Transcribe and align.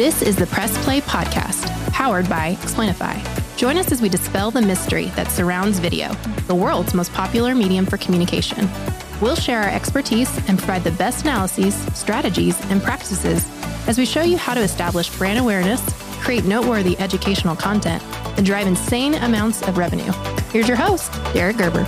This 0.00 0.22
is 0.22 0.34
the 0.34 0.46
Press 0.46 0.82
Play 0.82 1.02
Podcast, 1.02 1.66
powered 1.92 2.26
by 2.26 2.54
Explainify. 2.54 3.20
Join 3.58 3.76
us 3.76 3.92
as 3.92 4.00
we 4.00 4.08
dispel 4.08 4.50
the 4.50 4.62
mystery 4.62 5.08
that 5.08 5.30
surrounds 5.30 5.78
video, 5.78 6.14
the 6.46 6.54
world's 6.54 6.94
most 6.94 7.12
popular 7.12 7.54
medium 7.54 7.84
for 7.84 7.98
communication. 7.98 8.66
We'll 9.20 9.36
share 9.36 9.60
our 9.60 9.68
expertise 9.68 10.34
and 10.48 10.56
provide 10.56 10.84
the 10.84 10.90
best 10.92 11.26
analyses, 11.26 11.74
strategies, 11.92 12.58
and 12.70 12.82
practices 12.82 13.46
as 13.86 13.98
we 13.98 14.06
show 14.06 14.22
you 14.22 14.38
how 14.38 14.54
to 14.54 14.62
establish 14.62 15.14
brand 15.18 15.38
awareness, 15.38 15.82
create 16.22 16.46
noteworthy 16.46 16.98
educational 16.98 17.54
content, 17.54 18.02
and 18.38 18.46
drive 18.46 18.66
insane 18.66 19.16
amounts 19.16 19.60
of 19.68 19.76
revenue. 19.76 20.12
Here's 20.50 20.66
your 20.66 20.78
host, 20.78 21.12
Derek 21.34 21.58
Gerber. 21.58 21.84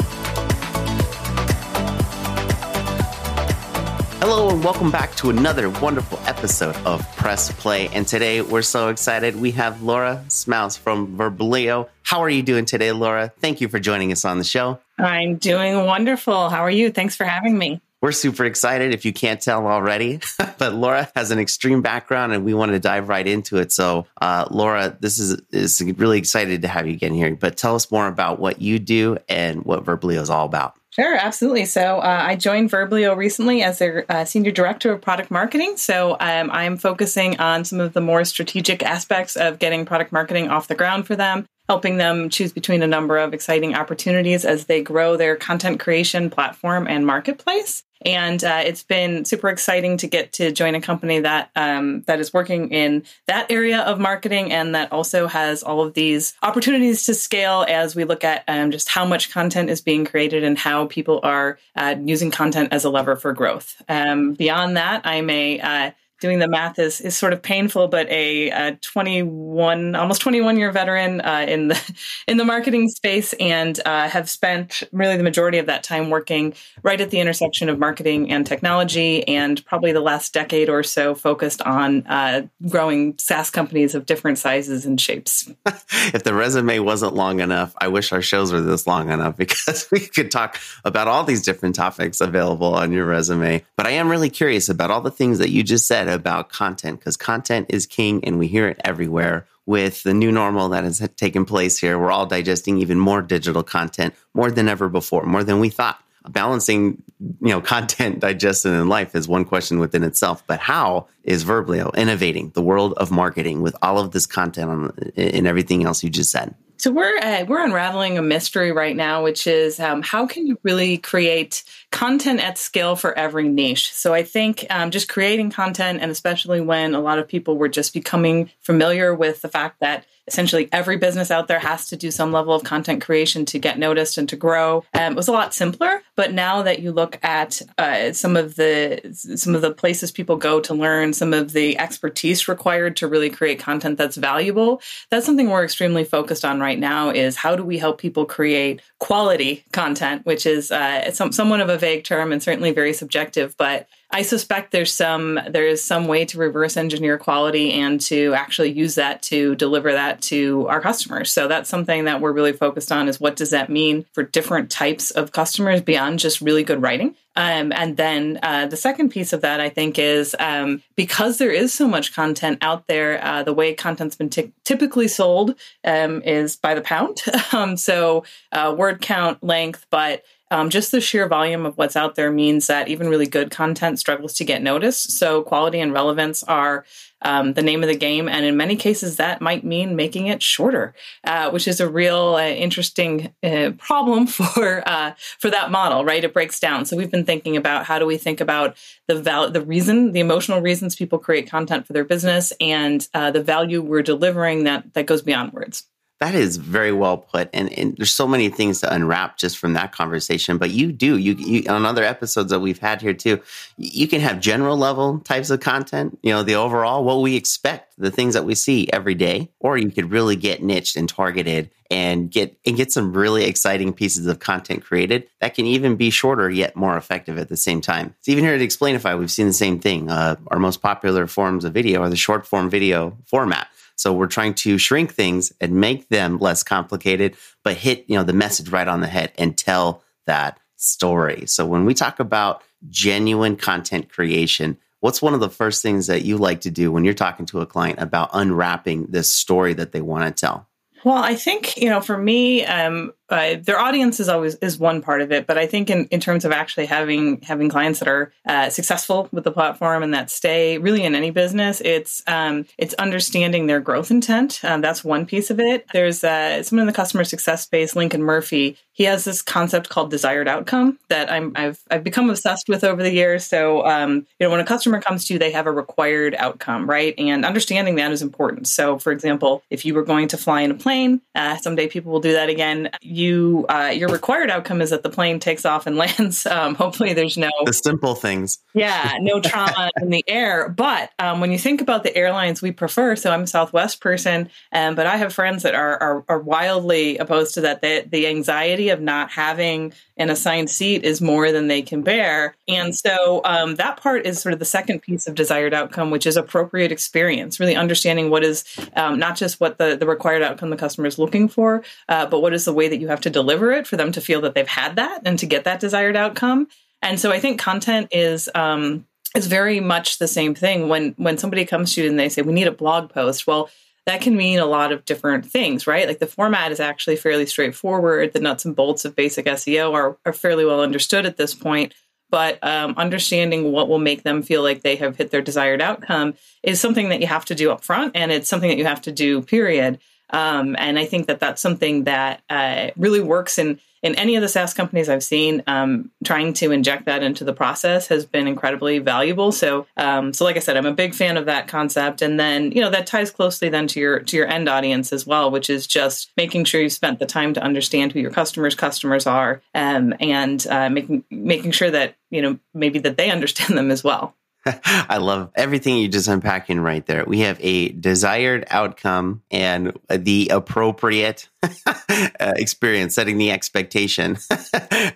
Hello, 4.25 4.51
and 4.51 4.63
welcome 4.63 4.93
back 4.93 5.13
to 5.17 5.31
another 5.31 5.69
wonderful 5.69 6.17
episode 6.27 6.77
of 6.87 7.05
Press 7.17 7.51
Play. 7.61 7.89
And 7.89 8.07
today 8.07 8.41
we're 8.41 8.63
so 8.63 8.87
excited. 8.87 9.35
We 9.35 9.51
have 9.51 9.83
Laura 9.83 10.25
Smouse 10.29 10.79
from 10.79 11.19
Verblio. 11.19 11.89
How 12.05 12.21
are 12.21 12.31
you 12.31 12.45
doing 12.45 12.65
today, 12.65 12.93
Laura? 12.93 13.33
Thank 13.41 13.61
you 13.61 13.67
for 13.67 13.81
joining 13.81 14.13
us 14.13 14.25
on 14.25 14.39
the 14.39 14.45
show. 14.45 14.79
I'm 14.97 15.39
doing 15.39 15.87
wonderful. 15.87 16.51
How 16.51 16.61
are 16.61 16.71
you? 16.71 16.93
Thanks 16.93 17.17
for 17.17 17.25
having 17.25 17.59
me. 17.59 17.81
We're 18.03 18.11
super 18.11 18.45
excited 18.45 18.93
if 18.93 19.05
you 19.05 19.13
can't 19.13 19.41
tell 19.41 19.65
already. 19.69 20.21
but 20.59 20.75
Laura 20.75 21.09
has 21.15 21.31
an 21.31 21.39
extreme 21.39 21.83
background 21.83 22.33
and 22.33 22.45
we 22.45 22.53
wanted 22.53 22.73
to 22.73 22.81
dive 22.81 23.09
right 23.09 23.27
into 23.27 23.59
it. 23.59 23.71
So, 23.71 24.07
uh, 24.21 24.49
Laura, 24.51 24.97
this 25.01 25.21
is, 25.21 25.41
is 25.53 25.81
really 25.97 26.19
excited 26.19 26.63
to 26.63 26.69
have 26.69 26.89
you 26.89 26.95
again 26.95 27.15
here. 27.15 27.37
But 27.37 27.57
tell 27.57 27.77
us 27.77 27.93
more 27.93 28.09
about 28.09 28.41
what 28.41 28.61
you 28.61 28.81
do 28.81 29.19
and 29.29 29.65
what 29.65 29.85
Verblio 29.85 30.21
is 30.21 30.31
all 30.31 30.47
about. 30.47 30.75
Sure, 30.91 31.17
absolutely. 31.17 31.65
So 31.65 32.01
uh, 32.01 32.23
I 32.23 32.37
joined 32.37 32.71
Verblio 32.71 33.17
recently 33.17 33.63
as 33.63 33.79
their 33.79 34.05
uh, 34.11 34.27
senior 34.27 34.51
director 34.51 34.93
of 34.93 35.01
product 35.01 35.31
marketing. 35.31 35.79
So 35.79 36.19
um, 36.21 36.51
I'm 36.51 36.77
focusing 36.77 37.41
on 37.41 37.65
some 37.65 37.81
of 37.81 37.95
the 37.95 38.03
more 38.03 38.27
strategic 38.27 38.83
aspects 38.83 39.37
of 39.37 39.59
getting 39.59 39.87
product 39.87 40.13
marketing 40.13 40.51
off 40.51 40.69
the 40.69 40.75
ground 40.75 41.07
for 41.07 41.17
them, 41.17 41.47
helping 41.67 41.97
them 41.97 42.29
choose 42.29 42.53
between 42.53 42.83
a 42.83 42.87
number 42.87 43.17
of 43.17 43.33
exciting 43.33 43.75
opportunities 43.75 44.45
as 44.45 44.67
they 44.67 44.83
grow 44.83 45.17
their 45.17 45.35
content 45.35 45.81
creation 45.81 46.29
platform 46.29 46.87
and 46.87 47.07
marketplace. 47.07 47.85
And 48.05 48.43
uh, 48.43 48.63
it's 48.65 48.83
been 48.83 49.25
super 49.25 49.49
exciting 49.49 49.97
to 49.99 50.07
get 50.07 50.33
to 50.35 50.53
join 50.53 50.75
a 50.75 50.81
company 50.81 51.21
that 51.21 51.51
um, 51.57 52.03
that 52.03 52.21
is 52.21 52.33
working 52.33 52.71
in 52.71 53.05
that 53.27 53.51
area 53.51 53.81
of 53.81 53.99
marketing 53.99 54.53
and 54.53 54.75
that 54.75 54.93
also 54.93 55.27
has 55.27 55.63
all 55.63 55.83
of 55.83 55.95
these 55.95 56.35
opportunities 56.43 57.05
to 57.05 57.15
scale 57.15 57.65
as 57.69 57.97
we 57.97 58.05
look 58.05 58.25
at 58.25 58.45
um, 58.49 58.71
just 58.71 58.89
how 58.89 59.05
much 59.05 59.31
content 59.31 59.71
is 59.71 59.81
being 59.81 60.05
created 60.05 60.45
and 60.45 60.59
how 60.59 60.87
people 60.87 61.21
are 61.23 61.59
uh, 61.77 61.95
using 62.01 62.31
content 62.31 62.69
as 62.73 62.85
a 62.85 62.91
lever 62.91 63.17
for 63.17 63.33
growth. 63.33 63.83
Um, 63.89 64.35
beyond 64.35 64.77
that, 64.77 65.03
I'm 65.05 65.31
a 65.31 65.61
uh, 65.61 65.91
doing 66.23 66.39
the 66.39 66.49
math 66.49 66.79
is 66.79 67.01
is 67.01 67.17
sort 67.17 67.33
of 67.33 67.43
painful, 67.43 67.89
but 67.89 68.09
a, 68.09 68.49
a 68.51 68.77
21, 68.77 69.97
almost 69.97 70.23
21 70.23 70.57
year 70.57 70.71
veteran 70.71 71.21
uh, 71.21 71.45
in 71.47 71.69
the 71.69 71.95
in 72.29 72.39
the 72.39 72.45
marketing 72.45 72.89
space, 72.89 73.35
and 73.35 73.79
uh, 73.85 74.09
have 74.09 74.31
spent 74.31 74.85
really 74.93 75.17
the 75.17 75.23
majority 75.25 75.59
of 75.59 75.67
that 75.67 75.83
time 75.83 76.09
working 76.09 76.55
right 76.83 77.01
at 77.01 77.11
the 77.11 77.19
intersection 77.19 77.69
of 77.69 77.79
marketing 77.79 78.31
and 78.31 78.47
technology, 78.47 79.27
and 79.27 79.65
probably 79.67 79.93
the 79.93 80.01
last 80.01 80.33
decade 80.33 80.69
or 80.69 80.83
so 80.83 81.15
focused 81.15 81.61
on 81.63 82.07
uh, 82.07 82.43
growing 82.69 83.19
SaaS 83.19 83.51
companies 83.51 83.95
of 83.95 84.07
different 84.07 84.39
sizes 84.39 84.87
and 84.87 85.01
shapes. 85.01 85.51
if 85.67 86.23
the 86.23 86.33
resume 86.33 86.79
wasn't 86.79 87.15
long 87.15 87.41
enough, 87.41 87.75
I 87.79 87.89
wish 87.89 88.13
our 88.13 88.23
shows 88.23 88.53
were 88.53 88.61
this 88.61 88.87
long 88.87 89.11
enough 89.11 89.37
because 89.43 89.89
we 89.91 90.01
could 90.01 90.31
talk 90.31 90.61
about 90.85 91.09
all 91.09 91.25
these 91.25 91.43
different 91.43 91.75
topics 91.75 92.21
available 92.21 92.75
on 92.75 92.93
your 92.93 93.07
resume. 93.07 93.65
But 93.77 93.87
I 93.87 93.91
am 93.91 94.09
really 94.09 94.31
curious 94.31 94.69
about 94.69 94.93
all 94.93 95.01
the 95.01 95.11
things 95.11 95.39
that 95.39 95.51
you 95.51 95.65
just 95.65 95.89
said 95.89 96.07
about 96.13 96.51
content 96.51 96.99
because 96.99 97.17
content 97.17 97.67
is 97.69 97.87
king 97.87 98.25
and 98.25 98.39
we 98.39 98.49
hear 98.49 98.69
it 98.69 98.81
everywhere. 98.85 99.47
With 99.65 100.03
the 100.03 100.13
new 100.13 100.33
normal 100.33 100.71
that 100.71 100.83
has 100.83 101.09
taken 101.17 101.45
place 101.45 101.79
here, 101.79 101.99
we're 101.99 102.11
all 102.11 102.27
digesting 102.27 102.79
even 102.79 102.99
more 102.99 103.23
digital 103.23 103.63
content 103.63 104.15
more 104.35 104.51
than 104.51 104.69
ever 104.69 104.89
before, 104.89 105.25
more 105.25 105.45
than 105.45 105.61
we 105.61 105.69
thought. 105.69 106.03
Balancing, 106.29 107.03
you 107.21 107.49
know, 107.49 107.61
content 107.75 108.21
digestion 108.21 108.73
in 108.73 108.89
life 108.89 109.15
is 109.15 109.29
one 109.29 109.45
question 109.45 109.79
within 109.79 110.03
itself. 110.03 110.43
But 110.47 110.59
how 110.59 111.07
is 111.23 111.45
Verblio 111.45 111.95
innovating 111.97 112.51
the 112.51 112.63
world 112.63 112.95
of 112.95 113.13
marketing 113.13 113.63
with 113.63 113.77
all 113.83 113.99
of 113.99 114.11
this 114.11 114.27
content 114.27 114.71
on, 114.71 115.13
and 115.17 115.47
everything 115.47 115.85
else 115.85 116.03
you 116.03 116.11
just 116.11 116.33
said? 116.33 116.55
So 116.83 116.91
we're 116.91 117.17
uh, 117.17 117.45
we're 117.45 117.65
unraveling 117.65 118.19
a 118.19 118.23
mystery 118.23 118.73
right 118.73 118.97
now, 118.97 119.23
which 119.23 119.47
is 119.47 119.79
um, 119.79 120.03
how 120.03 120.27
can 120.27 120.49
you 120.49 120.59
really 120.65 120.99
create 120.99 121.63
content 121.93 122.41
at 122.41 122.59
scale 122.59 122.97
for 122.97 123.17
every 123.17 123.49
niche. 123.49 123.93
So 123.93 124.13
I 124.13 124.25
think 124.25 124.67
um, 124.69 124.91
just 124.91 125.09
creating 125.09 125.53
content, 125.53 126.01
and 126.03 126.11
especially 126.11 126.61
when 126.61 126.97
a 126.97 127.01
lot 127.01 127.21
of 127.21 127.29
people 127.29 127.57
were 127.57 127.69
just 127.69 127.95
becoming 127.95 128.51
familiar 128.59 129.15
with 129.15 129.43
the 129.43 129.49
fact 129.49 129.79
that 129.79 130.07
essentially 130.27 130.69
every 130.73 130.97
business 130.97 131.31
out 131.31 131.49
there 131.49 131.59
has 131.59 131.89
to 131.89 131.97
do 131.97 132.11
some 132.11 132.33
level 132.33 132.55
of 132.55 132.63
content 132.63 133.03
creation 133.03 133.45
to 133.45 133.59
get 133.59 133.79
noticed 133.79 134.19
and 134.19 134.29
to 134.29 134.37
grow. 134.37 134.85
Um, 134.95 135.13
it 135.13 135.17
was 135.17 135.29
a 135.29 135.33
lot 135.33 135.53
simpler, 135.53 136.03
but 136.17 136.33
now 136.33 136.63
that 136.63 136.81
you 136.81 136.93
look 136.93 137.19
at 137.25 137.61
uh, 137.79 138.13
some 138.13 138.37
of 138.37 138.57
the 138.57 139.01
some 139.13 139.55
of 139.55 139.63
the 139.63 139.73
places 139.73 140.13
people 140.13 140.37
go 140.37 140.61
to 140.61 140.75
learn, 140.75 141.13
some 141.13 141.33
of 141.33 141.53
the 141.53 141.79
expertise 141.79 142.49
required 142.49 142.97
to 142.97 143.09
really 143.09 143.31
create 143.31 143.59
content 143.59 143.99
that's 143.99 144.17
valuable, 144.17 144.81
that's 145.11 145.27
something 145.27 145.51
we're 145.51 145.65
extremely 145.65 146.05
focused 146.05 146.45
on 146.45 146.61
right 146.61 146.79
now. 146.79 147.11
Is 147.11 147.37
how 147.37 147.57
do 147.57 147.65
we 147.65 147.79
help 147.79 147.99
people 147.99 148.25
create 148.25 148.81
quality 148.99 149.65
content, 149.73 150.25
which 150.25 150.47
is 150.47 150.71
uh, 150.71 151.11
some, 151.13 151.33
somewhat 151.33 151.61
of 151.61 151.69
a 151.69 151.79
vague 151.79 152.05
term 152.05 152.33
and 152.33 152.43
certainly 152.43 152.71
very 152.71 152.93
subjective, 152.93 153.57
but 153.57 153.89
I 154.13 154.23
suspect 154.23 154.73
there's 154.73 154.93
some 154.93 155.41
there 155.49 155.67
is 155.67 155.83
some 155.83 156.07
way 156.07 156.27
to 156.27 156.39
reverse 156.39 156.77
engineer 156.77 157.17
quality 157.17 157.73
and 157.73 157.99
to 158.03 158.35
actually 158.35 158.71
use 158.71 158.97
that 158.97 159.23
to 159.23 159.55
deliver 159.55 159.93
that 159.93 160.21
to 160.23 160.67
our 160.69 160.81
customers. 160.81 161.33
So 161.33 161.49
that's 161.49 161.71
something 161.71 162.05
that 162.05 162.21
we're 162.21 162.33
really 162.33 162.53
focused 162.53 162.93
on 162.93 163.09
is 163.09 163.19
what 163.19 163.37
does 163.37 163.51
that 163.51 163.71
mean 163.71 164.05
for 164.13 164.23
different 164.23 164.71
types 164.71 165.11
of 165.11 165.33
customers 165.33 165.81
beyond 165.81 166.19
just 166.19 166.43
really 166.43 166.63
good 166.63 166.83
writing. 166.83 167.17
Um, 167.35 167.73
and 167.73 167.97
then 167.97 168.39
uh, 168.43 168.67
the 168.67 168.77
second 168.77 169.09
piece 169.09 169.33
of 169.33 169.41
that, 169.41 169.61
I 169.61 169.71
think, 169.71 169.99
is 169.99 170.37
um, 170.39 170.83
because 170.97 171.39
there 171.39 171.51
is 171.51 171.73
so 171.73 171.89
much 171.89 172.15
content 172.15 172.59
out 172.61 172.87
there, 172.89 173.25
uh, 173.25 173.43
the 173.43 173.55
way 173.55 173.73
content's 173.73 174.17
been 174.17 174.29
t- 174.29 174.53
typically 174.65 175.09
sold 175.09 175.55
um, 175.85 176.21
is 176.23 176.57
by 176.57 176.75
the 176.75 176.83
pound. 176.83 177.23
Um, 177.53 177.77
so 177.77 178.25
uh, 178.51 178.75
word 178.77 179.03
count, 179.03 179.43
length, 179.43 179.85
but 179.91 180.25
um, 180.53 180.69
just 180.69 180.93
the 180.93 181.01
sheer 181.01 181.27
volume 181.27 181.65
of 181.65 181.79
what's 181.79 181.97
out 181.97 182.15
there 182.15 182.31
means 182.31 182.67
that 182.67 182.89
even 182.89 183.09
really 183.09 183.27
good 183.27 183.51
content 183.51 183.99
struggles 183.99 184.35
to 184.35 184.45
get 184.45 184.63
noticed. 184.63 185.13
So, 185.13 185.43
quality 185.43 185.81
and 185.81 185.95
relevance 185.95 186.43
are 186.45 186.85
um, 187.23 187.55
the 187.55 187.63
name 187.63 187.83
of 187.83 187.89
the 187.89 187.97
game, 187.97 188.29
and 188.29 188.45
in 188.45 188.55
many 188.55 188.77
cases, 188.77 189.17
that 189.17 189.41
might 189.41 189.65
mean 189.65 189.97
making 189.97 190.27
it 190.27 190.43
shorter, 190.43 190.93
uh, 191.25 191.51
which 191.51 191.67
is 191.67 191.81
a 191.81 191.89
real 191.89 192.35
uh, 192.35 192.43
interesting 192.43 193.33
uh, 193.43 193.71
problem 193.79 194.27
for 194.27 194.87
uh, 194.87 195.15
for 195.39 195.49
that 195.49 195.71
model. 195.71 196.05
Right, 196.05 196.23
it 196.23 196.35
breaks 196.35 196.61
down. 196.61 196.85
So, 196.85 196.99
we've 196.99 197.11
been 197.11 197.25
thinking 197.25 197.57
about 197.57 197.87
how 197.87 197.99
do 197.99 198.05
we 198.05 198.19
think 198.19 198.43
about 198.43 198.77
the 199.09 199.19
val- 199.19 199.51
the 199.51 199.63
reason, 199.63 200.13
the 200.13 200.21
emotional 200.21 200.61
reasons 200.61 200.95
people 200.95 201.19
create 201.19 201.49
content 201.49 201.87
for 201.87 201.95
their 201.95 202.05
business, 202.05 202.53
and 202.61 203.09
uh, 203.15 203.31
the 203.31 203.43
value 203.43 203.81
we're 203.81 204.03
delivering 204.03 204.65
that 204.65 204.93
that 204.93 205.07
goes 205.07 205.23
beyond 205.23 205.55
words. 205.55 205.85
That 206.23 206.37
is 206.37 206.57
very 206.57 206.93
well 206.93 207.19
put, 207.19 207.51
and, 207.53 207.73
and, 207.73 207.97
there's 207.97 208.13
so 208.13 208.29
many 208.29 208.49
things 208.49 208.81
to 208.83 208.95
unwrap 208.95 209.39
just 209.39 209.59
from 209.59 209.73
that 209.73 209.91
conversation. 209.91 210.57
But 210.57 210.71
you 210.71 210.93
do 210.93 211.19
you, 211.19 211.33
you 211.33 211.69
on 211.69 211.85
other 211.85 212.05
episodes 212.05 212.51
that 212.51 212.61
we've 212.61 212.79
had 212.79 213.03
here 213.03 213.13
too. 213.13 213.41
You 213.77 214.07
can 214.07 214.21
have 214.21 214.39
general 214.39 214.77
level 214.77 215.19
types 215.19 215.51
of 215.51 215.59
content, 215.59 216.21
you 216.23 216.31
know, 216.31 216.45
the 216.45 216.55
overall 216.55 217.03
what 217.03 217.23
we 217.23 217.35
expect, 217.35 217.95
the 217.99 218.13
things 218.13 218.35
that 218.35 218.45
we 218.45 218.55
see 218.55 218.89
every 218.93 219.17
day, 219.17 219.51
or 219.59 219.77
you 219.77 219.91
could 219.91 220.13
really 220.13 220.37
get 220.37 220.63
niched 220.63 220.95
and 220.95 221.09
targeted 221.09 221.71
and 221.91 222.31
get 222.31 222.57
and 222.65 222.77
get 222.77 222.93
some 222.93 223.13
really 223.13 223.43
exciting 223.43 223.93
pieces 223.93 224.29
of 224.29 224.39
content 224.39 224.85
created 224.85 225.29
that 225.41 225.57
can 225.57 225.67
even 225.67 225.97
be 225.97 226.11
shorter 226.11 226.49
yet 226.49 226.77
more 226.77 226.97
effective 226.97 227.37
at 227.37 227.49
the 227.49 227.57
same 227.57 227.81
time. 227.81 228.15
So 228.21 228.31
even 228.31 228.45
here 228.45 228.55
at 228.55 228.61
Explainify, 228.61 229.19
we've 229.19 229.29
seen 229.29 229.49
the 229.49 229.53
same 229.53 229.81
thing. 229.81 230.09
Uh, 230.09 230.37
our 230.53 230.61
most 230.61 230.83
popular 230.83 231.27
forms 231.27 231.65
of 231.65 231.75
video 231.75 232.01
are 232.01 232.09
the 232.09 232.15
short 232.15 232.47
form 232.47 232.71
video 232.71 233.19
format. 233.27 233.67
So 234.03 234.13
we're 234.13 234.27
trying 234.27 234.55
to 234.55 234.79
shrink 234.79 235.15
things 235.15 235.53
and 235.61 235.77
make 235.77 236.09
them 236.09 236.39
less 236.39 236.65
complicated, 236.65 237.37
but 237.63 237.77
hit, 237.77 238.05
you 238.09 238.17
know, 238.17 238.25
the 238.25 238.33
message 238.33 238.69
right 238.69 238.89
on 238.89 239.01
the 239.01 239.07
head 239.07 239.31
and 239.39 239.57
tell 239.57 240.03
that 240.27 240.59
story. 240.75 241.47
So 241.47 241.65
when 241.65 241.85
we 241.85 241.95
talk 241.95 242.19
about 242.19 242.65
genuine 242.89 243.55
content 243.55 244.09
creation, 244.09 244.77
what's 244.99 245.23
one 245.23 245.35
of 245.35 245.41
the 245.41 245.49
first 245.49 245.83
things 245.83 246.09
that 246.09 246.25
you 246.25 246.37
like 246.37 246.63
to 246.63 246.71
do 246.71 246.91
when 246.91 247.05
you're 247.05 247.15
talking 247.15 247.47
to 247.47 247.61
a 247.61 247.67
client 247.67 248.01
about 248.01 248.31
unwrapping 248.33 249.07
this 249.07 249.31
story 249.31 249.73
that 249.75 249.93
they 249.93 250.01
want 250.01 250.25
to 250.25 250.41
tell? 250.47 250.67
Well, 251.05 251.23
I 251.23 251.37
think, 251.37 251.77
you 251.77 251.89
know, 251.89 252.01
for 252.01 252.19
me, 252.19 252.65
um, 252.65 253.13
uh, 253.33 253.57
their 253.63 253.79
audience 253.79 254.21
is 254.21 254.29
always 254.29 254.57
is 254.57 254.79
one 254.79 255.01
part 255.01 255.23
of 255.23 255.33
it, 255.33 255.47
but 255.47 255.57
I 255.57 255.67
think 255.67 255.89
in, 255.89 256.05
in 256.07 256.21
terms 256.21 256.45
of 256.45 256.53
actually 256.53 256.87
having 256.87 257.41
having 257.41 257.69
clients 257.71 257.99
that 258.01 258.09
are 258.09 258.33
uh, 258.47 258.69
successful 258.69 259.29
with 259.33 259.45
the 259.45 259.51
platform 259.51 260.03
and 260.03 260.13
that 260.13 260.31
stay 260.31 260.77
really 260.77 261.03
in 261.03 261.15
any 261.15 261.31
business, 261.31 261.81
it's 261.81 262.23
um, 262.27 262.67
it's 262.77 262.95
understanding 262.95 263.67
their 263.67 263.81
growth 263.81 264.11
intent. 264.11 264.61
Um, 264.63 264.83
that's 264.83 265.03
one 265.03 265.25
piece 265.25 265.51
of 265.51 265.59
it. 265.59 265.87
There's 265.93 266.23
uh, 266.23 266.63
someone 266.63 266.83
in 266.83 266.87
the 266.87 266.93
customer 266.93 267.25
success 267.25 267.63
space, 267.63 267.97
Lincoln 267.97 268.23
Murphy. 268.23 268.77
He 268.95 269.05
has 269.05 269.25
this 269.25 269.41
concept 269.41 269.89
called 269.89 270.11
desired 270.11 270.47
outcome 270.47 270.99
that 271.09 271.33
I'm 271.33 271.53
I've 271.55 271.81
I've 271.91 272.05
become 272.05 272.29
obsessed 272.29 272.69
with 272.69 272.85
over 272.85 273.03
the 273.03 273.13
years. 273.13 273.47
So 273.47 273.87
um, 273.87 274.27
you 274.39 274.47
know, 274.47 274.51
when 274.51 274.61
a 274.61 274.65
customer 274.65 275.01
comes 275.01 275.25
to 275.27 275.33
you, 275.33 275.39
they 275.39 275.53
have 275.53 275.67
a 275.67 275.73
required 275.73 276.35
outcome, 276.37 276.89
right? 276.89 277.15
And 277.17 277.47
understanding 277.47 277.95
that 277.95 278.13
is 278.13 278.21
important. 278.21 278.69
So, 278.69 278.99
for 278.99 279.11
example, 279.11 279.63
if 279.71 279.87
you 279.87 279.95
were 279.95 280.05
going 280.05 280.29
to 280.29 280.37
fly 280.37 280.61
in 280.61 280.71
a 280.71 280.75
plane, 280.75 281.23
uh, 281.35 281.57
someday 281.57 281.89
people 281.89 282.13
will 282.13 282.21
do 282.21 282.33
that 282.33 282.51
again. 282.51 282.91
You 283.01 283.22
uh, 283.69 283.93
your 283.95 284.09
required 284.09 284.51
outcome 284.51 284.81
is 284.81 284.91
that 284.91 285.03
the 285.03 285.11
plane 285.11 285.41
takes 285.41 285.65
off 285.65 285.87
and 285.87 285.97
lands. 286.03 286.47
Um, 286.47 286.75
hopefully, 286.75 287.13
there's 287.13 287.37
no 287.37 287.51
the 287.65 287.73
simple 287.73 288.15
things. 288.15 288.59
Yeah, 288.75 289.19
no 289.21 289.41
trauma 289.45 289.91
in 290.01 290.11
the 290.11 290.25
air. 290.27 290.69
But 290.69 291.11
um, 291.19 291.41
when 291.41 291.53
you 291.53 291.59
think 291.59 291.81
about 291.81 292.03
the 292.03 292.17
airlines 292.17 292.63
we 292.63 292.73
prefer, 292.73 293.17
so 293.17 293.31
I'm 293.31 293.43
a 293.43 293.47
Southwest 293.47 294.01
person, 294.01 294.51
um, 294.73 294.95
but 294.95 295.07
I 295.07 295.17
have 295.17 295.33
friends 295.33 295.63
that 295.63 295.75
are, 295.75 296.03
are, 296.03 296.25
are 296.29 296.39
wildly 296.39 297.19
opposed 297.19 297.55
to 297.55 297.63
that. 297.63 297.83
The, 297.83 298.07
the 298.11 298.27
anxiety 298.27 298.89
of 298.91 299.01
not 299.01 299.31
having 299.31 299.93
an 300.17 300.31
assigned 300.31 300.71
seat 300.71 301.05
is 301.05 301.21
more 301.21 301.53
than 301.53 301.69
they 301.69 301.83
can 301.83 302.03
bear, 302.03 302.55
and 302.69 302.95
so 302.95 303.41
um, 303.45 303.77
that 303.77 303.97
part 303.97 304.27
is 304.27 304.41
sort 304.41 304.53
of 304.53 304.59
the 304.59 304.65
second 304.65 305.01
piece 305.01 305.27
of 305.27 305.35
desired 305.35 305.75
outcome, 305.75 306.11
which 306.11 306.27
is 306.27 306.37
appropriate 306.37 306.93
experience. 306.93 307.59
Really 307.59 307.77
understanding 307.77 308.31
what 308.31 308.45
is 308.45 308.65
um, 308.95 309.19
not 309.19 309.37
just 309.37 309.61
what 309.61 309.79
the 309.79 309.97
the 309.97 310.07
required 310.07 310.43
outcome 310.43 310.71
the 310.71 310.77
customer 310.77 311.07
is 311.07 311.19
looking 311.19 311.49
for, 311.49 311.83
uh, 312.09 312.27
but 312.27 312.41
what 312.41 312.53
is 312.53 312.65
the 312.65 312.73
way 312.73 312.89
that 312.89 313.01
you 313.03 313.09
have 313.09 313.21
to 313.23 313.31
deliver 313.31 313.73
it 313.73 313.87
for 313.87 313.97
them 313.97 314.13
to 314.13 314.21
feel 314.21 314.41
that 314.41 314.55
they've 314.55 314.67
had 314.67 314.97
that 314.97 315.23
and 315.25 315.39
to 315.41 315.47
get 315.47 315.65
that 315.65 315.81
desired 315.81 316.17
outcome. 316.17 316.69
And 317.03 317.19
so 317.21 317.33
I 317.33 317.41
think 317.41 317.61
content 317.61 318.09
is 318.13 318.49
um, 318.55 319.05
is 319.35 319.47
very 319.49 319.81
much 319.81 320.19
the 320.19 320.29
same 320.29 320.55
thing. 320.55 320.89
When 320.89 321.13
when 321.19 321.37
somebody 321.37 321.67
comes 321.67 321.95
to 321.95 322.03
you 322.03 322.09
and 322.09 322.19
they 322.19 322.29
say 322.29 322.43
we 322.43 322.53
need 322.53 322.69
a 322.69 322.73
blog 322.73 323.11
post, 323.11 323.47
well, 323.47 323.69
that 324.07 324.21
can 324.21 324.37
mean 324.37 324.59
a 324.59 324.67
lot 324.67 324.93
of 324.93 325.05
different 325.05 325.45
things, 325.45 325.87
right? 325.87 326.07
Like 326.07 326.21
the 326.21 326.27
format 326.27 326.73
is 326.73 326.81
actually 326.81 327.17
fairly 327.17 327.47
straightforward. 327.47 328.33
The 328.33 328.41
nuts 328.41 328.65
and 328.65 328.75
bolts 328.75 329.05
of 329.05 329.17
basic 329.17 329.47
SEO 329.47 329.93
are, 329.93 330.17
are 330.25 330.33
fairly 330.33 330.65
well 330.65 330.81
understood 330.81 331.27
at 331.27 331.37
this 331.37 331.55
point. 331.55 331.95
But 332.31 332.59
um, 332.63 332.95
understanding 332.97 333.73
what 333.73 333.89
will 333.89 333.99
make 333.99 334.23
them 334.23 334.43
feel 334.43 334.63
like 334.63 334.81
they 334.81 334.97
have 334.97 335.17
hit 335.17 335.31
their 335.31 335.43
desired 335.43 335.83
outcome 335.83 336.35
is 336.63 336.81
something 336.81 337.11
that 337.11 337.21
you 337.21 337.27
have 337.27 337.45
to 337.47 337.55
do 337.55 337.71
up 337.71 337.85
front, 337.85 338.17
and 338.17 338.33
it's 338.33 338.49
something 338.49 338.71
that 338.71 338.79
you 338.79 338.87
have 338.87 339.03
to 339.03 339.13
do, 339.13 339.43
period. 339.43 339.99
Um, 340.33 340.77
and 340.79 340.99
I 340.99 341.05
think 341.05 341.27
that 341.27 341.41
that's 341.41 341.61
something 341.61 342.05
that 342.05 342.43
uh, 342.49 342.91
really 342.97 343.21
works 343.21 343.59
in 343.59 343.79
in 344.03 344.17
any 344.17 344.35
of 344.35 344.43
the 344.43 344.49
SaaS 344.49 344.75
companies 344.75 345.09
I've 345.09 345.23
seen, 345.23 345.63
um, 345.69 346.11
trying 346.25 346.55
to 346.55 346.73
inject 346.73 347.05
that 347.05 347.23
into 347.23 347.45
the 347.45 347.53
process 347.53 348.09
has 348.09 348.27
been 348.27 348.49
incredibly 348.49 348.99
valuable. 348.99 349.53
So, 349.53 349.87
um, 349.97 350.33
so 350.33 350.45
like 350.45 350.57
I 350.57 350.59
said, 350.59 350.77
I'm 350.77 350.87
a 350.87 350.93
big 350.93 351.15
fan 351.15 351.37
of 351.37 351.47
that 351.47 351.69
concept, 351.69 352.21
and 352.21 352.39
then 352.39 352.73
you 352.73 352.81
know 352.81 352.91
that 352.91 353.07
ties 353.07 353.31
closely 353.31 353.69
then 353.69 353.87
to 353.89 354.01
your 354.01 354.19
to 354.21 354.37
your 354.37 354.49
end 354.49 354.69
audience 354.69 355.13
as 355.13 355.27
well, 355.27 355.51
which 355.51 355.71
is 355.71 355.87
just 355.87 356.33
making 356.37 356.65
sure 356.65 356.81
you've 356.81 356.93
spent 356.93 357.21
the 357.21 357.27
time 357.27 357.55
to 357.55 357.63
understand 357.63 358.13
who 358.13 358.21
your 358.21 358.33
customers' 358.33 358.75
customers 358.75 359.27
are, 359.27 359.63
um, 359.75 360.15
and 360.19 360.67
uh, 360.67 360.91
making 360.91 361.25
making 361.31 361.71
sure 361.71 361.91
that 361.91 362.17
you 362.31 362.43
know 362.43 362.59
maybe 362.75 362.99
that 362.99 363.17
they 363.17 363.31
understand 363.37 363.79
them 363.79 363.91
as 363.91 364.03
well. 364.03 364.35
I 364.85 365.19
love 365.19 365.51
everything 365.55 365.97
you 365.97 366.09
just 366.09 366.29
unpacking 366.29 366.81
right 366.81 367.05
there. 367.07 367.25
We 367.25 367.41
have 367.41 367.59
a 367.61 367.89
desired 367.91 368.65
outcome 368.71 369.43
and 369.51 369.99
the 370.09 370.49
appropriate 370.53 371.49
uh, 371.87 372.29
experience, 372.39 373.15
setting 373.15 373.39
the 373.39 373.51
expectation 373.51 374.39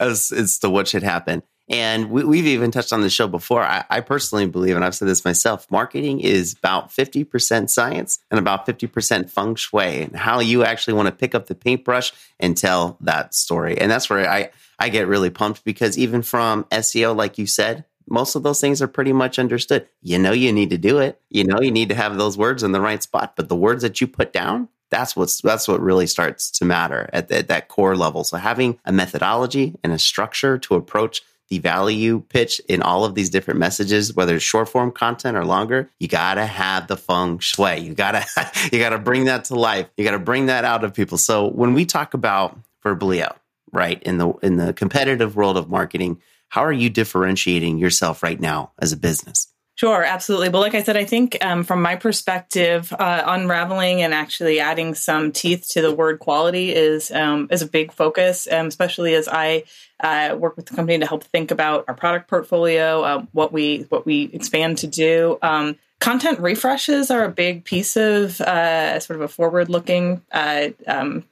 as, 0.00 0.32
as 0.32 0.58
to 0.60 0.70
what 0.70 0.88
should 0.88 1.02
happen. 1.02 1.42
And 1.68 2.10
we, 2.10 2.38
have 2.38 2.46
even 2.46 2.70
touched 2.70 2.92
on 2.92 3.00
the 3.00 3.10
show 3.10 3.26
before. 3.26 3.62
I, 3.62 3.84
I, 3.90 4.00
personally 4.00 4.46
believe, 4.46 4.76
and 4.76 4.84
I've 4.84 4.94
said 4.94 5.08
this 5.08 5.24
myself, 5.24 5.68
marketing 5.68 6.20
is 6.20 6.52
about 6.52 6.90
50% 6.90 7.68
science 7.68 8.20
and 8.30 8.38
about 8.38 8.66
50% 8.66 9.28
feng 9.28 9.56
shui 9.56 10.02
and 10.02 10.14
how 10.14 10.38
you 10.38 10.62
actually 10.62 10.94
want 10.94 11.06
to 11.06 11.12
pick 11.12 11.34
up 11.34 11.46
the 11.46 11.56
paintbrush 11.56 12.12
and 12.38 12.56
tell 12.56 12.96
that 13.00 13.34
story. 13.34 13.78
And 13.78 13.90
that's 13.90 14.08
where 14.08 14.30
I, 14.30 14.50
I 14.78 14.90
get 14.90 15.08
really 15.08 15.30
pumped 15.30 15.64
because 15.64 15.98
even 15.98 16.22
from 16.22 16.64
SEO, 16.64 17.16
like 17.16 17.36
you 17.36 17.46
said, 17.46 17.84
most 18.08 18.34
of 18.34 18.42
those 18.42 18.60
things 18.60 18.80
are 18.80 18.88
pretty 18.88 19.12
much 19.12 19.38
understood. 19.38 19.86
You 20.02 20.18
know, 20.18 20.32
you 20.32 20.52
need 20.52 20.70
to 20.70 20.78
do 20.78 20.98
it. 20.98 21.20
You 21.30 21.44
know, 21.44 21.60
you 21.60 21.70
need 21.70 21.88
to 21.88 21.94
have 21.94 22.16
those 22.16 22.38
words 22.38 22.62
in 22.62 22.72
the 22.72 22.80
right 22.80 23.02
spot. 23.02 23.34
But 23.36 23.48
the 23.48 23.56
words 23.56 23.82
that 23.82 24.00
you 24.00 24.06
put 24.06 24.32
down, 24.32 24.68
that's 24.90 25.16
what's 25.16 25.40
that's 25.40 25.66
what 25.66 25.80
really 25.80 26.06
starts 26.06 26.50
to 26.52 26.64
matter 26.64 27.10
at, 27.12 27.28
the, 27.28 27.38
at 27.38 27.48
that 27.48 27.68
core 27.68 27.96
level. 27.96 28.24
So 28.24 28.36
having 28.36 28.78
a 28.84 28.92
methodology 28.92 29.74
and 29.82 29.92
a 29.92 29.98
structure 29.98 30.58
to 30.58 30.74
approach 30.74 31.22
the 31.48 31.58
value 31.58 32.24
pitch 32.28 32.60
in 32.68 32.82
all 32.82 33.04
of 33.04 33.14
these 33.14 33.30
different 33.30 33.60
messages, 33.60 34.14
whether 34.14 34.34
it's 34.34 34.44
short 34.44 34.68
form 34.68 34.90
content 34.90 35.36
or 35.36 35.44
longer, 35.44 35.88
you 36.00 36.08
gotta 36.08 36.44
have 36.44 36.88
the 36.88 36.96
feng 36.96 37.38
shui. 37.38 37.78
You 37.78 37.94
gotta 37.94 38.24
you 38.72 38.78
gotta 38.78 38.98
bring 38.98 39.24
that 39.24 39.44
to 39.46 39.54
life. 39.54 39.88
You 39.96 40.04
gotta 40.04 40.18
bring 40.18 40.46
that 40.46 40.64
out 40.64 40.84
of 40.84 40.94
people. 40.94 41.18
So 41.18 41.48
when 41.48 41.74
we 41.74 41.84
talk 41.84 42.14
about 42.14 42.58
Verblio, 42.84 43.34
right, 43.72 44.02
in 44.02 44.18
the 44.18 44.32
in 44.42 44.56
the 44.56 44.72
competitive 44.72 45.36
world 45.36 45.56
of 45.56 45.68
marketing, 45.68 46.20
how 46.48 46.64
are 46.64 46.72
you 46.72 46.90
differentiating 46.90 47.78
yourself 47.78 48.22
right 48.22 48.40
now 48.40 48.72
as 48.78 48.92
a 48.92 48.96
business? 48.96 49.52
Sure, 49.76 50.02
absolutely. 50.02 50.48
Well, 50.48 50.62
like 50.62 50.74
I 50.74 50.82
said, 50.82 50.96
I 50.96 51.04
think 51.04 51.36
um, 51.44 51.62
from 51.62 51.82
my 51.82 51.96
perspective, 51.96 52.94
uh, 52.98 53.22
unraveling 53.26 54.00
and 54.00 54.14
actually 54.14 54.58
adding 54.58 54.94
some 54.94 55.32
teeth 55.32 55.68
to 55.72 55.82
the 55.82 55.94
word 55.94 56.18
quality 56.18 56.74
is 56.74 57.12
um, 57.12 57.48
is 57.50 57.60
a 57.60 57.66
big 57.66 57.92
focus, 57.92 58.48
um, 58.50 58.68
especially 58.68 59.14
as 59.14 59.28
I 59.28 59.64
uh, 60.00 60.34
work 60.38 60.56
with 60.56 60.64
the 60.64 60.74
company 60.74 60.98
to 60.98 61.06
help 61.06 61.24
think 61.24 61.50
about 61.50 61.84
our 61.88 61.94
product 61.94 62.30
portfolio, 62.30 63.02
uh, 63.02 63.26
what 63.32 63.52
we 63.52 63.84
what 63.90 64.06
we 64.06 64.30
expand 64.32 64.78
to 64.78 64.86
do. 64.86 65.38
Um, 65.42 65.76
content 66.00 66.40
refreshes 66.40 67.10
are 67.10 67.24
a 67.24 67.30
big 67.30 67.66
piece 67.66 67.98
of 67.98 68.40
uh, 68.40 68.98
sort 69.00 69.16
of 69.16 69.22
a 69.22 69.28
forward 69.28 69.68
looking 69.68 70.22
uh, 70.32 70.68
um, 70.86 71.24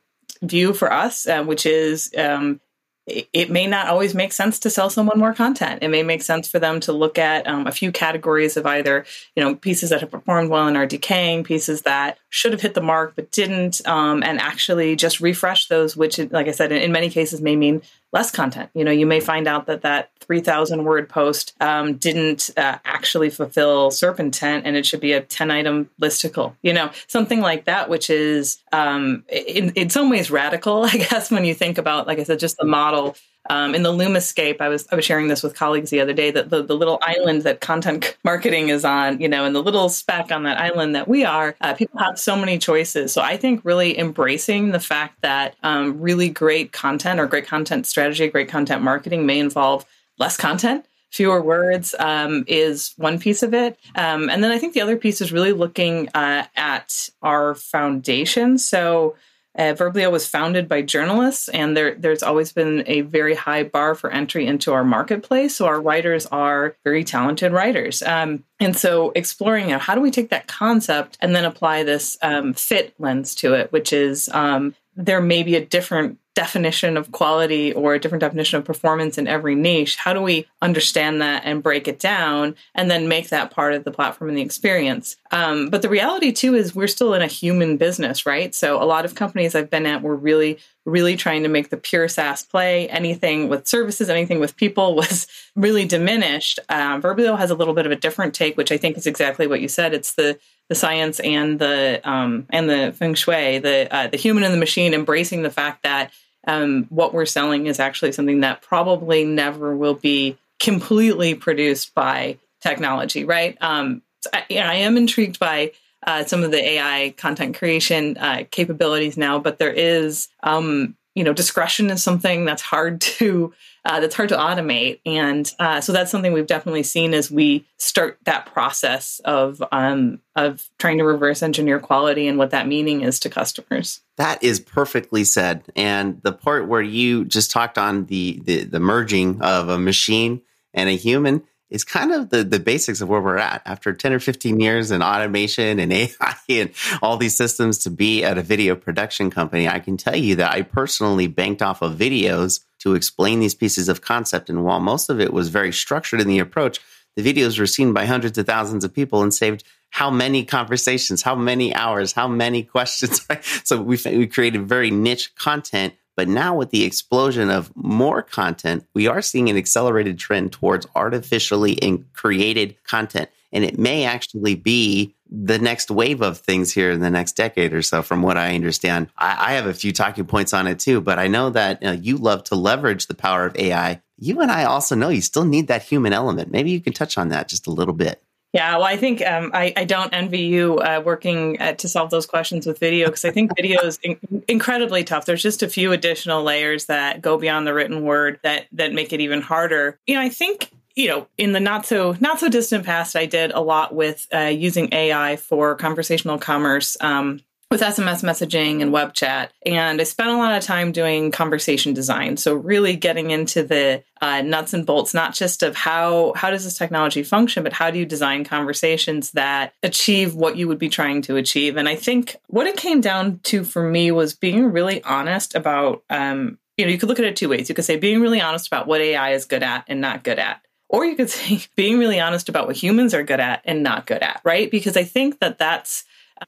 view 0.43 0.75
for 0.75 0.93
us, 0.93 1.27
uh, 1.27 1.45
which 1.45 1.65
is 1.65 2.13
um, 2.19 2.61
it 3.07 3.51
may 3.51 3.67
not 3.67 3.89
always 3.89 4.15
make 4.15 4.33
sense 4.33 4.59
to 4.61 4.71
sell 4.71 4.89
someone 4.89 5.19
more 5.19 5.35
content. 5.35 5.83
It 5.83 5.89
may 5.89 6.03
make 6.03 6.23
sense 6.23 6.49
for 6.49 6.59
them 6.59 6.81
to 6.81 6.93
look 6.93 7.19
at 7.19 7.47
um, 7.47 7.67
a 7.67 7.73
few 7.73 7.93
categories 7.93 8.57
of 8.57 8.65
either, 8.65 9.05
you 9.37 9.43
know, 9.43 9.55
pieces 9.55 9.91
that 9.91 10.01
have 10.01 10.11
performed 10.11 10.49
well 10.49 10.67
and 10.67 10.77
are 10.77 10.87
decaying, 10.87 11.45
pieces 11.45 11.83
that 11.83 12.19
should 12.31 12.53
have 12.53 12.63
hit 12.63 12.73
the 12.73 12.81
mark 12.81 13.13
but 13.15 13.31
didn't, 13.31 13.87
um, 13.87 14.23
and 14.23 14.41
actually 14.41 14.97
just 14.97 15.21
refresh 15.21 15.69
those, 15.69 15.95
which, 15.95 16.19
like 16.19 16.49
I 16.49 16.53
said, 16.53 16.73
in, 16.73 16.81
in 16.81 16.93
many 16.93 17.11
cases 17.11 17.43
may 17.43 17.57
mean 17.57 17.83
less 18.15 18.31
content. 18.31 18.71
You 18.75 18.85
know, 18.85 18.93
you 18.93 19.07
may 19.07 19.19
find 19.19 19.49
out 19.49 19.67
that 19.67 19.83
that 19.83 20.11
3,000 20.21 20.85
word 20.85 21.09
post 21.09 21.55
um, 21.61 21.97
didn't 21.97 22.49
uh, 22.57 22.79
actually 22.85 23.29
fulfill 23.29 23.91
SERP 23.91 24.21
intent 24.21 24.65
and 24.65 24.77
it 24.77 24.87
should 24.87 25.01
be 25.01 25.13
a 25.13 25.21
10 25.21 25.51
item 25.51 25.91
listicle, 26.01 26.55
you 26.63 26.73
know, 26.73 26.91
something 27.09 27.41
like 27.41 27.65
that, 27.65 27.91
which 27.91 28.09
is 28.09 28.63
um, 28.73 29.25
in, 29.29 29.71
in 29.71 29.91
some 29.91 30.09
ways 30.09 30.31
radical, 30.31 30.85
I 30.93 30.97
guess, 30.97 31.31
when 31.31 31.45
you 31.45 31.55
think 31.55 31.77
about, 31.77 32.07
like 32.07 32.21
I 32.21 32.23
said, 32.23 32.39
just 32.39 32.57
the 32.57 32.65
model 32.65 33.17
um, 33.51 33.75
in 33.75 33.83
the 33.83 33.93
Lumascape, 33.93 34.61
I 34.61 34.69
was 34.69 34.87
I 34.91 34.97
was 34.97 35.05
sharing 35.05 35.29
this 35.29 35.43
with 35.43 35.55
colleagues 35.55 35.91
the 35.91 36.01
other 36.01 36.13
day 36.13 36.31
that 36.31 36.51
the, 36.51 36.63
the 36.63 36.75
little 36.75 36.99
island 37.03 37.43
that 37.43 37.61
content 37.61 38.17
marketing 38.25 38.71
is 38.71 38.85
on, 38.85 39.21
you 39.21 39.29
know, 39.29 39.45
and 39.45 39.55
the 39.55 39.63
little 39.63 39.89
speck 39.89 40.33
on 40.33 40.45
that 40.45 40.59
island 40.59 40.95
that 40.95 41.09
we 41.09 41.25
are, 41.25 41.55
uh, 41.61 41.75
people 41.75 41.99
have 41.99 42.19
so 42.19 42.37
many 42.37 42.59
choices. 42.59 43.13
So 43.13 43.21
I 43.21 43.37
think 43.37 43.61
really 43.65 43.99
embracing 43.99 44.71
the 44.71 44.81
fact 44.81 45.21
that 45.21 45.57
um, 45.63 46.01
really 46.01 46.29
great 46.29 46.73
content 46.73 47.21
or 47.21 47.27
great 47.27 47.47
content 47.47 47.87
strategy, 47.87 48.29
great 48.29 48.49
content 48.49 48.83
marketing 48.83 49.27
may 49.27 49.39
involve 49.39 49.85
less 50.19 50.37
content 50.37 50.87
fewer 51.15 51.41
words 51.41 51.95
um, 52.01 52.45
is 52.49 52.93
one 52.97 53.21
piece 53.21 53.45
of 53.45 53.55
it. 53.55 53.79
Um, 53.95 54.29
and 54.29 54.43
then 54.43 54.51
I 54.51 54.59
think 54.59 54.75
the 54.75 54.81
other 54.81 54.97
piece 54.97 55.21
is 55.21 55.31
really 55.31 55.53
looking 55.53 56.09
uh, 56.09 56.45
at 56.57 57.09
our 57.23 57.55
foundation. 57.55 58.59
So 58.59 59.15
uh, 59.57 59.75
Verblio 59.75 60.11
was 60.11 60.27
founded 60.27 60.69
by 60.69 60.83
journalists, 60.83 61.49
and 61.49 61.77
there, 61.77 61.95
there's 61.95 62.23
always 62.23 62.53
been 62.53 62.83
a 62.87 63.03
very 63.03 63.35
high 63.35 63.63
bar 63.63 63.95
for 63.95 64.11
entry 64.11 64.47
into 64.47 64.73
our 64.73 64.85
marketplace. 64.85 65.57
So 65.57 65.67
our 65.67 65.81
writers 65.81 66.27
are 66.27 66.77
very 66.83 67.05
talented 67.05 67.53
writers. 67.53 68.03
Um, 68.03 68.45
and 68.59 68.77
so 68.77 69.13
exploring 69.15 69.67
you 69.67 69.73
know, 69.73 69.79
how 69.79 69.95
do 69.95 70.01
we 70.01 70.11
take 70.11 70.31
that 70.31 70.49
concept 70.49 71.19
and 71.21 71.35
then 71.35 71.45
apply 71.45 71.85
this 71.85 72.19
um, 72.23 72.53
fit 72.53 72.95
lens 72.99 73.35
to 73.37 73.55
it, 73.55 73.71
which 73.73 73.93
is 73.93 74.29
um, 74.31 74.75
there 74.97 75.21
may 75.21 75.43
be 75.43 75.57
a 75.57 75.65
different 75.65 76.19
definition 76.35 76.97
of 76.97 77.13
quality 77.13 77.73
or 77.73 77.95
a 77.95 78.01
different 78.01 78.21
definition 78.21 78.59
of 78.59 78.65
performance 78.65 79.19
in 79.19 79.29
every 79.29 79.55
niche. 79.55 79.97
How 79.97 80.13
do 80.13 80.21
we 80.21 80.47
understand 80.61 81.21
that 81.21 81.43
and 81.45 81.63
break 81.63 81.87
it 81.87 82.01
down 82.01 82.57
and 82.75 82.91
then 82.91 83.07
make 83.07 83.29
that 83.29 83.53
part 83.53 83.73
of 83.73 83.85
the 83.85 83.93
platform 83.93 84.31
and 84.31 84.37
the 84.37 84.43
experience? 84.43 85.17
Um, 85.31 85.71
but 85.71 85.83
the 85.83 85.89
reality 85.89 86.33
too 86.33 86.55
is 86.55 86.75
we're 86.75 86.89
still 86.89 87.15
in 87.15 87.23
a 87.23 87.29
human 87.29 87.77
business, 87.77 88.27
right? 88.27 88.53
So 88.53 88.83
a 88.83 88.85
lot 88.85 89.05
of 89.05 89.15
companies 89.15 89.55
I've 89.55 89.71
been 89.71 89.87
at 89.87 90.03
were 90.03 90.17
really, 90.17 90.59
really 90.85 91.17
trying 91.17 91.45
to 91.45 91.49
make 91.49 91.71
the 91.71 91.77
pure 91.77 92.09
SaaS 92.09 92.43
play. 92.43 92.89
Anything 92.89 93.49
with 93.49 93.69
services, 93.69 94.11
anything 94.11 94.41
with 94.41 94.57
people 94.57 94.97
was 94.97 95.29
really 95.57 95.85
diminished. 95.87 96.59
Um, 96.69 97.01
Verblio 97.01 97.39
has 97.39 97.51
a 97.51 97.55
little 97.55 97.75
bit 97.75 97.87
of 97.87 97.93
a 97.93 97.97
different 97.97 98.35
take, 98.35 98.57
which 98.57 98.73
I 98.73 98.77
think 98.77 98.97
is 98.97 99.07
exactly 99.07 99.47
what 99.47 99.61
you 99.61 99.69
said. 99.69 99.95
It's 99.95 100.15
the 100.15 100.39
the 100.69 100.75
science 100.75 101.21
and 101.21 101.59
the 101.59 102.01
um, 102.05 102.47
and 102.51 102.69
the 102.69 102.93
feng 102.97 103.15
shui, 103.15 103.59
the 103.59 103.89
uh, 103.95 104.07
the 104.09 104.17
human 104.17 104.45
and 104.45 104.55
the 104.55 104.59
machine, 104.59 104.95
embracing 104.95 105.43
the 105.43 105.51
fact 105.51 105.83
that 105.83 106.11
um, 106.47 106.85
what 106.91 107.15
we're 107.15 107.27
selling 107.27 107.67
is 107.67 107.81
actually 107.81 108.13
something 108.13 108.41
that 108.41 108.63
probably 108.63 109.25
never 109.25 109.77
will 109.77 109.95
be 109.95 110.37
completely 110.61 111.35
produced 111.35 111.95
by 111.95 112.39
technology, 112.61 113.25
right? 113.25 113.57
Um, 113.61 114.03
I, 114.33 114.45
I 114.51 114.75
am 114.77 114.97
intrigued 114.97 115.39
by 115.39 115.73
uh, 116.07 116.25
some 116.25 116.43
of 116.43 116.51
the 116.51 116.63
AI 116.63 117.15
content 117.17 117.57
creation 117.57 118.17
uh, 118.17 118.45
capabilities 118.51 119.17
now, 119.17 119.39
but 119.39 119.59
there 119.59 119.73
is, 119.73 120.29
um, 120.43 120.97
you 121.15 121.23
know, 121.23 121.33
discretion 121.33 121.91
is 121.91 122.03
something 122.03 122.45
that's 122.45 122.63
hard 122.63 123.01
to 123.01 123.53
uh, 123.87 124.01
that's 124.01 124.15
hard 124.15 124.31
to 124.31 124.37
automate, 124.37 125.01
and 125.05 125.53
uh, 125.59 125.81
so 125.81 125.93
that's 125.93 126.11
something 126.11 126.33
we've 126.33 126.47
definitely 126.47 126.83
seen 126.83 127.13
as 127.13 127.31
we 127.31 127.67
start 127.77 128.19
that 128.25 128.47
process 128.47 129.21
of 129.25 129.63
um, 129.73 130.21
of 130.37 130.69
trying 130.79 130.99
to 130.99 131.05
reverse 131.05 131.43
engineer 131.43 131.79
quality 131.79 132.27
and 132.27 132.39
what 132.39 132.51
that 132.51 132.67
meaning 132.67 133.03
is 133.03 133.21
to 133.21 133.29
customers. 133.29 134.01
That 134.17 134.43
is 134.43 134.59
perfectly 134.59 135.25
said, 135.25 135.65
and 135.77 136.21
the 136.23 136.33
part 136.33 136.67
where 136.67 136.83
you 136.83 137.25
just 137.25 137.51
talked 137.51 137.77
on 137.77 138.07
the, 138.07 138.41
the, 138.45 138.65
the 138.65 138.81
merging 138.81 139.43
of 139.43 139.69
a 139.69 139.79
machine 139.79 140.41
and 140.73 140.89
a 140.89 140.93
human 140.93 141.43
is 141.75 141.83
kind 141.83 142.13
of 142.13 142.31
the, 142.31 142.45
the 142.45 142.61
basics 142.61 143.01
of 143.01 143.09
where 143.09 143.21
we're 143.21 143.37
at 143.37 143.61
after 143.67 143.93
10 143.93 144.13
or 144.13 144.21
15 144.21 144.61
years 144.61 144.93
in 144.93 145.03
automation 145.03 145.81
and 145.81 145.93
AI 145.93 146.37
and 146.49 146.71
all 147.03 147.17
these 147.17 147.37
systems 147.37 147.79
to 147.79 147.91
be 147.91 148.23
at 148.23 148.39
a 148.39 148.43
video 148.43 148.77
production 148.77 149.29
company. 149.29 149.69
I 149.69 149.81
can 149.81 149.97
tell 149.97 150.15
you 150.15 150.37
that 150.37 150.53
I 150.53 150.63
personally 150.63 151.27
banked 151.27 151.63
off 151.63 151.83
of 151.83 151.99
videos 151.99 152.61
to 152.79 152.95
explain 152.95 153.41
these 153.41 153.57
pieces 153.57 153.89
of 153.89 154.03
concept. 154.03 154.49
And 154.49 154.65
while 154.65 154.79
most 154.79 155.11
of 155.11 155.21
it 155.21 155.33
was 155.33 155.49
very 155.49 155.73
structured 155.73 156.21
in 156.21 156.29
the 156.29 156.39
approach, 156.39 156.81
the 157.17 157.23
videos 157.23 157.59
were 157.59 157.67
seen 157.67 157.93
by 157.93 158.07
hundreds 158.07 158.39
of 158.39 158.47
thousands 158.47 158.85
of 158.85 158.95
people 158.95 159.23
and 159.23 159.35
saved 159.35 159.65
how 159.91 160.11
many 160.11 160.45
conversations, 160.45 161.23
how 161.23 161.35
many 161.35 161.75
hours, 161.75 162.13
how 162.13 162.29
many 162.29 162.63
questions. 162.77 163.27
so 163.65 163.83
we, 163.83 163.99
we 164.07 164.29
created 164.29 164.69
very 164.69 164.93
niche 164.93 165.35
content 165.35 165.95
but 166.17 166.29
now, 166.29 166.55
with 166.57 166.71
the 166.71 166.85
explosion 166.85 167.51
of 167.51 167.73
more 167.75 168.23
content, 168.23 168.87
we 168.95 169.09
are 169.09 169.23
seeing 169.23 169.51
an 169.51 169.57
accelerated 169.57 170.19
trend 170.19 170.53
towards 170.53 170.87
artificially 170.95 172.05
created 172.13 172.77
content. 172.85 173.31
And 173.53 173.65
it 173.65 173.79
may 173.79 174.05
actually 174.05 174.55
be 174.55 175.15
the 175.31 175.59
next 175.59 175.91
wave 175.91 176.23
of 176.23 176.39
things 176.39 176.73
here 176.73 176.91
in 176.91 177.01
the 177.01 177.11
next 177.11 177.33
decade 177.33 177.73
or 177.73 177.83
so, 177.83 178.03
from 178.03 178.23
what 178.23 178.37
I 178.37 178.55
understand. 178.55 179.09
I, 179.17 179.53
I 179.53 179.53
have 179.55 179.67
a 179.67 179.75
few 179.75 179.93
talking 179.93 180.27
points 180.27 180.53
on 180.53 180.67
it 180.67 180.79
too, 180.79 181.01
but 181.01 181.19
I 181.19 181.29
know 181.29 181.51
that 181.51 181.83
you, 181.83 181.89
know, 181.89 181.95
you 181.95 182.17
love 182.17 182.45
to 182.45 182.55
leverage 182.55 183.07
the 183.07 183.15
power 183.15 183.47
of 183.47 183.57
AI. 183.57 184.01
You 184.19 184.41
and 184.41 184.51
I 184.51 184.65
also 184.65 184.95
know 184.95 185.09
you 185.09 185.21
still 185.21 185.45
need 185.45 185.69
that 185.69 185.83
human 185.83 186.13
element. 186.13 186.51
Maybe 186.51 186.71
you 186.71 186.81
can 186.81 186.93
touch 186.93 187.19
on 187.19 187.29
that 187.29 187.49
just 187.49 187.67
a 187.67 187.73
little 187.73 187.95
bit. 187.95 188.23
Yeah, 188.55 188.77
well, 188.77 188.87
I 188.87 188.97
think 188.97 189.21
um, 189.27 189.51
I, 189.53 189.73
I, 189.77 189.85
don't 189.85 190.15
envy 190.15 190.43
you 190.43 190.79
uh, 190.79 191.03
working 191.05 191.61
uh, 191.61 191.73
to 191.73 191.89
solve 191.89 192.11
those 192.11 192.25
questions 192.25 192.67
with 192.67 192.79
video 192.79 193.07
because 193.07 193.25
I 193.25 193.33
think 193.33 193.51
video 193.57 193.81
is 193.83 193.99
in- 194.05 194.45
incredibly 194.47 195.03
tough. 195.03 195.27
There's 195.27 195.43
just 195.43 195.65
a 195.65 195.69
few 195.69 195.91
additional 195.91 196.45
layers 196.45 196.85
that 196.85 197.21
go 197.21 197.37
beyond 197.37 197.67
the 197.67 197.75
written 197.75 198.05
word 198.05 198.39
that 198.45 198.67
that 198.71 198.93
make 198.93 199.13
it 199.13 199.21
even 199.21 199.43
harder. 199.43 199.99
You 200.07 200.15
know, 200.15 200.21
I 200.21 200.29
think 200.29 200.71
you 200.95 201.09
know 201.09 201.27
in 201.37 201.51
the 201.51 201.59
not 201.59 201.85
so 201.85 202.15
not 202.21 202.39
so 202.39 202.49
distant 202.49 202.87
past, 202.87 203.17
I 203.17 203.27
did 203.27 203.51
a 203.51 203.61
lot 203.61 203.93
with 203.93 204.29
uh, 204.33 204.39
using 204.39 204.89
AI 204.95 205.35
for 205.35 205.75
conversational 205.75 206.39
commerce. 206.39 206.97
Um, 207.01 207.41
with 207.75 207.81
SMS 207.81 208.23
messaging 208.23 208.83
and 208.83 208.93
web 208.93 209.15
chat. 209.15 209.53
And 209.67 210.01
I 210.01 210.05
spent 210.05 210.31
a 210.31 210.37
lot 210.37 210.57
of 210.57 210.63
time 210.63 210.93
doing 210.93 211.33
conversation 211.33 211.93
design. 211.93 212.37
So 212.37 212.55
really 212.55 212.95
getting 212.95 213.33
into 213.33 213.65
the 213.65 214.05
uh, 214.21 214.43
nuts 214.43 214.75
and 214.75 214.87
bolts, 214.87 215.13
not 215.13 215.35
just 215.35 215.65
of 215.65 215.75
how 215.75 216.35
how 216.37 216.51
does 216.51 216.63
this 216.63 216.79
technology 216.79 217.25
function, 217.25 217.65
but 217.65 217.73
how 217.73 217.91
do 217.91 217.99
you 217.99 218.07
design 218.07 218.45
conversations 218.45 219.33
that 219.33 219.75
achieve 219.83 220.37
what 220.37 220.57
you 220.57 220.69
would 220.69 220.79
be 220.79 220.89
trying 220.89 221.21
to 221.23 221.35
achieve. 221.35 221.77
And 221.77 221.89
I 221.89 221.97
think 221.97 222.37
what 222.47 222.69
it 222.69 222.77
came 222.77 223.01
down 223.01 223.41
to 223.45 223.65
for 223.65 223.83
me 223.83 224.13
was 224.13 224.35
being 224.35 224.71
really 224.71 225.03
honest 225.03 225.57
about. 225.57 226.05
Um, 226.09 226.59
you 226.77 226.85
know, 226.85 226.93
you 226.93 226.99
could 226.99 227.09
look 227.09 227.19
at 227.19 227.25
it 227.25 227.35
two 227.35 227.49
ways. 227.49 227.69
You 227.69 227.75
could 227.75 227.85
say 227.85 227.97
being 227.97 228.21
really 228.21 228.41
honest 228.41 228.69
about 228.69 228.87
what 228.87 229.01
AI 229.01 229.31
is 229.31 229.47
good 229.47 229.65
at 229.65 229.85
and 229.89 230.01
not 230.01 230.23
good 230.23 230.39
at. 230.39 230.61
Or 230.89 231.05
you 231.05 231.17
could 231.17 231.31
say 231.39 231.61
being 231.75 231.99
really 231.99 232.21
honest 232.21 232.49
about 232.49 232.69
what 232.69 232.77
humans 232.77 233.15
are 233.15 233.25
good 233.25 233.41
at 233.41 233.63
and 233.65 233.83
not 233.83 234.07
good 234.07 234.23
at, 234.23 234.41
right? 234.45 234.71
Because 234.71 234.97
I 234.97 235.03
think 235.03 235.41
that 235.41 235.59
that's, 235.59 236.05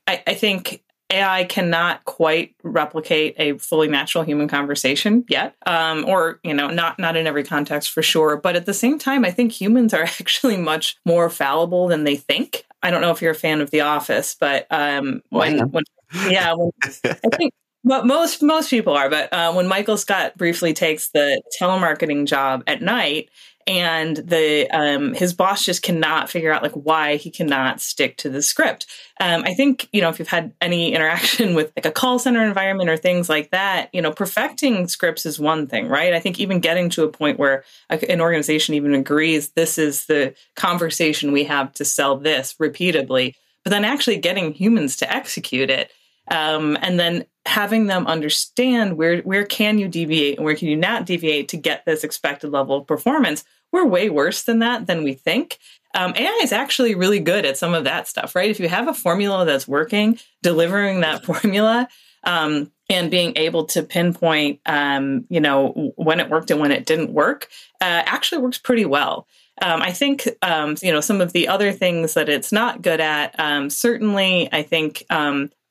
I, 0.06 0.22
I 0.26 0.34
think 0.34 0.82
AI 1.10 1.44
cannot 1.44 2.04
quite 2.04 2.54
replicate 2.62 3.36
a 3.38 3.58
fully 3.58 3.86
natural 3.88 4.24
human 4.24 4.48
conversation 4.48 5.24
yet, 5.28 5.54
um, 5.64 6.04
or 6.04 6.40
you 6.42 6.52
know, 6.52 6.68
not 6.68 6.98
not 6.98 7.16
in 7.16 7.26
every 7.26 7.44
context 7.44 7.90
for 7.90 8.02
sure. 8.02 8.36
But 8.36 8.56
at 8.56 8.66
the 8.66 8.74
same 8.74 8.98
time, 8.98 9.24
I 9.24 9.30
think 9.30 9.52
humans 9.52 9.94
are 9.94 10.02
actually 10.20 10.56
much 10.56 10.96
more 11.04 11.30
fallible 11.30 11.88
than 11.88 12.04
they 12.04 12.16
think. 12.16 12.64
I 12.82 12.90
don't 12.90 13.00
know 13.00 13.10
if 13.10 13.22
you're 13.22 13.32
a 13.32 13.34
fan 13.34 13.60
of 13.60 13.70
The 13.70 13.80
Office, 13.80 14.36
but 14.38 14.66
um, 14.70 15.22
when, 15.30 15.70
when 15.70 15.84
yeah, 16.28 16.52
when, 16.54 16.70
I 17.04 17.14
think 17.36 17.52
but 17.84 18.04
most 18.04 18.42
most 18.42 18.68
people 18.68 18.94
are. 18.94 19.08
But 19.08 19.32
uh, 19.32 19.52
when 19.52 19.68
Michael 19.68 19.96
Scott 19.96 20.36
briefly 20.36 20.72
takes 20.72 21.10
the 21.10 21.40
telemarketing 21.60 22.26
job 22.26 22.64
at 22.66 22.82
night, 22.82 23.30
and 23.66 24.16
the 24.18 24.68
um, 24.70 25.12
his 25.12 25.34
boss 25.34 25.64
just 25.64 25.82
cannot 25.82 26.30
figure 26.30 26.52
out 26.52 26.62
like 26.62 26.72
why 26.72 27.16
he 27.16 27.30
cannot 27.30 27.80
stick 27.80 28.16
to 28.18 28.28
the 28.28 28.40
script. 28.40 28.86
Um, 29.20 29.42
I 29.44 29.54
think 29.54 29.88
you 29.92 30.00
know 30.00 30.08
if 30.08 30.18
you've 30.18 30.28
had 30.28 30.52
any 30.60 30.92
interaction 30.94 31.54
with 31.54 31.72
like 31.76 31.86
a 31.86 31.90
call 31.90 32.18
center 32.18 32.44
environment 32.44 32.88
or 32.88 32.96
things 32.96 33.28
like 33.28 33.50
that, 33.50 33.90
you 33.92 34.00
know, 34.00 34.12
perfecting 34.12 34.86
scripts 34.86 35.26
is 35.26 35.40
one 35.40 35.66
thing, 35.66 35.88
right? 35.88 36.14
I 36.14 36.20
think 36.20 36.38
even 36.38 36.60
getting 36.60 36.90
to 36.90 37.04
a 37.04 37.08
point 37.08 37.38
where 37.38 37.64
an 37.90 38.20
organization 38.20 38.74
even 38.74 38.94
agrees 38.94 39.50
this 39.50 39.78
is 39.78 40.06
the 40.06 40.34
conversation 40.54 41.32
we 41.32 41.44
have 41.44 41.72
to 41.74 41.84
sell 41.84 42.16
this 42.16 42.54
repeatedly, 42.58 43.34
but 43.64 43.70
then 43.70 43.84
actually 43.84 44.18
getting 44.18 44.52
humans 44.52 44.96
to 44.98 45.12
execute 45.12 45.70
it. 45.70 45.90
Um, 46.28 46.76
and 46.82 46.98
then 46.98 47.24
having 47.46 47.86
them 47.86 48.06
understand 48.06 48.96
where 48.96 49.18
where 49.22 49.44
can 49.44 49.78
you 49.78 49.86
deviate 49.86 50.36
and 50.36 50.44
where 50.44 50.56
can 50.56 50.68
you 50.68 50.76
not 50.76 51.06
deviate 51.06 51.48
to 51.48 51.56
get 51.56 51.84
this 51.84 52.02
expected 52.02 52.50
level 52.50 52.78
of 52.78 52.86
performance 52.86 53.44
we're 53.72 53.86
way 53.86 54.10
worse 54.10 54.42
than 54.42 54.60
that 54.60 54.86
than 54.86 55.04
we 55.04 55.14
think. 55.14 55.58
Um, 55.94 56.12
AI 56.14 56.40
is 56.42 56.52
actually 56.52 56.94
really 56.94 57.20
good 57.20 57.46
at 57.46 57.56
some 57.56 57.72
of 57.72 57.84
that 57.84 58.06
stuff, 58.06 58.34
right? 58.34 58.50
If 58.50 58.60
you 58.60 58.68
have 58.68 58.88
a 58.88 58.94
formula 58.94 59.44
that's 59.44 59.66
working, 59.66 60.18
delivering 60.42 61.00
that 61.00 61.24
formula 61.26 61.88
um, 62.24 62.70
and 62.90 63.10
being 63.10 63.32
able 63.36 63.64
to 63.66 63.82
pinpoint, 63.82 64.60
um, 64.66 65.24
you 65.30 65.40
know, 65.40 65.92
when 65.96 66.20
it 66.20 66.28
worked 66.28 66.50
and 66.50 66.60
when 66.60 66.72
it 66.72 66.84
didn't 66.84 67.12
work, 67.12 67.48
uh, 67.80 68.02
actually 68.04 68.42
works 68.42 68.58
pretty 68.58 68.84
well. 68.84 69.26
Um, 69.62 69.80
I 69.80 69.92
think, 69.92 70.28
um, 70.42 70.76
you 70.82 70.92
know, 70.92 71.00
some 71.00 71.22
of 71.22 71.32
the 71.32 71.48
other 71.48 71.72
things 71.72 72.12
that 72.12 72.28
it's 72.28 72.52
not 72.52 72.82
good 72.82 73.00
at, 73.00 73.34
um, 73.40 73.70
certainly, 73.70 74.50
I 74.52 74.62
think 74.62 75.02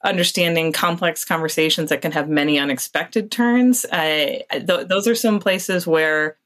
understanding 0.06 0.72
complex 0.72 1.25
conversations 1.25 1.90
that 1.90 2.02
can 2.02 2.12
have 2.12 2.30
many 2.30 2.60
unexpected 2.60 3.32
turns. 3.32 3.86
Uh, 3.86 4.40
th- 4.52 4.88
those 4.88 5.08
are 5.08 5.16
some 5.16 5.40
places 5.40 5.88
where 5.88 6.38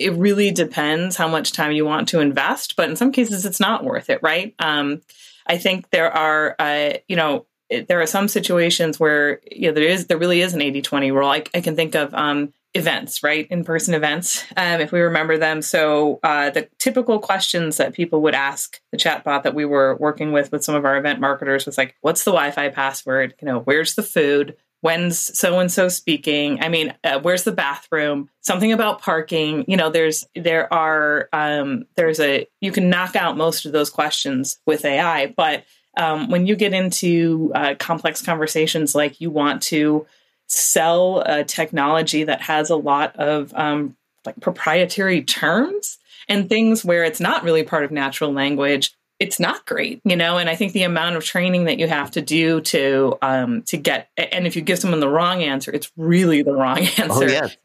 it 0.00 0.14
really 0.14 0.50
depends 0.50 1.16
how 1.16 1.28
much 1.28 1.52
time 1.52 1.72
you 1.72 1.84
want 1.84 2.08
to 2.08 2.20
invest, 2.20 2.74
but 2.76 2.88
in 2.88 2.96
some 2.96 3.12
cases 3.12 3.44
it's 3.44 3.60
not 3.60 3.84
worth 3.84 4.10
it, 4.10 4.20
right? 4.22 4.54
Um, 4.58 5.02
I 5.46 5.58
think 5.58 5.90
there 5.90 6.10
are, 6.10 6.56
uh, 6.58 6.94
you 7.08 7.16
know, 7.16 7.46
there 7.88 8.00
are 8.00 8.06
some 8.06 8.26
situations 8.26 8.98
where 8.98 9.40
you 9.50 9.68
know 9.68 9.74
there 9.74 9.84
is 9.84 10.06
there 10.06 10.18
really 10.18 10.40
is 10.40 10.54
an 10.54 10.60
80-20 10.60 11.12
rule. 11.12 11.28
I, 11.28 11.44
I 11.54 11.60
can 11.60 11.76
think 11.76 11.94
of 11.94 12.12
um, 12.14 12.52
events, 12.74 13.22
right? 13.22 13.46
In 13.48 13.62
person 13.64 13.94
events, 13.94 14.44
um, 14.56 14.80
if 14.80 14.90
we 14.90 15.00
remember 15.00 15.38
them. 15.38 15.62
So 15.62 16.18
uh, 16.22 16.50
the 16.50 16.68
typical 16.78 17.20
questions 17.20 17.76
that 17.76 17.94
people 17.94 18.22
would 18.22 18.34
ask 18.34 18.80
the 18.90 18.98
chatbot 18.98 19.44
that 19.44 19.54
we 19.54 19.64
were 19.64 19.96
working 19.96 20.32
with 20.32 20.50
with 20.50 20.64
some 20.64 20.74
of 20.74 20.84
our 20.84 20.96
event 20.96 21.20
marketers 21.20 21.66
was 21.66 21.78
like, 21.78 21.94
"What's 22.00 22.24
the 22.24 22.32
Wi-Fi 22.32 22.70
password? 22.70 23.34
You 23.40 23.46
know, 23.46 23.60
where's 23.60 23.94
the 23.94 24.02
food? 24.02 24.56
When's 24.80 25.38
so 25.38 25.58
and 25.58 25.70
so 25.70 25.88
speaking? 25.88 26.62
I 26.62 26.68
mean 26.68 26.94
uh, 27.04 27.20
where's 27.20 27.44
the 27.44 27.52
bathroom? 27.52 28.28
Something 28.40 28.72
about 28.72 29.00
parking 29.00 29.64
you 29.68 29.76
know 29.76 29.90
there's 29.90 30.24
there 30.34 30.72
are 30.72 31.28
um, 31.32 31.84
there's 31.96 32.20
a 32.20 32.46
you 32.60 32.72
can 32.72 32.90
knock 32.90 33.16
out 33.16 33.36
most 33.36 33.66
of 33.66 33.72
those 33.72 33.90
questions 33.90 34.58
with 34.66 34.84
ai 34.84 35.32
but 35.36 35.64
um, 35.96 36.30
when 36.30 36.46
you 36.46 36.56
get 36.56 36.72
into 36.72 37.50
uh, 37.54 37.74
complex 37.78 38.22
conversations 38.22 38.94
like 38.94 39.20
you 39.20 39.30
want 39.30 39.62
to 39.62 40.06
sell 40.46 41.22
a 41.26 41.44
technology 41.44 42.24
that 42.24 42.40
has 42.40 42.70
a 42.70 42.76
lot 42.76 43.14
of 43.16 43.52
um, 43.54 43.96
like 44.24 44.38
proprietary 44.40 45.22
terms 45.22 45.98
and 46.28 46.48
things 46.48 46.84
where 46.84 47.04
it's 47.04 47.20
not 47.20 47.44
really 47.44 47.62
part 47.62 47.84
of 47.84 47.90
natural 47.90 48.32
language 48.32 48.92
it's 49.20 49.38
not 49.38 49.66
great, 49.66 50.00
you 50.04 50.16
know. 50.16 50.38
And 50.38 50.48
I 50.48 50.56
think 50.56 50.72
the 50.72 50.82
amount 50.82 51.16
of 51.16 51.24
training 51.24 51.64
that 51.64 51.78
you 51.78 51.86
have 51.86 52.10
to 52.12 52.22
do 52.22 52.62
to 52.62 53.18
um, 53.20 53.62
to 53.64 53.76
get, 53.76 54.08
and 54.16 54.46
if 54.46 54.56
you 54.56 54.62
give 54.62 54.78
someone 54.78 55.00
the 55.00 55.10
wrong 55.10 55.42
answer, 55.42 55.70
it's 55.70 55.92
really 55.96 56.42
the 56.42 56.54
wrong 56.54 56.78
answer. 56.98 57.04
Oh, 57.10 57.22
yes. 57.22 57.56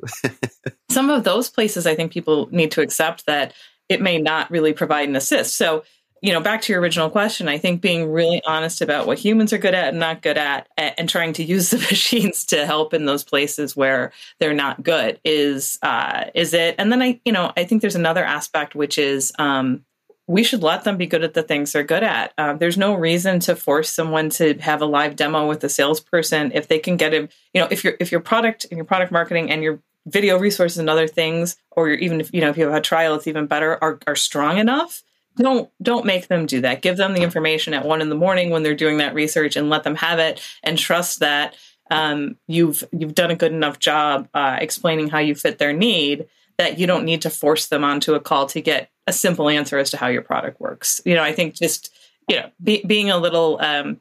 Some 0.91 1.09
of 1.09 1.24
those 1.24 1.50
places, 1.50 1.88
I 1.88 1.95
think 1.95 2.12
people 2.12 2.50
need 2.51 2.71
to 2.74 2.81
accept 2.81 3.25
that 3.25 3.53
it 3.88 4.01
may 4.01 4.19
not 4.19 4.51
really 4.51 4.74
provide 4.74 5.07
an 5.07 5.15
assist. 5.15 5.55
So, 5.55 5.83
you 6.21 6.33
know, 6.33 6.41
back 6.41 6.62
to 6.63 6.74
your 6.74 6.81
original 6.81 7.09
question, 7.09 7.47
I 7.47 7.57
think 7.57 7.81
being 7.81 8.12
really 8.12 8.41
honest 8.45 8.81
about 8.81 9.07
what 9.07 9.19
humans 9.19 9.53
are 9.53 9.57
good 9.57 9.75
at 9.75 9.89
and 9.89 10.00
not 10.00 10.21
good 10.21 10.38
at, 10.38 10.67
and 10.77 11.07
trying 11.07 11.33
to 11.33 11.43
use 11.43 11.69
the 11.71 11.77
machines 11.77 12.45
to 12.47 12.65
help 12.65 12.93
in 12.93 13.05
those 13.05 13.24
places 13.24 13.77
where 13.77 14.12
they're 14.39 14.53
not 14.53 14.83
good 14.83 15.21
is 15.24 15.79
uh, 15.81 16.25
is 16.33 16.53
it. 16.53 16.75
And 16.77 16.91
then 16.91 17.01
I, 17.01 17.21
you 17.24 17.31
know, 17.31 17.53
I 17.55 17.63
think 17.63 17.81
there's 17.81 17.95
another 17.95 18.25
aspect 18.25 18.75
which 18.75 18.97
is 18.97 19.31
um, 19.39 19.85
we 20.27 20.44
should 20.44 20.63
let 20.63 20.84
them 20.84 20.98
be 20.98 21.05
good 21.05 21.24
at 21.24 21.34
the 21.34 21.44
things 21.44 21.72
they're 21.72 21.84
good 21.84 22.03
at. 22.03 22.34
Um, 22.38 22.58
there's 22.58 22.77
no 22.77 22.96
reason 22.96 23.39
to 23.41 23.55
force 23.55 23.91
someone 23.91 24.29
to 24.32 24.55
have 24.55 24.82
a 24.82 24.86
live 24.86 25.15
demo 25.15 25.48
with 25.48 25.63
a 25.63 25.70
salesperson 25.70 26.51
if 26.53 26.67
they 26.67 26.79
can 26.79 26.98
get 26.98 27.13
a, 27.13 27.29
you 27.53 27.62
know, 27.62 27.67
if 27.70 27.84
your 27.84 27.96
if 28.00 28.12
your 28.12 28.22
product 28.22 28.65
and 28.65 28.77
your 28.77 28.86
product 28.86 29.12
marketing 29.12 29.51
and 29.51 29.62
your 29.62 29.82
video 30.08 30.38
resources 30.38 30.77
and 30.77 30.89
other 30.89 31.08
things, 31.08 31.58
or 31.72 31.89
even 31.89 32.20
if 32.20 32.34
you 32.34 32.41
know 32.41 32.50
if 32.50 32.58
you 32.58 32.65
have 32.65 32.74
a 32.74 32.82
trial, 32.82 33.15
it's 33.15 33.27
even 33.27 33.48
better, 33.48 33.77
are 33.84 34.00
are 34.08 34.15
strong 34.15 34.58
enough. 34.58 35.03
Don't 35.38 35.70
don't 35.82 36.05
make 36.05 36.27
them 36.27 36.46
do 36.46 36.62
that. 36.62 36.82
Give 36.82 36.98
them 36.98 37.13
the 37.13 37.22
information 37.22 37.74
at 37.74 37.86
one 37.86 38.01
in 38.01 38.10
the 38.10 38.15
morning 38.15 38.50
when 38.50 38.63
they're 38.63 38.75
doing 38.75 38.98
that 38.98 39.13
research, 39.13 39.55
and 39.55 39.70
let 39.70 39.84
them 39.84 39.96
have 39.96 40.20
it, 40.20 40.41
and 40.63 40.77
trust 40.77 41.20
that 41.20 41.55
um, 41.91 42.38
you've 42.48 42.84
you've 42.91 43.15
done 43.15 43.32
a 43.32 43.36
good 43.36 43.51
enough 43.51 43.79
job 43.79 44.27
uh, 44.34 44.58
explaining 44.60 45.10
how 45.10 45.20
you 45.20 45.36
fit 45.36 45.60
their 45.60 45.74
need 45.74 46.27
that 46.57 46.79
you 46.79 46.88
don't 46.88 47.05
need 47.05 47.21
to 47.24 47.29
force 47.29 47.67
them 47.67 47.83
onto 47.83 48.13
a 48.13 48.19
call 48.19 48.45
to 48.47 48.62
get 48.62 48.89
a 49.07 49.13
simple 49.13 49.50
answer 49.50 49.77
as 49.77 49.91
to 49.91 49.97
how 49.97 50.07
your 50.07 50.21
product 50.21 50.59
works. 50.59 51.01
You 51.05 51.15
know, 51.15 51.24
I 51.24 51.33
think 51.33 51.53
just 51.53 51.93
you 52.29 52.38
know 52.38 52.50
be, 52.63 52.83
being 52.85 53.09
a 53.09 53.17
little 53.17 53.59
um, 53.62 54.00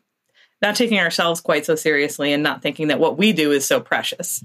not 0.63 0.77
taking 0.77 0.99
ourselves 0.99 1.41
quite 1.41 1.67
so 1.67 1.75
seriously 1.75 2.33
and 2.33 2.43
not 2.43 2.63
thinking 2.63 2.89
that 2.89 2.99
what 2.99 3.19
we 3.19 3.33
do 3.33 3.53
is 3.53 3.67
so 3.67 3.81
precious. 3.81 4.41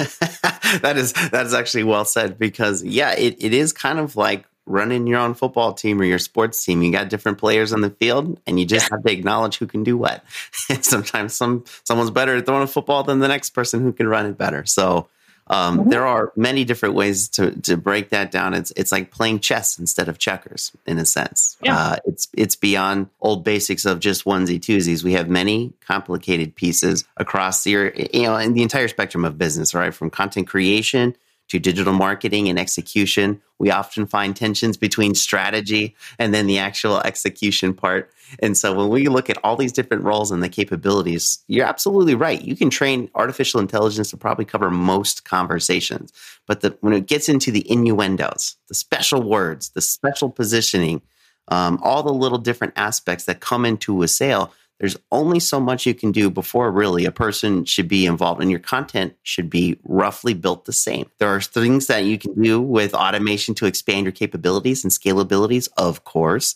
that 0.82 0.96
is 0.98 1.14
that 1.32 1.46
is 1.46 1.54
actually 1.54 1.84
well 1.84 2.06
said 2.06 2.38
because 2.38 2.84
yeah, 2.84 3.14
it, 3.14 3.36
it 3.40 3.54
is 3.54 3.72
kind 3.72 4.00
of 4.00 4.16
like 4.16 4.46
running 4.66 5.08
your 5.08 5.20
own 5.20 5.34
football 5.34 5.74
team 5.74 6.00
or 6.00 6.04
your 6.04 6.20
sports 6.20 6.64
team. 6.64 6.84
You 6.84 6.92
got 6.92 7.10
different 7.10 7.38
players 7.38 7.74
on 7.74 7.82
the 7.82 7.90
field 7.90 8.40
and 8.46 8.60
you 8.60 8.66
just 8.66 8.90
yeah. 8.90 8.98
have 8.98 9.04
to 9.04 9.12
acknowledge 9.12 9.58
who 9.58 9.66
can 9.66 9.84
do 9.84 9.98
what. 9.98 10.24
And 10.70 10.84
sometimes 10.86 11.36
some 11.36 11.64
someone's 11.86 12.12
better 12.12 12.36
at 12.36 12.46
throwing 12.46 12.64
a 12.64 12.68
football 12.68 13.04
than 13.04 13.20
the 13.20 13.28
next 13.28 13.52
person 13.52 13.82
who 13.82 13.94
can 13.94 14.08
run 14.08 14.26
it 14.26 14.38
better. 14.38 14.66
So 14.66 15.08
um, 15.50 15.80
mm-hmm. 15.80 15.90
There 15.90 16.06
are 16.06 16.32
many 16.36 16.64
different 16.64 16.96
ways 16.96 17.28
to 17.30 17.52
to 17.62 17.76
break 17.76 18.10
that 18.10 18.32
down. 18.32 18.54
It's 18.54 18.72
it's 18.76 18.92
like 18.92 19.12
playing 19.12 19.40
chess 19.40 19.80
instead 19.80 20.08
of 20.08 20.20
checkers 20.20 20.72
in 20.86 21.00
a 21.00 21.06
sense. 21.06 21.58
Yeah. 21.62 21.78
Uh, 21.78 21.96
it's 22.06 22.28
it's 22.34 22.56
beyond 22.56 23.10
old 23.20 23.44
basics 23.44 23.86
of 23.86 24.00
just 24.00 24.26
onesie 24.26 24.60
twosies. 24.60 25.04
We 25.04 25.14
have 25.14 25.28
many 25.28 25.74
complicated 25.82 26.56
pieces 26.56 27.04
across 27.18 27.64
the 27.64 27.72
you 28.14 28.24
know 28.24 28.36
in 28.36 28.54
the 28.54 28.62
entire 28.62 28.88
spectrum 28.88 29.26
of 29.26 29.38
business, 29.38 29.74
right? 29.74 29.94
From 29.94 30.12
content 30.12 30.48
creation 30.48 31.16
to 31.50 31.60
digital 31.60 31.94
marketing 31.94 32.48
and 32.48 32.60
execution. 32.60 33.42
We 33.58 33.72
often 33.72 34.06
find 34.06 34.36
tensions 34.36 34.78
between 34.78 35.16
strategy 35.16 35.96
and 36.18 36.34
then 36.34 36.48
the 36.48 36.60
actual 36.60 37.00
execution 37.02 37.74
part. 37.74 38.12
And 38.40 38.56
so 38.58 38.74
when 38.74 38.90
we 38.90 39.08
look 39.08 39.30
at 39.30 39.40
all 39.44 39.56
these 39.56 39.72
different 39.72 40.04
roles 40.04 40.32
and 40.32 40.42
the 40.42 40.50
capabilities, 40.50 41.40
you're 41.48 41.66
absolutely 41.66 42.16
right. 42.16 42.42
You 42.42 42.56
can 42.56 42.70
train 42.70 43.10
artificial 43.16 43.60
intelligence 43.60 44.12
to 44.12 44.18
probably 44.18 44.46
cover 44.46 44.70
most 44.70 45.26
conversations. 45.26 46.14
But 46.48 46.62
the, 46.62 46.78
when 46.82 46.94
it 46.94 47.08
gets 47.08 47.28
into 47.28 47.52
the 47.52 47.70
innuendos, 47.70 48.56
the 48.68 48.76
special 48.76 49.24
words, 49.24 49.70
the 49.70 49.82
special 49.82 50.30
positioning, 50.30 51.02
um, 51.48 51.80
all 51.82 52.04
the 52.04 52.14
little 52.14 52.38
different 52.38 52.74
aspects 52.76 53.26
that 53.26 53.40
come 53.40 53.66
into 53.66 54.04
a 54.04 54.08
sale, 54.08 54.54
there's 54.80 54.98
only 55.12 55.40
so 55.40 55.60
much 55.60 55.86
you 55.86 55.94
can 55.94 56.12
do 56.12 56.30
before 56.30 56.72
really 56.72 57.06
a 57.06 57.12
person 57.12 57.66
should 57.66 57.88
be 57.88 58.06
involved 58.06 58.42
and 58.42 58.50
your 58.50 58.62
content 58.62 59.16
should 59.24 59.50
be 59.50 59.78
roughly 59.84 60.34
built 60.34 60.66
the 60.66 60.74
same. 60.74 61.10
There 61.20 61.30
are 61.30 61.42
things 61.42 61.88
that 61.88 62.06
you 62.06 62.18
can 62.18 62.42
do 62.42 62.62
with 62.62 62.94
automation 62.94 63.54
to 63.56 63.66
expand 63.66 64.06
your 64.06 64.14
capabilities 64.14 64.84
and 64.84 64.92
scalabilities, 64.92 65.68
of 65.78 66.06
course. 66.06 66.56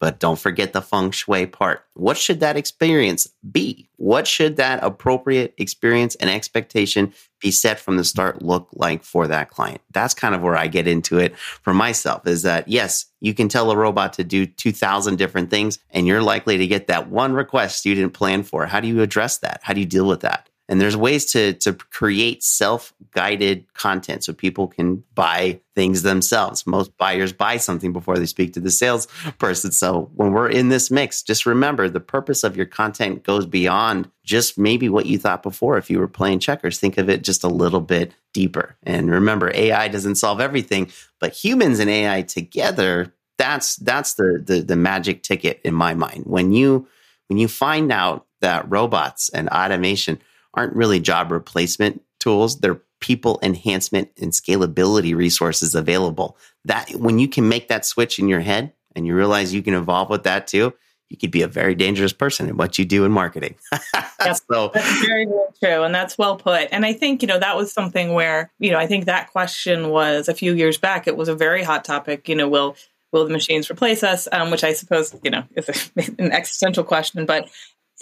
But 0.00 0.18
don't 0.18 0.38
forget 0.38 0.72
the 0.72 0.82
feng 0.82 1.12
shui 1.12 1.46
part. 1.46 1.84
What 1.94 2.18
should 2.18 2.40
that 2.40 2.56
experience 2.56 3.28
be? 3.52 3.88
What 3.96 4.26
should 4.26 4.56
that 4.56 4.82
appropriate 4.82 5.54
experience 5.58 6.16
and 6.16 6.28
expectation 6.28 7.12
be 7.42 7.50
set 7.50 7.78
from 7.78 7.96
the 7.96 8.04
start 8.04 8.42
look 8.42 8.68
like 8.72 9.04
for 9.04 9.26
that 9.26 9.50
client? 9.50 9.80
That's 9.92 10.14
kind 10.14 10.34
of 10.34 10.40
where 10.40 10.56
I 10.56 10.68
get 10.68 10.86
into 10.86 11.18
it 11.18 11.36
for 11.36 11.74
myself 11.74 12.26
is 12.26 12.42
that 12.42 12.68
yes, 12.68 13.06
you 13.20 13.34
can 13.34 13.48
tell 13.48 13.70
a 13.70 13.76
robot 13.76 14.14
to 14.14 14.24
do 14.24 14.46
2000 14.46 15.16
different 15.16 15.50
things 15.50 15.78
and 15.90 16.06
you're 16.06 16.22
likely 16.22 16.58
to 16.58 16.66
get 16.66 16.86
that 16.86 17.08
one 17.08 17.32
request 17.34 17.84
you 17.84 17.94
didn't 17.94 18.14
plan 18.14 18.42
for. 18.42 18.66
How 18.66 18.80
do 18.80 18.88
you 18.88 19.02
address 19.02 19.38
that? 19.38 19.60
How 19.62 19.74
do 19.74 19.80
you 19.80 19.86
deal 19.86 20.06
with 20.06 20.20
that? 20.20 20.48
And 20.68 20.80
there's 20.80 20.96
ways 20.96 21.24
to 21.26 21.54
to 21.54 21.74
create 21.74 22.42
self-guided 22.42 23.72
content 23.74 24.24
so 24.24 24.32
people 24.32 24.68
can 24.68 25.02
buy 25.14 25.60
things 25.74 26.02
themselves. 26.02 26.66
Most 26.66 26.96
buyers 26.96 27.32
buy 27.32 27.56
something 27.56 27.92
before 27.92 28.16
they 28.16 28.26
speak 28.26 28.52
to 28.54 28.60
the 28.60 28.70
salesperson. 28.70 29.72
So 29.72 30.10
when 30.14 30.32
we're 30.32 30.48
in 30.48 30.68
this 30.68 30.90
mix, 30.90 31.22
just 31.22 31.46
remember 31.46 31.88
the 31.88 32.00
purpose 32.00 32.44
of 32.44 32.56
your 32.56 32.66
content 32.66 33.24
goes 33.24 33.44
beyond 33.44 34.10
just 34.24 34.56
maybe 34.56 34.88
what 34.88 35.06
you 35.06 35.18
thought 35.18 35.42
before. 35.42 35.78
If 35.78 35.90
you 35.90 35.98
were 35.98 36.08
playing 36.08 36.38
checkers, 36.38 36.78
think 36.78 36.96
of 36.96 37.08
it 37.08 37.22
just 37.22 37.44
a 37.44 37.48
little 37.48 37.80
bit 37.80 38.14
deeper. 38.32 38.76
And 38.84 39.10
remember, 39.10 39.50
AI 39.54 39.88
doesn't 39.88 40.14
solve 40.14 40.40
everything, 40.40 40.90
but 41.18 41.32
humans 41.32 41.80
and 41.80 41.90
AI 41.90 42.22
together, 42.22 43.12
that's 43.36 43.76
that's 43.76 44.14
the 44.14 44.42
the, 44.44 44.60
the 44.60 44.76
magic 44.76 45.22
ticket 45.22 45.60
in 45.64 45.74
my 45.74 45.94
mind. 45.94 46.24
When 46.26 46.52
you 46.52 46.86
when 47.28 47.38
you 47.38 47.48
find 47.48 47.90
out 47.90 48.26
that 48.40 48.70
robots 48.70 49.28
and 49.30 49.48
automation 49.48 50.20
aren't 50.54 50.74
really 50.74 51.00
job 51.00 51.30
replacement 51.30 52.02
tools. 52.20 52.60
They're 52.60 52.80
people 53.00 53.38
enhancement 53.42 54.10
and 54.20 54.32
scalability 54.32 55.14
resources 55.14 55.74
available. 55.74 56.36
That 56.64 56.90
when 56.92 57.18
you 57.18 57.28
can 57.28 57.48
make 57.48 57.68
that 57.68 57.84
switch 57.84 58.18
in 58.18 58.28
your 58.28 58.40
head 58.40 58.72
and 58.94 59.06
you 59.06 59.14
realize 59.14 59.52
you 59.52 59.62
can 59.62 59.74
evolve 59.74 60.08
with 60.08 60.22
that 60.22 60.46
too, 60.46 60.72
you 61.12 61.18
could 61.18 61.30
be 61.30 61.42
a 61.42 61.48
very 61.48 61.74
dangerous 61.74 62.14
person 62.14 62.48
in 62.48 62.56
what 62.56 62.78
you 62.78 62.86
do 62.86 63.04
in 63.04 63.12
marketing. 63.12 63.56
Yes, 64.24 64.40
so 64.48 64.70
that's 64.72 65.04
very, 65.04 65.24
very 65.24 65.46
true. 65.60 65.82
And 65.82 65.92
that's 65.92 66.16
well 66.16 66.36
put. 66.36 66.68
And 66.70 66.86
I 66.86 66.92
think, 66.92 67.22
you 67.22 67.26
know, 67.26 67.40
that 67.40 67.56
was 67.56 67.72
something 67.72 68.12
where, 68.12 68.52
you 68.60 68.70
know, 68.70 68.78
I 68.78 68.86
think 68.86 69.06
that 69.06 69.32
question 69.32 69.88
was 69.88 70.28
a 70.28 70.34
few 70.34 70.54
years 70.54 70.78
back. 70.78 71.08
It 71.08 71.16
was 71.16 71.28
a 71.28 71.34
very 71.34 71.64
hot 71.64 71.84
topic. 71.84 72.28
You 72.28 72.36
know, 72.36 72.48
will 72.48 72.76
will 73.10 73.24
the 73.24 73.32
machines 73.32 73.68
replace 73.68 74.04
us? 74.04 74.28
Um, 74.30 74.52
which 74.52 74.62
I 74.62 74.74
suppose, 74.74 75.12
you 75.24 75.30
know, 75.32 75.42
is 75.56 75.90
an 76.18 76.30
existential 76.30 76.84
question. 76.84 77.26
But 77.26 77.48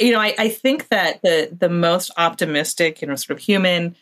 you 0.00 0.12
know, 0.12 0.20
I, 0.20 0.34
I 0.38 0.48
think 0.48 0.88
that 0.88 1.22
the 1.22 1.54
the 1.56 1.68
most 1.68 2.10
optimistic, 2.16 3.02
you 3.02 3.08
know, 3.08 3.16
sort 3.16 3.38
of 3.38 3.44
human 3.44 3.96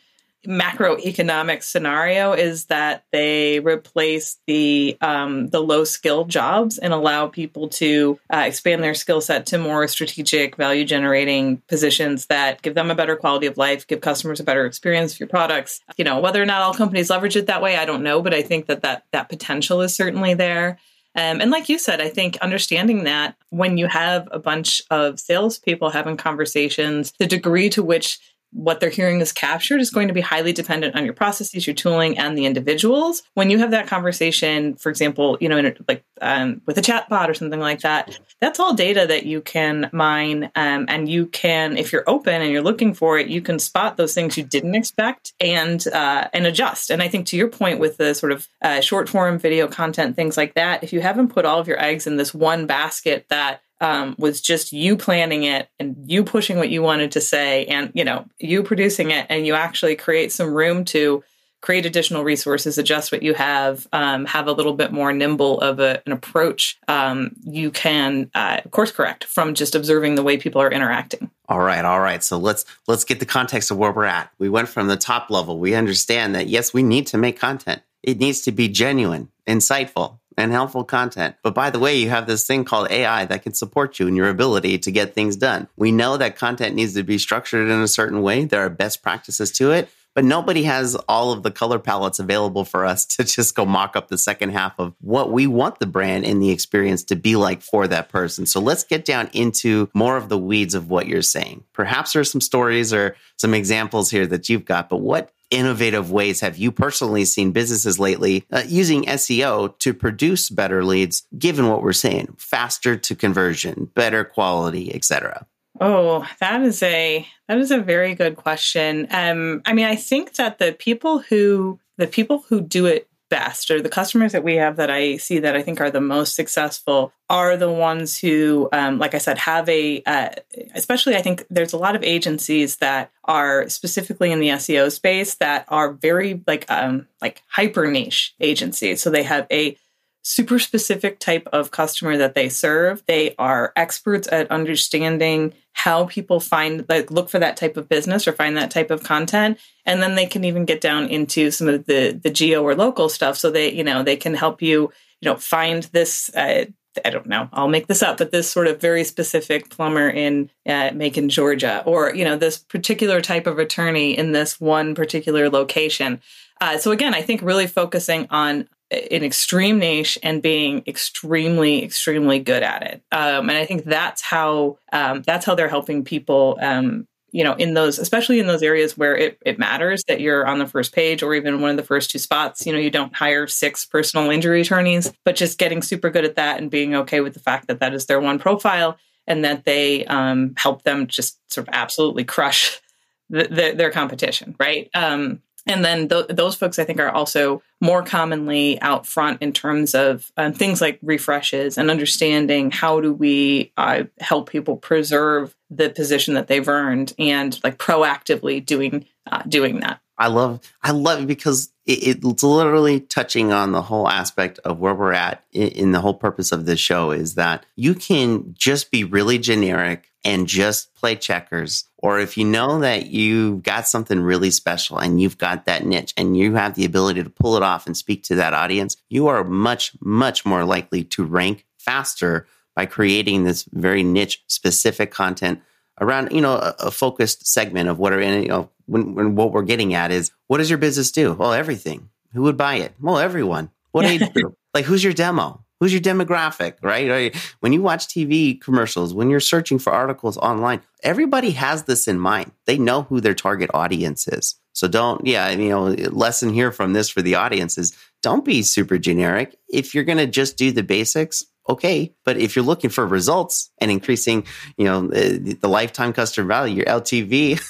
macroeconomic 0.47 1.61
scenario 1.61 2.31
is 2.31 2.65
that 2.65 3.03
they 3.11 3.59
replace 3.59 4.37
the 4.47 4.97
um, 5.01 5.47
the 5.49 5.59
low 5.59 5.83
skill 5.83 6.23
jobs 6.23 6.77
and 6.77 6.93
allow 6.93 7.27
people 7.27 7.67
to 7.67 8.17
uh, 8.33 8.43
expand 8.45 8.81
their 8.81 8.93
skill 8.93 9.19
set 9.19 9.45
to 9.47 9.57
more 9.57 9.85
strategic 9.89 10.55
value 10.55 10.85
generating 10.85 11.57
positions 11.67 12.27
that 12.27 12.61
give 12.61 12.73
them 12.73 12.89
a 12.89 12.95
better 12.95 13.17
quality 13.17 13.47
of 13.47 13.57
life 13.57 13.85
give 13.85 13.99
customers 13.99 14.39
a 14.39 14.43
better 14.43 14.65
experience 14.65 15.13
for 15.13 15.23
your 15.23 15.29
products. 15.29 15.81
You 15.97 16.05
know 16.05 16.19
whether 16.19 16.41
or 16.41 16.45
not 16.45 16.61
all 16.61 16.73
companies 16.73 17.09
leverage 17.09 17.35
it 17.35 17.47
that 17.47 17.61
way 17.61 17.75
i 17.75 17.83
don't 17.83 18.03
know 18.03 18.21
but 18.21 18.33
i 18.33 18.41
think 18.41 18.67
that 18.67 18.81
that, 18.83 19.03
that 19.11 19.27
potential 19.27 19.81
is 19.81 19.93
certainly 19.93 20.33
there 20.33 20.79
um, 21.15 21.41
and 21.41 21.51
like 21.51 21.69
you 21.69 21.79
said, 21.79 22.01
I 22.01 22.09
think 22.09 22.37
understanding 22.37 23.03
that 23.05 23.35
when 23.49 23.77
you 23.77 23.87
have 23.87 24.27
a 24.31 24.39
bunch 24.39 24.81
of 24.91 25.19
salespeople 25.19 25.89
having 25.89 26.17
conversations, 26.17 27.13
the 27.17 27.25
degree 27.25 27.69
to 27.69 27.83
which 27.83 28.19
what 28.51 28.79
they're 28.79 28.89
hearing 28.89 29.21
is 29.21 29.31
captured 29.31 29.79
is 29.79 29.89
going 29.89 30.07
to 30.07 30.13
be 30.13 30.21
highly 30.21 30.53
dependent 30.53 30.95
on 30.95 31.05
your 31.05 31.13
processes, 31.13 31.67
your 31.67 31.75
tooling, 31.75 32.17
and 32.17 32.37
the 32.37 32.45
individuals. 32.45 33.21
When 33.35 33.49
you 33.49 33.59
have 33.59 33.71
that 33.71 33.87
conversation, 33.87 34.75
for 34.75 34.89
example, 34.89 35.37
you 35.39 35.49
know, 35.49 35.57
in, 35.57 35.75
like 35.87 36.03
um, 36.21 36.61
with 36.65 36.77
a 36.77 36.81
chatbot 36.81 37.29
or 37.29 37.33
something 37.33 37.59
like 37.59 37.81
that, 37.81 38.19
that's 38.41 38.59
all 38.59 38.73
data 38.73 39.05
that 39.07 39.25
you 39.25 39.41
can 39.41 39.89
mine, 39.93 40.51
um, 40.55 40.85
and 40.87 41.07
you 41.07 41.27
can, 41.27 41.77
if 41.77 41.93
you're 41.93 42.09
open 42.09 42.41
and 42.41 42.51
you're 42.51 42.61
looking 42.61 42.93
for 42.93 43.17
it, 43.19 43.27
you 43.27 43.41
can 43.41 43.59
spot 43.59 43.97
those 43.97 44.13
things 44.13 44.37
you 44.37 44.43
didn't 44.43 44.75
expect 44.75 45.33
and 45.39 45.87
uh, 45.87 46.27
and 46.33 46.45
adjust. 46.45 46.89
And 46.89 47.03
I 47.03 47.07
think 47.07 47.27
to 47.27 47.37
your 47.37 47.49
point 47.49 47.79
with 47.79 47.97
the 47.97 48.13
sort 48.15 48.31
of 48.31 48.47
uh, 48.61 48.81
short 48.81 49.09
form 49.09 49.37
video 49.37 49.67
content, 49.67 50.15
things 50.15 50.37
like 50.37 50.55
that, 50.55 50.83
if 50.83 50.91
you 50.91 51.01
haven't 51.01 51.29
put 51.29 51.45
all 51.45 51.59
of 51.59 51.67
your 51.67 51.81
eggs 51.81 52.07
in 52.07 52.17
this 52.17 52.33
one 52.33 52.65
basket 52.65 53.25
that 53.29 53.61
um, 53.81 54.15
was 54.17 54.41
just 54.41 54.71
you 54.71 54.97
planning 54.97 55.43
it 55.43 55.69
and 55.79 55.95
you 56.09 56.23
pushing 56.23 56.57
what 56.57 56.69
you 56.69 56.81
wanted 56.81 57.11
to 57.13 57.21
say 57.21 57.65
and 57.65 57.91
you 57.93 58.03
know 58.03 58.25
you 58.39 58.63
producing 58.63 59.11
it 59.11 59.25
and 59.29 59.45
you 59.45 59.53
actually 59.53 59.95
create 59.95 60.31
some 60.31 60.53
room 60.53 60.85
to 60.85 61.23
create 61.61 61.85
additional 61.85 62.23
resources 62.23 62.77
adjust 62.77 63.11
what 63.11 63.21
you 63.21 63.33
have 63.33 63.87
um, 63.91 64.25
have 64.25 64.47
a 64.47 64.51
little 64.51 64.73
bit 64.73 64.91
more 64.91 65.11
nimble 65.11 65.59
of 65.59 65.79
a, 65.79 66.01
an 66.05 66.11
approach 66.11 66.77
um, 66.87 67.31
you 67.43 67.69
can 67.69 68.29
uh, 68.33 68.61
course 68.71 68.91
correct 68.91 69.25
from 69.25 69.53
just 69.53 69.75
observing 69.75 70.15
the 70.15 70.23
way 70.23 70.37
people 70.37 70.61
are 70.61 70.71
interacting. 70.71 71.29
All 71.47 71.59
right 71.59 71.83
all 71.83 71.99
right. 71.99 72.23
So 72.23 72.37
let's 72.37 72.65
let's 72.87 73.03
get 73.03 73.19
the 73.19 73.25
context 73.25 73.71
of 73.71 73.77
where 73.77 73.91
we're 73.91 74.05
at. 74.05 74.31
We 74.37 74.49
went 74.49 74.69
from 74.69 74.87
the 74.87 74.97
top 74.97 75.29
level. 75.29 75.59
We 75.59 75.75
understand 75.75 76.35
that 76.35 76.47
yes 76.47 76.73
we 76.73 76.83
need 76.83 77.07
to 77.07 77.17
make 77.17 77.39
content. 77.39 77.81
It 78.03 78.19
needs 78.19 78.41
to 78.41 78.51
be 78.51 78.69
genuine 78.69 79.29
insightful 79.47 80.18
and 80.39 80.53
helpful 80.53 80.85
content. 80.85 81.35
But 81.43 81.53
by 81.53 81.69
the 81.69 81.79
way, 81.79 81.97
you 81.97 82.09
have 82.09 82.25
this 82.25 82.47
thing 82.47 82.63
called 82.63 82.89
AI 82.89 83.25
that 83.25 83.43
can 83.43 83.53
support 83.53 83.99
you 83.99 84.07
in 84.07 84.15
your 84.15 84.29
ability 84.29 84.77
to 84.79 84.91
get 84.91 85.13
things 85.13 85.35
done. 85.35 85.67
We 85.75 85.91
know 85.91 86.15
that 86.15 86.37
content 86.37 86.75
needs 86.75 86.93
to 86.93 87.03
be 87.03 87.17
structured 87.17 87.69
in 87.69 87.81
a 87.81 87.87
certain 87.87 88.21
way. 88.21 88.45
There 88.45 88.63
are 88.63 88.69
best 88.69 89.03
practices 89.03 89.51
to 89.53 89.71
it, 89.71 89.89
but 90.19 90.25
nobody 90.25 90.63
has 90.63 90.95
all 91.07 91.31
of 91.31 91.43
the 91.43 91.49
color 91.49 91.79
palettes 91.79 92.19
available 92.19 92.65
for 92.65 92.83
us 92.83 93.05
to 93.05 93.23
just 93.23 93.55
go 93.55 93.65
mock 93.65 93.95
up 93.95 94.09
the 94.09 94.17
second 94.17 94.49
half 94.49 94.77
of 94.77 94.93
what 94.99 95.31
we 95.31 95.47
want 95.47 95.79
the 95.79 95.85
brand 95.85 96.25
and 96.25 96.41
the 96.41 96.49
experience 96.51 97.05
to 97.05 97.15
be 97.15 97.37
like 97.37 97.61
for 97.61 97.87
that 97.87 98.09
person. 98.09 98.45
So 98.45 98.59
let's 98.59 98.83
get 98.83 99.05
down 99.05 99.29
into 99.31 99.89
more 99.93 100.17
of 100.17 100.27
the 100.27 100.37
weeds 100.37 100.75
of 100.75 100.89
what 100.89 101.07
you're 101.07 101.21
saying. 101.21 101.63
Perhaps 101.71 102.11
there's 102.11 102.29
some 102.29 102.41
stories 102.41 102.91
or 102.91 103.15
some 103.37 103.53
examples 103.53 104.11
here 104.11 104.27
that 104.27 104.49
you've 104.49 104.65
got, 104.65 104.89
but 104.89 104.97
what 104.97 105.31
innovative 105.51 106.11
ways 106.11 106.41
have 106.41 106.57
you 106.57 106.73
personally 106.73 107.23
seen 107.23 107.53
businesses 107.53 107.97
lately 107.97 108.45
uh, 108.51 108.63
using 108.67 109.05
SEO 109.05 109.79
to 109.79 109.93
produce 109.93 110.49
better 110.49 110.83
leads, 110.83 111.23
given 111.37 111.69
what 111.69 111.81
we're 111.81 111.93
saying, 111.93 112.35
faster 112.37 112.97
to 112.97 113.15
conversion, 113.15 113.89
better 113.95 114.25
quality, 114.25 114.93
etc.? 114.93 115.47
Oh, 115.79 116.27
that 116.39 116.61
is 116.61 116.83
a 116.83 117.25
that 117.47 117.57
is 117.57 117.71
a 117.71 117.79
very 117.79 118.13
good 118.15 118.35
question. 118.35 119.07
Um, 119.11 119.61
I 119.65 119.73
mean, 119.73 119.85
I 119.85 119.95
think 119.95 120.33
that 120.35 120.59
the 120.59 120.73
people 120.73 121.19
who 121.19 121.79
the 121.97 122.07
people 122.07 122.43
who 122.49 122.61
do 122.61 122.85
it 122.85 123.09
best 123.29 123.71
or 123.71 123.81
the 123.81 123.89
customers 123.89 124.31
that 124.31 124.43
we 124.43 124.55
have 124.55 124.75
that 124.75 124.89
I 124.89 125.17
see 125.17 125.39
that 125.39 125.55
I 125.55 125.61
think 125.61 125.79
are 125.79 125.91
the 125.91 126.01
most 126.01 126.35
successful 126.35 127.13
are 127.29 127.55
the 127.55 127.71
ones 127.71 128.17
who, 128.17 128.67
um, 128.73 128.97
like 128.97 129.13
I 129.13 129.19
said, 129.19 129.37
have 129.37 129.69
a, 129.69 130.01
uh, 130.03 130.29
especially 130.73 131.15
I 131.15 131.21
think 131.21 131.45
there's 131.49 131.73
a 131.73 131.77
lot 131.77 131.95
of 131.95 132.03
agencies 132.03 132.77
that 132.77 133.11
are 133.25 133.69
specifically 133.69 134.31
in 134.31 134.39
the 134.39 134.49
SEO 134.49 134.91
space 134.91 135.35
that 135.35 135.65
are 135.67 135.93
very 135.93 136.41
like, 136.47 136.69
um, 136.71 137.07
like 137.21 137.43
hyper 137.47 137.89
niche 137.89 138.33
agencies. 138.39 139.01
So 139.01 139.09
they 139.09 139.23
have 139.23 139.45
a 139.51 139.77
super 140.21 140.59
specific 140.59 141.19
type 141.19 141.47
of 141.53 141.71
customer 141.71 142.17
that 142.17 142.35
they 142.35 142.49
serve. 142.49 143.03
They 143.05 143.35
are 143.37 143.73
experts 143.75 144.27
at 144.31 144.51
understanding 144.51 145.53
how 145.73 146.05
people 146.05 146.39
find 146.39 146.85
like 146.89 147.09
look 147.09 147.29
for 147.29 147.39
that 147.39 147.55
type 147.55 147.77
of 147.77 147.87
business 147.87 148.27
or 148.27 148.33
find 148.33 148.57
that 148.57 148.71
type 148.71 148.91
of 148.91 149.03
content 149.03 149.57
and 149.85 150.01
then 150.01 150.15
they 150.15 150.25
can 150.25 150.43
even 150.43 150.65
get 150.65 150.81
down 150.81 151.07
into 151.07 151.51
some 151.51 151.69
of 151.69 151.85
the 151.85 152.19
the 152.21 152.29
geo 152.29 152.61
or 152.61 152.75
local 152.75 153.07
stuff 153.07 153.37
so 153.37 153.49
they 153.49 153.71
you 153.71 153.83
know 153.83 154.03
they 154.03 154.17
can 154.17 154.33
help 154.33 154.61
you 154.61 154.91
you 155.21 155.29
know 155.29 155.37
find 155.37 155.83
this 155.93 156.29
uh, 156.35 156.65
I 157.05 157.11
don't 157.11 157.27
know. 157.27 157.47
I'll 157.53 157.67
make 157.67 157.87
this 157.87 158.01
up, 158.01 158.17
but 158.17 158.31
this 158.31 158.49
sort 158.49 158.67
of 158.67 158.81
very 158.81 159.03
specific 159.03 159.69
plumber 159.69 160.09
in 160.09 160.49
uh, 160.65 160.91
Macon, 160.93 161.29
Georgia, 161.29 161.83
or 161.85 162.13
you 162.15 162.25
know 162.25 162.35
this 162.35 162.57
particular 162.57 163.21
type 163.21 163.47
of 163.47 163.59
attorney 163.59 164.17
in 164.17 164.31
this 164.31 164.59
one 164.59 164.95
particular 164.95 165.49
location. 165.49 166.21
Uh, 166.61 166.77
so 166.77 166.91
again, 166.91 167.13
I 167.13 167.21
think 167.21 167.41
really 167.41 167.67
focusing 167.67 168.27
on 168.29 168.67
an 168.91 169.23
extreme 169.23 169.79
niche 169.79 170.17
and 170.23 170.41
being 170.41 170.83
extremely 170.87 171.83
extremely 171.83 172.39
good 172.39 172.63
at 172.63 172.83
it. 172.83 173.03
Um, 173.11 173.49
and 173.49 173.57
i 173.57 173.65
think 173.65 173.85
that's 173.85 174.21
how 174.21 174.77
um, 174.91 175.21
that's 175.21 175.45
how 175.45 175.55
they're 175.55 175.69
helping 175.69 176.03
people 176.03 176.57
um, 176.61 177.07
you 177.31 177.43
know 177.43 177.53
in 177.53 177.75
those 177.75 177.99
especially 177.99 178.39
in 178.39 178.47
those 178.47 178.63
areas 178.63 178.97
where 178.97 179.15
it, 179.15 179.37
it 179.45 179.59
matters 179.59 180.03
that 180.07 180.19
you're 180.19 180.45
on 180.45 180.57
the 180.57 180.65
first 180.65 180.93
page 180.93 181.21
or 181.21 181.35
even 181.35 181.61
one 181.61 181.71
of 181.71 181.77
the 181.77 181.83
first 181.83 182.09
two 182.09 182.17
spots. 182.17 182.65
You 182.65 182.73
know 182.73 182.79
you 182.79 182.89
don't 182.89 183.15
hire 183.15 183.45
six 183.47 183.85
personal 183.85 184.31
injury 184.31 184.61
attorneys 184.61 185.13
but 185.23 185.35
just 185.35 185.59
getting 185.59 185.81
super 185.81 186.09
good 186.09 186.25
at 186.25 186.35
that 186.35 186.59
and 186.59 186.71
being 186.71 186.95
okay 186.95 187.21
with 187.21 187.33
the 187.33 187.39
fact 187.39 187.67
that 187.67 187.79
that 187.79 187.93
is 187.93 188.07
their 188.07 188.19
one 188.19 188.39
profile 188.39 188.97
and 189.27 189.45
that 189.45 189.65
they 189.65 190.05
um, 190.05 190.55
help 190.57 190.81
them 190.81 191.05
just 191.05 191.37
sort 191.53 191.67
of 191.67 191.73
absolutely 191.75 192.23
crush 192.23 192.79
the, 193.29 193.43
the, 193.43 193.73
their 193.75 193.91
competition 193.91 194.55
right? 194.59 194.89
Um, 194.95 195.43
and 195.69 195.85
then 195.85 196.09
th- 196.09 196.27
those 196.29 196.55
folks, 196.55 196.79
I 196.79 196.83
think, 196.83 196.99
are 196.99 197.11
also 197.11 197.61
more 197.79 198.01
commonly 198.01 198.81
out 198.81 199.05
front 199.05 199.41
in 199.41 199.53
terms 199.53 199.93
of 199.93 200.31
um, 200.35 200.51
things 200.51 200.81
like 200.81 200.97
refreshes 201.03 201.77
and 201.77 201.91
understanding 201.91 202.71
how 202.71 202.99
do 202.99 203.13
we 203.13 203.71
uh, 203.77 204.03
help 204.19 204.49
people 204.49 204.77
preserve 204.77 205.55
the 205.69 205.89
position 205.91 206.33
that 206.33 206.47
they've 206.47 206.67
earned 206.67 207.13
and 207.19 207.59
like 207.63 207.77
proactively 207.77 208.65
doing 208.65 209.05
uh, 209.31 209.43
doing 209.43 209.81
that. 209.81 210.01
I 210.17 210.27
love 210.27 210.59
I 210.81 210.91
love 210.91 211.21
it 211.23 211.27
because 211.27 211.71
it, 211.85 212.17
it's 212.25 212.43
literally 212.43 212.99
touching 212.99 213.53
on 213.53 213.71
the 213.71 213.83
whole 213.83 214.09
aspect 214.09 214.59
of 214.65 214.79
where 214.79 214.95
we're 214.95 215.13
at 215.13 215.43
in, 215.51 215.67
in 215.69 215.91
the 215.91 216.01
whole 216.01 216.15
purpose 216.15 216.51
of 216.51 216.65
this 216.65 216.79
show 216.79 217.11
is 217.11 217.35
that 217.35 217.65
you 217.75 217.93
can 217.93 218.55
just 218.57 218.89
be 218.91 219.03
really 219.03 219.37
generic 219.37 220.08
and 220.23 220.47
just 220.47 220.93
play 220.95 221.15
checkers. 221.15 221.85
Or 221.97 222.19
if 222.19 222.37
you 222.37 222.45
know 222.45 222.79
that 222.79 223.07
you've 223.07 223.63
got 223.63 223.87
something 223.87 224.21
really 224.21 224.51
special 224.51 224.97
and 224.97 225.21
you've 225.21 225.37
got 225.37 225.65
that 225.65 225.85
niche 225.85 226.13
and 226.17 226.37
you 226.37 226.55
have 226.55 226.75
the 226.75 226.85
ability 226.85 227.23
to 227.23 227.29
pull 227.29 227.55
it 227.55 227.63
off 227.63 227.85
and 227.85 227.95
speak 227.95 228.23
to 228.23 228.35
that 228.35 228.53
audience, 228.53 228.97
you 229.09 229.27
are 229.27 229.43
much, 229.43 229.93
much 230.01 230.45
more 230.45 230.65
likely 230.65 231.03
to 231.05 231.23
rank 231.23 231.65
faster 231.77 232.47
by 232.75 232.85
creating 232.85 233.43
this 233.43 233.65
very 233.71 234.03
niche 234.03 234.43
specific 234.47 235.11
content 235.11 235.61
around 236.01 236.31
you 236.31 236.41
know 236.41 236.53
a, 236.53 236.75
a, 236.79 236.91
focused 236.91 237.45
segment 237.45 237.89
of 237.89 237.99
what 237.99 238.13
are 238.13 238.21
in 238.21 238.43
you 238.43 238.47
know 238.47 238.69
when, 238.85 239.15
when 239.15 239.35
what 239.35 239.51
we're 239.51 239.63
getting 239.63 239.93
at 239.93 240.11
is 240.11 240.31
what 240.47 240.57
does 240.59 240.69
your 240.69 240.77
business 240.77 241.11
do? 241.11 241.33
Well 241.33 241.53
everything. 241.53 242.09
Who 242.33 242.43
would 242.43 242.57
buy 242.57 242.75
it? 242.75 242.93
Well 242.99 243.17
everyone. 243.17 243.69
What 243.91 244.05
like 244.73 244.85
who's 244.85 245.03
your 245.03 245.13
demo 245.13 245.65
who's 245.79 245.93
your 245.93 246.01
demographic 246.01 246.75
right? 246.81 247.35
when 247.59 247.73
you 247.73 247.81
watch 247.81 248.07
tv 248.07 248.59
commercials 248.59 249.13
when 249.13 249.29
you're 249.29 249.39
searching 249.39 249.79
for 249.79 249.91
articles 249.91 250.37
online 250.37 250.81
everybody 251.03 251.51
has 251.51 251.83
this 251.83 252.07
in 252.07 252.19
mind 252.19 252.51
they 252.65 252.77
know 252.77 253.03
who 253.03 253.21
their 253.21 253.33
target 253.33 253.69
audience 253.73 254.27
is 254.27 254.55
so 254.73 254.87
don't 254.87 255.25
yeah 255.25 255.49
you 255.49 255.69
know 255.69 255.85
lesson 256.11 256.53
here 256.53 256.71
from 256.71 256.93
this 256.93 257.09
for 257.09 257.21
the 257.21 257.35
audience 257.35 257.77
is 257.77 257.95
don't 258.21 258.45
be 258.45 258.61
super 258.61 258.97
generic 258.97 259.55
if 259.69 259.93
you're 259.93 260.03
going 260.03 260.17
to 260.17 260.27
just 260.27 260.57
do 260.57 260.71
the 260.71 260.83
basics 260.83 261.45
okay. 261.69 262.13
But 262.25 262.37
if 262.37 262.55
you're 262.55 262.65
looking 262.65 262.89
for 262.89 263.05
results 263.05 263.69
and 263.77 263.91
increasing, 263.91 264.45
you 264.77 264.85
know, 264.85 265.07
the, 265.07 265.53
the 265.53 265.69
lifetime 265.69 266.11
customer 266.11 266.47
value, 266.47 266.77
your 266.77 266.85
LTV, 266.85 267.61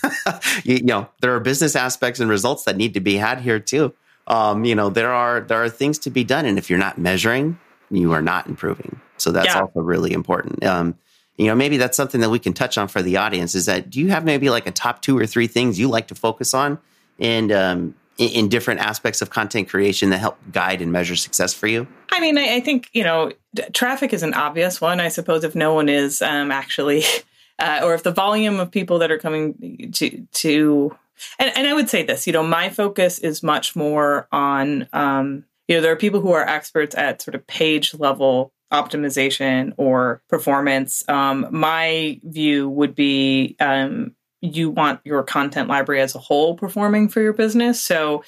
you, 0.65 0.75
you, 0.75 0.83
know, 0.83 1.09
there 1.21 1.35
are 1.35 1.39
business 1.39 1.75
aspects 1.75 2.19
and 2.19 2.29
results 2.29 2.63
that 2.63 2.77
need 2.77 2.93
to 2.93 3.01
be 3.01 3.15
had 3.15 3.41
here 3.41 3.59
too. 3.59 3.93
Um, 4.27 4.63
you 4.63 4.75
know, 4.75 4.89
there 4.89 5.11
are 5.11 5.41
there 5.41 5.63
are 5.63 5.69
things 5.69 5.97
to 5.99 6.11
be 6.11 6.23
done, 6.23 6.45
and 6.45 6.59
if 6.59 6.69
you're 6.69 6.77
not 6.77 6.99
measuring, 6.99 7.59
you 7.89 8.11
are 8.11 8.21
not 8.21 8.47
improving. 8.47 8.99
So 9.17 9.31
that's 9.31 9.47
yeah. 9.47 9.61
also 9.61 9.79
really 9.81 10.13
important. 10.13 10.63
Um, 10.63 10.95
you 11.37 11.47
know, 11.47 11.55
maybe 11.55 11.77
that's 11.77 11.95
something 11.95 12.21
that 12.21 12.29
we 12.29 12.39
can 12.39 12.53
touch 12.53 12.77
on 12.77 12.87
for 12.87 13.01
the 13.01 13.17
audience. 13.17 13.55
Is 13.55 13.65
that 13.65 13.89
do 13.89 13.99
you 13.99 14.09
have 14.09 14.25
maybe 14.25 14.49
like 14.49 14.67
a 14.67 14.71
top 14.71 15.01
two 15.01 15.17
or 15.17 15.25
three 15.25 15.47
things 15.47 15.79
you 15.79 15.87
like 15.87 16.07
to 16.07 16.15
focus 16.15 16.53
on, 16.53 16.79
and 17.19 17.51
um, 17.51 17.95
in, 18.19 18.29
in 18.29 18.49
different 18.49 18.81
aspects 18.81 19.21
of 19.23 19.31
content 19.31 19.69
creation 19.69 20.11
that 20.11 20.19
help 20.19 20.37
guide 20.51 20.81
and 20.81 20.91
measure 20.91 21.15
success 21.15 21.53
for 21.53 21.65
you? 21.65 21.87
I 22.11 22.19
mean, 22.19 22.37
I, 22.37 22.55
I 22.55 22.59
think, 22.59 22.89
you 22.93 23.03
know, 23.03 23.31
traffic 23.73 24.13
is 24.13 24.21
an 24.21 24.35
obvious 24.35 24.79
one, 24.79 24.99
I 24.99 25.07
suppose, 25.07 25.43
if 25.43 25.55
no 25.55 25.73
one 25.73 25.89
is 25.89 26.21
um, 26.21 26.51
actually, 26.51 27.03
uh, 27.59 27.81
or 27.83 27.95
if 27.95 28.03
the 28.03 28.11
volume 28.11 28.59
of 28.59 28.69
people 28.69 28.99
that 28.99 29.09
are 29.09 29.17
coming 29.17 29.91
to, 29.93 30.27
to 30.33 30.95
and, 31.37 31.51
and 31.57 31.67
I 31.67 31.73
would 31.73 31.89
say 31.89 32.03
this, 32.03 32.27
you 32.27 32.33
know, 32.33 32.43
my 32.43 32.69
focus 32.69 33.19
is 33.19 33.41
much 33.43 33.75
more 33.75 34.27
on, 34.31 34.87
um, 34.93 35.45
you 35.69 35.75
know, 35.75 35.81
there 35.81 35.91
are 35.91 35.97
people 35.97 36.19
who 36.19 36.31
are 36.31 36.41
experts 36.41 36.95
at 36.95 37.21
sort 37.21 37.35
of 37.35 37.45
page 37.45 37.93
level 37.93 38.51
optimization 38.73 39.73
or 39.77 40.23
performance. 40.27 41.07
Um, 41.07 41.47
my 41.51 42.19
view 42.23 42.67
would 42.67 42.95
be 42.95 43.55
um, 43.59 44.15
you 44.41 44.71
want 44.71 44.99
your 45.05 45.21
content 45.21 45.69
library 45.69 46.01
as 46.01 46.15
a 46.15 46.19
whole 46.19 46.55
performing 46.55 47.07
for 47.07 47.21
your 47.21 47.33
business. 47.33 47.79
So 47.79 48.23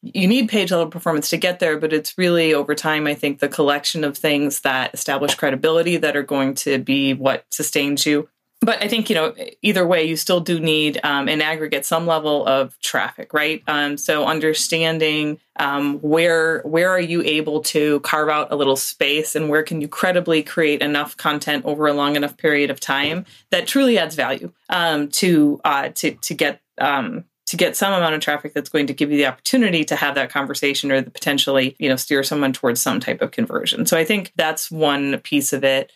you 0.00 0.26
need 0.26 0.48
page 0.48 0.70
level 0.70 0.86
performance 0.86 1.28
to 1.30 1.36
get 1.36 1.60
there, 1.60 1.78
but 1.78 1.92
it's 1.92 2.16
really 2.16 2.54
over 2.54 2.74
time, 2.74 3.06
I 3.06 3.14
think, 3.14 3.40
the 3.40 3.48
collection 3.48 4.02
of 4.02 4.16
things 4.16 4.60
that 4.60 4.94
establish 4.94 5.34
credibility 5.34 5.98
that 5.98 6.16
are 6.16 6.22
going 6.22 6.54
to 6.54 6.78
be 6.78 7.12
what 7.12 7.44
sustains 7.50 8.06
you 8.06 8.28
but 8.60 8.82
I 8.82 8.88
think 8.88 9.10
you 9.10 9.14
know 9.14 9.34
either 9.62 9.86
way, 9.86 10.04
you 10.04 10.16
still 10.16 10.40
do 10.40 10.58
need 10.58 10.98
um, 11.02 11.28
in 11.28 11.42
aggregate 11.42 11.84
some 11.84 12.06
level 12.06 12.46
of 12.46 12.78
traffic, 12.80 13.32
right? 13.34 13.62
Um, 13.66 13.96
so 13.98 14.26
understanding 14.26 15.38
um, 15.56 15.98
where 16.00 16.62
where 16.62 16.90
are 16.90 17.00
you 17.00 17.22
able 17.22 17.62
to 17.64 18.00
carve 18.00 18.28
out 18.28 18.50
a 18.50 18.56
little 18.56 18.76
space, 18.76 19.36
and 19.36 19.48
where 19.48 19.62
can 19.62 19.80
you 19.80 19.88
credibly 19.88 20.42
create 20.42 20.80
enough 20.80 21.16
content 21.16 21.64
over 21.64 21.86
a 21.86 21.92
long 21.92 22.16
enough 22.16 22.36
period 22.36 22.70
of 22.70 22.80
time 22.80 23.26
that 23.50 23.66
truly 23.66 23.98
adds 23.98 24.14
value 24.14 24.52
um, 24.70 25.08
to 25.08 25.60
uh, 25.64 25.90
to 25.90 26.12
to 26.12 26.34
get 26.34 26.60
um, 26.78 27.24
to 27.46 27.56
get 27.56 27.76
some 27.76 27.92
amount 27.92 28.14
of 28.14 28.20
traffic 28.20 28.54
that's 28.54 28.70
going 28.70 28.86
to 28.86 28.94
give 28.94 29.10
you 29.10 29.18
the 29.18 29.26
opportunity 29.26 29.84
to 29.84 29.96
have 29.96 30.14
that 30.14 30.30
conversation 30.30 30.90
or 30.90 31.02
the 31.02 31.10
potentially 31.10 31.76
you 31.78 31.88
know 31.88 31.96
steer 31.96 32.22
someone 32.22 32.52
towards 32.52 32.80
some 32.80 33.00
type 33.00 33.22
of 33.22 33.30
conversion 33.30 33.86
so 33.86 33.96
i 33.96 34.04
think 34.04 34.32
that's 34.34 34.70
one 34.70 35.18
piece 35.18 35.52
of 35.52 35.62
it 35.62 35.92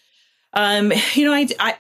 um, 0.53 0.93
you 1.15 1.25
know, 1.25 1.33
I, 1.33 1.47
I, 1.59 1.77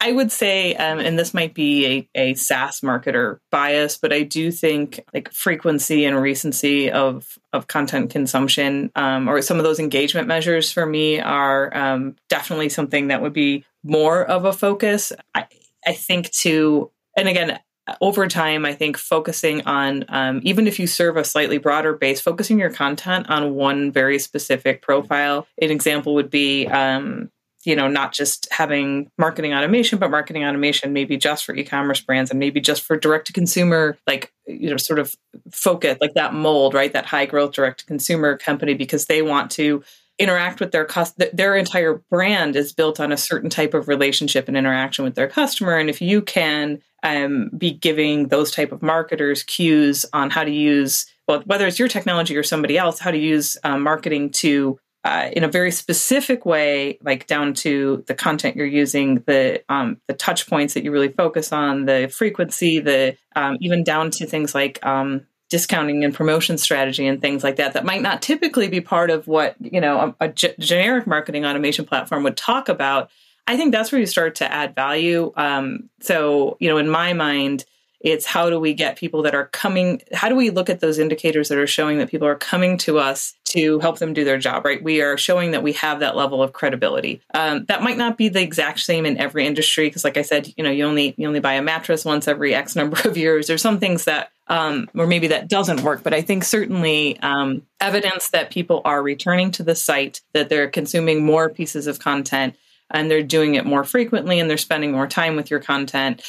I 0.00 0.12
would 0.12 0.30
say, 0.30 0.74
um, 0.74 0.98
and 0.98 1.18
this 1.18 1.32
might 1.32 1.54
be 1.54 2.08
a, 2.14 2.30
a 2.30 2.34
SaaS 2.34 2.80
marketer 2.80 3.38
bias, 3.50 3.96
but 3.96 4.12
I 4.12 4.22
do 4.22 4.50
think 4.50 5.00
like 5.14 5.32
frequency 5.32 6.04
and 6.04 6.20
recency 6.20 6.90
of 6.90 7.38
of 7.52 7.66
content 7.66 8.10
consumption, 8.10 8.90
um, 8.94 9.28
or 9.28 9.40
some 9.42 9.58
of 9.58 9.64
those 9.64 9.80
engagement 9.80 10.28
measures 10.28 10.70
for 10.70 10.84
me 10.84 11.20
are 11.20 11.74
um, 11.76 12.16
definitely 12.28 12.68
something 12.68 13.08
that 13.08 13.22
would 13.22 13.32
be 13.32 13.64
more 13.82 14.24
of 14.24 14.44
a 14.44 14.52
focus. 14.52 15.12
I, 15.34 15.46
I 15.86 15.92
think 15.92 16.30
to, 16.32 16.90
and 17.16 17.28
again, 17.28 17.58
over 18.00 18.26
time, 18.26 18.64
I 18.64 18.74
think 18.74 18.96
focusing 18.96 19.62
on, 19.62 20.04
um, 20.08 20.40
even 20.42 20.66
if 20.66 20.80
you 20.80 20.86
serve 20.88 21.16
a 21.16 21.24
slightly 21.24 21.58
broader 21.58 21.94
base, 21.94 22.20
focusing 22.20 22.58
your 22.58 22.70
content 22.70 23.30
on 23.30 23.54
one 23.54 23.92
very 23.92 24.18
specific 24.18 24.82
profile. 24.82 25.46
An 25.62 25.70
example 25.70 26.14
would 26.14 26.28
be, 26.28 26.66
um, 26.66 27.30
you 27.66 27.74
know, 27.74 27.88
not 27.88 28.12
just 28.12 28.46
having 28.52 29.10
marketing 29.18 29.52
automation, 29.52 29.98
but 29.98 30.10
marketing 30.10 30.44
automation 30.44 30.92
maybe 30.92 31.16
just 31.16 31.44
for 31.44 31.54
e-commerce 31.54 32.00
brands 32.00 32.30
and 32.30 32.38
maybe 32.38 32.60
just 32.60 32.82
for 32.82 32.96
direct 32.96 33.26
to 33.26 33.32
consumer, 33.32 33.98
like, 34.06 34.32
you 34.46 34.70
know, 34.70 34.76
sort 34.76 35.00
of 35.00 35.16
focus 35.50 35.98
like 36.00 36.14
that 36.14 36.32
mold, 36.32 36.74
right? 36.74 36.92
That 36.92 37.06
high 37.06 37.26
growth 37.26 37.52
direct 37.52 37.80
to 37.80 37.86
consumer 37.86 38.38
company 38.38 38.74
because 38.74 39.06
they 39.06 39.20
want 39.20 39.50
to 39.52 39.82
interact 40.18 40.60
with 40.60 40.72
their 40.72 40.84
customer 40.86 41.28
their 41.34 41.56
entire 41.56 42.02
brand 42.10 42.56
is 42.56 42.72
built 42.72 43.00
on 43.00 43.12
a 43.12 43.18
certain 43.18 43.50
type 43.50 43.74
of 43.74 43.86
relationship 43.86 44.48
and 44.48 44.56
interaction 44.56 45.04
with 45.04 45.14
their 45.14 45.28
customer 45.28 45.76
and 45.76 45.90
if 45.90 46.00
you 46.00 46.22
can 46.22 46.80
um, 47.02 47.50
be 47.58 47.70
giving 47.70 48.28
those 48.28 48.50
type 48.50 48.72
of 48.72 48.80
marketers 48.80 49.42
cues 49.42 50.06
on 50.14 50.30
how 50.30 50.42
to 50.42 50.50
use 50.50 51.04
well 51.28 51.42
whether 51.44 51.66
it's 51.66 51.78
your 51.78 51.86
technology 51.86 52.34
or 52.34 52.42
somebody 52.42 52.78
else 52.78 52.98
how 52.98 53.10
to 53.10 53.18
use 53.18 53.58
um, 53.62 53.82
marketing 53.82 54.30
to 54.30 54.78
uh, 55.06 55.30
in 55.32 55.44
a 55.44 55.48
very 55.48 55.70
specific 55.70 56.44
way, 56.44 56.98
like 57.00 57.28
down 57.28 57.54
to 57.54 58.02
the 58.08 58.14
content 58.14 58.56
you're 58.56 58.66
using, 58.66 59.22
the 59.26 59.62
um, 59.68 60.00
the 60.08 60.14
touch 60.14 60.48
points 60.48 60.74
that 60.74 60.82
you 60.82 60.90
really 60.90 61.12
focus 61.12 61.52
on, 61.52 61.84
the 61.84 62.08
frequency, 62.12 62.80
the 62.80 63.16
um, 63.36 63.56
even 63.60 63.84
down 63.84 64.10
to 64.10 64.26
things 64.26 64.52
like 64.52 64.84
um, 64.84 65.24
discounting 65.48 66.02
and 66.04 66.12
promotion 66.12 66.58
strategy 66.58 67.06
and 67.06 67.20
things 67.20 67.44
like 67.44 67.54
that 67.54 67.74
that 67.74 67.84
might 67.84 68.02
not 68.02 68.20
typically 68.20 68.66
be 68.66 68.80
part 68.80 69.10
of 69.10 69.28
what 69.28 69.54
you 69.60 69.80
know 69.80 70.14
a, 70.20 70.24
a 70.24 70.28
g- 70.28 70.54
generic 70.58 71.06
marketing 71.06 71.46
automation 71.46 71.84
platform 71.84 72.24
would 72.24 72.36
talk 72.36 72.68
about. 72.68 73.08
I 73.46 73.56
think 73.56 73.70
that's 73.70 73.92
where 73.92 74.00
you 74.00 74.08
start 74.08 74.34
to 74.36 74.52
add 74.52 74.74
value. 74.74 75.32
Um, 75.36 75.88
so 76.00 76.56
you 76.58 76.68
know, 76.68 76.78
in 76.78 76.88
my 76.88 77.12
mind 77.12 77.64
it's 78.00 78.26
how 78.26 78.50
do 78.50 78.60
we 78.60 78.74
get 78.74 78.96
people 78.96 79.22
that 79.22 79.34
are 79.34 79.46
coming, 79.46 80.02
how 80.12 80.28
do 80.28 80.36
we 80.36 80.50
look 80.50 80.68
at 80.68 80.80
those 80.80 80.98
indicators 80.98 81.48
that 81.48 81.58
are 81.58 81.66
showing 81.66 81.98
that 81.98 82.10
people 82.10 82.28
are 82.28 82.36
coming 82.36 82.76
to 82.78 82.98
us 82.98 83.34
to 83.46 83.78
help 83.80 83.98
them 83.98 84.12
do 84.12 84.24
their 84.24 84.38
job, 84.38 84.64
right? 84.64 84.82
We 84.82 85.00
are 85.00 85.16
showing 85.16 85.52
that 85.52 85.62
we 85.62 85.72
have 85.74 86.00
that 86.00 86.16
level 86.16 86.42
of 86.42 86.52
credibility. 86.52 87.22
Um, 87.32 87.64
that 87.66 87.82
might 87.82 87.96
not 87.96 88.18
be 88.18 88.28
the 88.28 88.42
exact 88.42 88.80
same 88.80 89.06
in 89.06 89.18
every 89.18 89.46
industry 89.46 89.88
because, 89.88 90.04
like 90.04 90.16
I 90.16 90.22
said, 90.22 90.52
you 90.56 90.64
know, 90.64 90.70
you 90.70 90.84
only 90.84 91.14
you 91.16 91.26
only 91.26 91.40
buy 91.40 91.54
a 91.54 91.62
mattress 91.62 92.04
once 92.04 92.28
every 92.28 92.54
X 92.54 92.76
number 92.76 92.98
of 93.08 93.16
years. 93.16 93.46
There's 93.46 93.62
some 93.62 93.78
things 93.78 94.04
that, 94.04 94.30
um, 94.48 94.88
or 94.94 95.06
maybe 95.06 95.28
that 95.28 95.48
doesn't 95.48 95.82
work, 95.82 96.02
but 96.02 96.12
I 96.12 96.22
think 96.22 96.44
certainly 96.44 97.18
um, 97.20 97.62
evidence 97.80 98.28
that 98.30 98.50
people 98.50 98.82
are 98.84 99.02
returning 99.02 99.50
to 99.52 99.62
the 99.62 99.74
site, 99.74 100.20
that 100.34 100.48
they're 100.48 100.68
consuming 100.68 101.24
more 101.24 101.48
pieces 101.48 101.86
of 101.86 101.98
content, 101.98 102.56
and 102.90 103.10
they're 103.10 103.22
doing 103.22 103.54
it 103.54 103.64
more 103.64 103.84
frequently, 103.84 104.38
and 104.38 104.50
they're 104.50 104.58
spending 104.58 104.92
more 104.92 105.06
time 105.06 105.36
with 105.36 105.50
your 105.50 105.60
content 105.60 106.22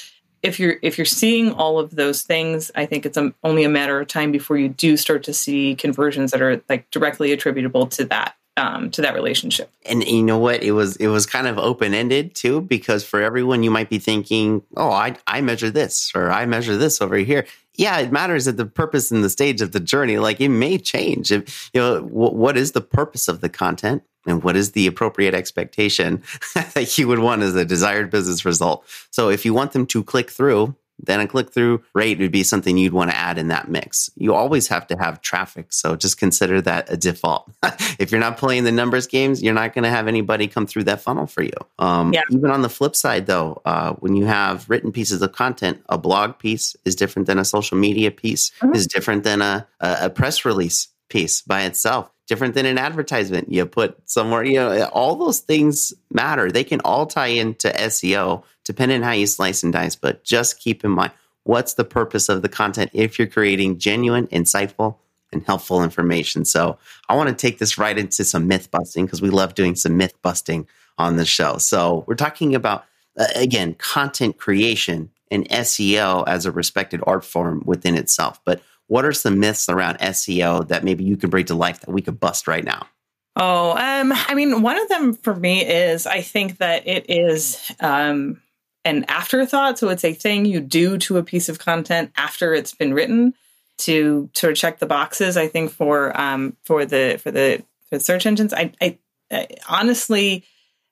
if 0.47 0.60
you're 0.60 0.77
if 0.81 0.97
you're 0.97 1.05
seeing 1.05 1.51
all 1.51 1.77
of 1.77 1.95
those 1.95 2.21
things, 2.21 2.71
I 2.73 2.86
think 2.86 3.05
it's 3.05 3.17
a, 3.17 3.33
only 3.43 3.63
a 3.63 3.69
matter 3.69 3.99
of 3.99 4.07
time 4.07 4.31
before 4.31 4.57
you 4.57 4.69
do 4.69 4.97
start 4.97 5.23
to 5.23 5.33
see 5.33 5.75
conversions 5.75 6.31
that 6.31 6.41
are 6.41 6.62
like 6.69 6.89
directly 6.89 7.31
attributable 7.31 7.86
to 7.88 8.05
that 8.05 8.36
um, 8.55 8.89
to 8.91 9.01
that 9.01 9.13
relationship. 9.13 9.69
And 9.86 10.03
you 10.03 10.23
know 10.23 10.39
what? 10.39 10.63
It 10.63 10.71
was 10.71 10.95
it 10.95 11.07
was 11.07 11.25
kind 11.25 11.47
of 11.47 11.57
open 11.57 11.93
ended 11.93 12.33
too, 12.33 12.62
because 12.62 13.03
for 13.03 13.21
everyone 13.21 13.63
you 13.63 13.71
might 13.71 13.89
be 13.89 13.99
thinking, 13.99 14.63
"Oh, 14.75 14.89
I 14.89 15.15
I 15.27 15.41
measure 15.41 15.69
this 15.69 16.12
or 16.15 16.31
I 16.31 16.45
measure 16.45 16.77
this 16.77 17.01
over 17.01 17.17
here." 17.17 17.45
Yeah, 17.75 17.99
it 17.99 18.12
matters 18.12 18.47
at 18.47 18.57
the 18.57 18.65
purpose 18.65 19.12
and 19.12 19.23
the 19.23 19.29
stage 19.29 19.62
of 19.62 19.71
the 19.71 19.79
journey. 19.79 20.17
Like 20.17 20.41
it 20.41 20.49
may 20.49 20.79
change. 20.79 21.31
If, 21.31 21.69
you 21.73 21.79
know, 21.79 22.01
w- 22.01 22.33
what 22.33 22.57
is 22.57 22.71
the 22.71 22.81
purpose 22.81 23.27
of 23.27 23.41
the 23.41 23.49
content? 23.49 24.01
And 24.28 24.44
what 24.44 24.56
is 24.56 24.72
the 24.74 24.88
appropriate 24.88 25.34
expectation 25.34 26.22
that 26.74 26.98
you 26.98 27.08
would 27.08 27.20
want 27.20 27.42
as 27.42 27.56
a 27.56 27.66
desired 27.66 28.10
business 28.10 28.46
result. 28.46 28.86
So 29.12 29.30
if 29.30 29.46
you 29.46 29.54
want 29.54 29.72
them 29.72 29.86
to 29.88 30.04
click 30.04 30.30
through, 30.30 30.76
then 31.00 31.20
a 31.20 31.28
click 31.28 31.52
through 31.52 31.84
rate 31.94 32.20
would 32.20 32.32
be 32.32 32.44
something 32.44 32.78
you'd 32.78 32.94
want 32.94 33.12
to 33.12 33.18
add 33.18 33.38
in 33.38 33.50
that 33.50 33.70
mix. 33.70 34.10
You 34.16 34.34
always 34.34 34.68
have 34.68 34.88
to 34.88 34.98
have 34.98 35.22
traffic. 35.22 35.68
So 35.70 35.96
just 35.96 36.18
consider 36.18 36.62
that 36.62 36.92
a 36.92 36.98
default. 36.98 37.52
if 38.00 38.12
you're 38.12 38.20
not 38.20 38.38
playing 38.38 38.63
the 38.63 38.72
numbers 38.72 39.08
games, 39.08 39.44
you're 39.44 39.54
not 39.54 39.74
going 39.74 39.84
to 39.84 39.90
have 39.90 40.08
anybody 40.08 40.48
come 40.48 40.66
through 40.66 40.86
that 40.86 41.02
funnel 41.02 41.28
for 41.28 41.44
you. 41.44 41.54
Um, 41.78 42.13
yeah. 42.13 42.22
Even 42.32 42.50
on 42.50 42.62
the 42.62 42.70
flip 42.70 42.96
side, 42.96 43.28
though, 43.28 43.62
uh, 43.66 43.94
when 43.94 44.16
you 44.16 44.26
have 44.26 44.68
written 44.70 44.92
pieces 44.92 45.22
of 45.22 45.32
content, 45.34 45.84
a 45.88 45.98
blog 45.98 46.40
piece 46.40 46.76
is 46.86 46.96
different 46.96 47.28
than 47.28 47.38
a 47.38 47.46
social 47.46 47.78
media 47.78 48.12
piece, 48.12 48.52
mm-hmm. 48.60 48.74
is 48.74 48.88
different 48.88 49.24
than 49.24 49.42
a, 49.42 49.68
a 49.80 50.10
press 50.10 50.46
release 50.46 50.88
piece 51.10 51.42
by 51.42 51.63
itself 51.63 52.12
different 52.28 52.54
than 52.54 52.66
an 52.66 52.78
advertisement. 52.78 53.52
You 53.52 53.66
put 53.66 53.98
somewhere 54.10 54.44
you 54.44 54.56
know 54.56 54.86
all 54.94 55.16
those 55.16 55.40
things 55.40 55.94
matter. 56.12 56.52
They 56.52 56.63
can 56.63 56.82
all 56.82 57.06
tie 57.06 57.28
into 57.28 57.70
seo 57.70 58.44
depending 58.63 58.98
on 58.98 59.04
how 59.04 59.13
you 59.13 59.26
slice 59.26 59.63
and 59.63 59.72
dice 59.72 59.96
but 59.96 60.24
just 60.24 60.60
keep 60.60 60.84
in 60.84 60.92
mind 60.92 61.12
what's 61.44 61.76
the 61.76 61.86
purpose 61.86 62.28
of 62.28 62.42
the 62.42 62.50
content 62.50 62.92
if 62.94 63.18
you're 63.18 63.28
creating 63.28 63.80
genuine 63.80 64.28
insightful 64.28 64.98
and 65.32 65.44
helpful 65.44 65.84
information? 65.84 66.46
So 66.46 66.78
i 67.10 67.16
want 67.16 67.30
to 67.30 67.36
take 67.36 67.58
this 67.58 67.78
right 67.78 67.98
into 67.98 68.24
some 68.24 68.48
myth 68.48 68.70
busting 68.70 69.06
because 69.06 69.22
we 69.22 69.30
love 69.30 69.56
doing 69.56 69.76
some 69.76 69.98
myth 69.98 70.13
busting 70.22 70.68
on 70.98 71.16
the 71.16 71.26
show. 71.26 71.58
So 71.58 72.04
we're 72.08 72.16
talking 72.16 72.54
about 72.56 72.86
uh, 73.18 73.26
again 73.36 73.74
content 73.76 74.38
creation 74.38 75.10
and 75.32 75.48
seo 75.50 76.24
as 76.28 76.46
a 76.46 76.52
respected 76.52 77.02
art 77.06 77.26
form 77.26 77.62
within 77.66 77.96
itself 77.96 78.40
but 78.46 78.62
what 78.88 79.06
are 79.06 79.13
some 79.13 79.39
myths 79.39 79.69
around 79.69 80.00
SEO 80.00 80.67
that 80.69 80.84
maybe 80.84 81.04
you 81.04 81.17
can 81.17 81.30
bring 81.30 81.45
to 81.45 81.56
life 81.56 81.82
that 81.82 81.91
we 81.91 82.02
could 82.02 82.19
bust 82.19 82.47
right 82.47 82.63
now? 82.63 82.88
Oh, 83.36 83.71
um, 83.71 84.12
I 84.13 84.34
mean, 84.34 84.63
one 84.63 84.80
of 84.80 84.89
them 84.89 85.13
for 85.13 85.36
me 85.36 85.63
is 85.63 86.08
I 86.08 86.21
think 86.21 86.58
that 86.58 86.88
it 86.88 87.06
is 87.08 87.71
um, 87.80 88.41
an 88.84 89.06
afterthought. 89.08 89.78
So 89.78 89.89
it's 89.89 90.04
a 90.04 90.13
thing 90.13 90.45
you 90.45 90.60
do 90.60 90.97
to 91.00 91.17
a 91.17 91.23
piece 91.23 91.47
of 91.47 91.60
content 91.60 92.12
after 92.17 92.56
it's 92.56 92.73
been 92.73 92.95
written 92.95 93.36
to 93.80 94.30
sort 94.34 94.54
of 94.54 94.58
check 94.58 94.80
the 94.80 94.88
boxes. 94.88 95.38
I 95.38 95.47
think 95.47 95.71
for 95.71 96.19
um, 96.19 96.58
for 96.63 96.86
the 96.86 97.19
for 97.21 97.30
the 97.30 97.63
for 97.89 98.00
search 98.00 98.26
engines, 98.26 98.54
I, 98.54 98.71
I, 98.82 98.97
I 99.32 99.47
honestly. 99.69 100.45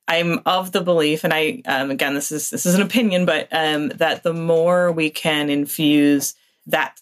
I'm 0.08 0.42
of 0.46 0.72
the 0.72 0.82
belief, 0.82 1.24
and 1.24 1.34
I 1.34 1.64
um, 1.66 1.90
again, 1.90 2.14
this 2.14 2.32
is 2.32 2.52
this 2.52 2.68
is 2.68 2.76
an 2.76 2.84
opinion, 2.84 3.26
but 3.26 3.48
um, 3.52 3.90
that 3.90 4.22
the 4.22 4.36
more 4.36 4.92
we 4.92 5.10
can 5.10 5.50
infuse 5.50 6.36
that 6.68 7.00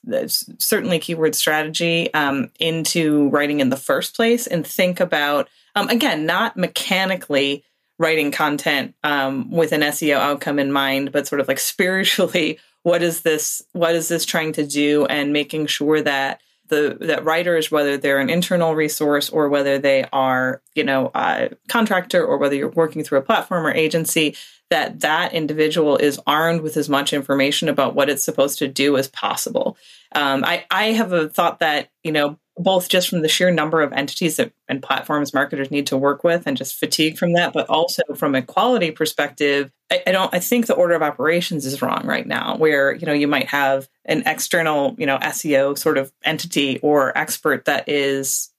certainly 0.57 0.99
keyword 0.99 1.35
strategy 1.35 2.13
um, 2.13 2.49
into 2.59 3.29
writing 3.29 3.59
in 3.59 3.69
the 3.69 3.77
first 3.77 4.15
place 4.15 4.47
and 4.47 4.65
think 4.65 4.99
about 4.99 5.49
um, 5.75 5.87
again 5.89 6.25
not 6.25 6.57
mechanically 6.57 7.63
writing 7.99 8.31
content 8.31 8.93
um, 9.03 9.49
with 9.51 9.71
an 9.71 9.81
seo 9.81 10.17
outcome 10.17 10.59
in 10.59 10.71
mind 10.71 11.11
but 11.11 11.27
sort 11.27 11.39
of 11.39 11.47
like 11.47 11.59
spiritually 11.59 12.59
what 12.83 13.01
is 13.01 13.21
this 13.21 13.63
what 13.71 13.95
is 13.95 14.09
this 14.09 14.25
trying 14.25 14.53
to 14.53 14.67
do? 14.67 15.05
And 15.05 15.33
making 15.33 15.67
sure 15.67 16.01
that 16.01 16.41
the 16.69 16.97
that 17.01 17.25
writers 17.25 17.69
whether 17.69 17.97
they're 17.97 18.19
an 18.19 18.29
internal 18.29 18.73
resource 18.73 19.29
or 19.29 19.49
whether 19.49 19.77
they 19.77 20.05
are 20.13 20.61
you 20.75 20.83
know 20.83 21.11
a 21.13 21.49
contractor 21.67 22.25
or 22.25 22.37
whether 22.37 22.55
you're 22.55 22.69
working 22.69 23.03
through 23.03 23.19
a 23.19 23.23
platform 23.23 23.65
or 23.65 23.71
agency 23.71 24.35
that 24.73 25.01
that 25.01 25.33
individual 25.33 25.97
is 25.97 26.19
armed 26.25 26.61
with 26.61 26.77
as 26.77 26.89
much 26.89 27.13
information 27.13 27.69
about 27.69 27.93
what 27.93 28.09
it's 28.09 28.23
supposed 28.23 28.57
to 28.57 28.67
do 28.67 28.97
as 28.97 29.07
possible. 29.07 29.77
Um, 30.15 30.43
I, 30.43 30.65
I 30.71 30.85
have 30.93 31.11
a 31.11 31.29
thought 31.29 31.59
that, 31.59 31.89
you 32.03 32.11
know, 32.11 32.39
both 32.57 32.87
just 32.87 33.09
from 33.09 33.21
the 33.21 33.27
sheer 33.27 33.51
number 33.51 33.81
of 33.81 33.91
entities 33.93 34.37
that, 34.37 34.51
and 34.67 34.81
platforms 34.81 35.33
marketers 35.33 35.71
need 35.71 35.87
to 35.87 35.97
work 35.97 36.23
with 36.23 36.45
and 36.45 36.55
just 36.55 36.75
fatigue 36.75 37.17
from 37.17 37.33
that, 37.33 37.53
but 37.53 37.67
also 37.69 38.03
from 38.15 38.35
a 38.35 38.41
quality 38.41 38.91
perspective, 38.91 39.71
I, 39.91 40.03
I 40.05 40.11
don't, 40.11 40.33
I 40.33 40.39
think 40.39 40.67
the 40.67 40.75
order 40.75 40.93
of 40.93 41.01
operations 41.01 41.65
is 41.65 41.81
wrong 41.81 42.05
right 42.05 42.27
now 42.27 42.57
where, 42.57 42.93
you 42.93 43.05
know, 43.05 43.13
you 43.13 43.27
might 43.27 43.47
have 43.47 43.89
an 44.05 44.23
external, 44.25 44.95
you 44.99 45.05
know, 45.05 45.17
SEO 45.17 45.77
sort 45.77 45.97
of 45.97 46.11
entity 46.23 46.79
or 46.79 47.17
expert 47.17 47.65
that 47.65 47.89
is 47.89 48.51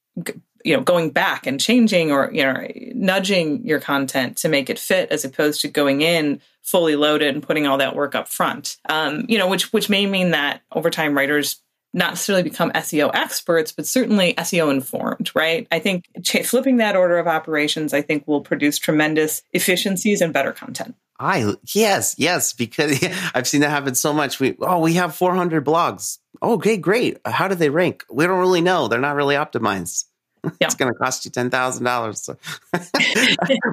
you 0.65 0.75
know 0.75 0.81
going 0.81 1.11
back 1.11 1.45
and 1.45 1.61
changing 1.61 2.11
or 2.11 2.29
you 2.33 2.43
know 2.43 2.67
nudging 2.95 3.63
your 3.65 3.79
content 3.79 4.35
to 4.37 4.49
make 4.49 4.69
it 4.69 4.79
fit 4.79 5.11
as 5.11 5.23
opposed 5.23 5.61
to 5.61 5.67
going 5.67 6.01
in 6.01 6.41
fully 6.63 6.95
loaded 6.95 7.35
and 7.35 7.43
putting 7.43 7.67
all 7.67 7.77
that 7.77 7.95
work 7.95 8.15
up 8.15 8.27
front. 8.27 8.77
Um, 8.89 9.25
you 9.29 9.37
know 9.37 9.47
which 9.47 9.71
which 9.71 9.89
may 9.89 10.05
mean 10.07 10.31
that 10.31 10.61
over 10.71 10.89
time 10.89 11.15
writers 11.15 11.61
not 11.95 12.11
necessarily 12.11 12.43
become 12.43 12.71
SEO 12.71 13.09
experts, 13.13 13.71
but 13.71 13.87
certainly 13.87 14.33
SEO 14.33 14.69
informed, 14.69 15.31
right? 15.33 15.65
I 15.71 15.79
think 15.79 16.05
flipping 16.43 16.77
that 16.77 16.97
order 16.97 17.17
of 17.17 17.25
operations, 17.25 17.93
I 17.93 18.01
think 18.01 18.27
will 18.27 18.41
produce 18.41 18.77
tremendous 18.77 19.41
efficiencies 19.53 20.19
and 20.19 20.33
better 20.33 20.51
content. 20.51 20.95
I 21.17 21.53
yes, 21.73 22.15
yes, 22.17 22.51
because 22.51 23.01
I've 23.33 23.47
seen 23.47 23.61
that 23.61 23.69
happen 23.69 23.95
so 23.95 24.11
much. 24.11 24.41
We 24.41 24.57
oh, 24.59 24.79
we 24.79 24.95
have 24.95 25.15
400 25.15 25.65
blogs. 25.65 26.19
Oh, 26.41 26.55
okay, 26.55 26.75
great. 26.75 27.17
How 27.25 27.47
do 27.47 27.55
they 27.55 27.69
rank? 27.69 28.03
We 28.11 28.27
don't 28.27 28.39
really 28.39 28.61
know. 28.61 28.89
They're 28.89 28.99
not 28.99 29.15
really 29.15 29.35
optimized. 29.35 30.05
Yeah. 30.61 30.67
it's 30.67 30.75
going 30.75 30.93
to 30.93 30.99
cost 30.99 31.25
you 31.25 31.31
ten 31.31 31.49
thousand 31.49 31.85
dollars. 31.85 32.21
So 32.21 32.37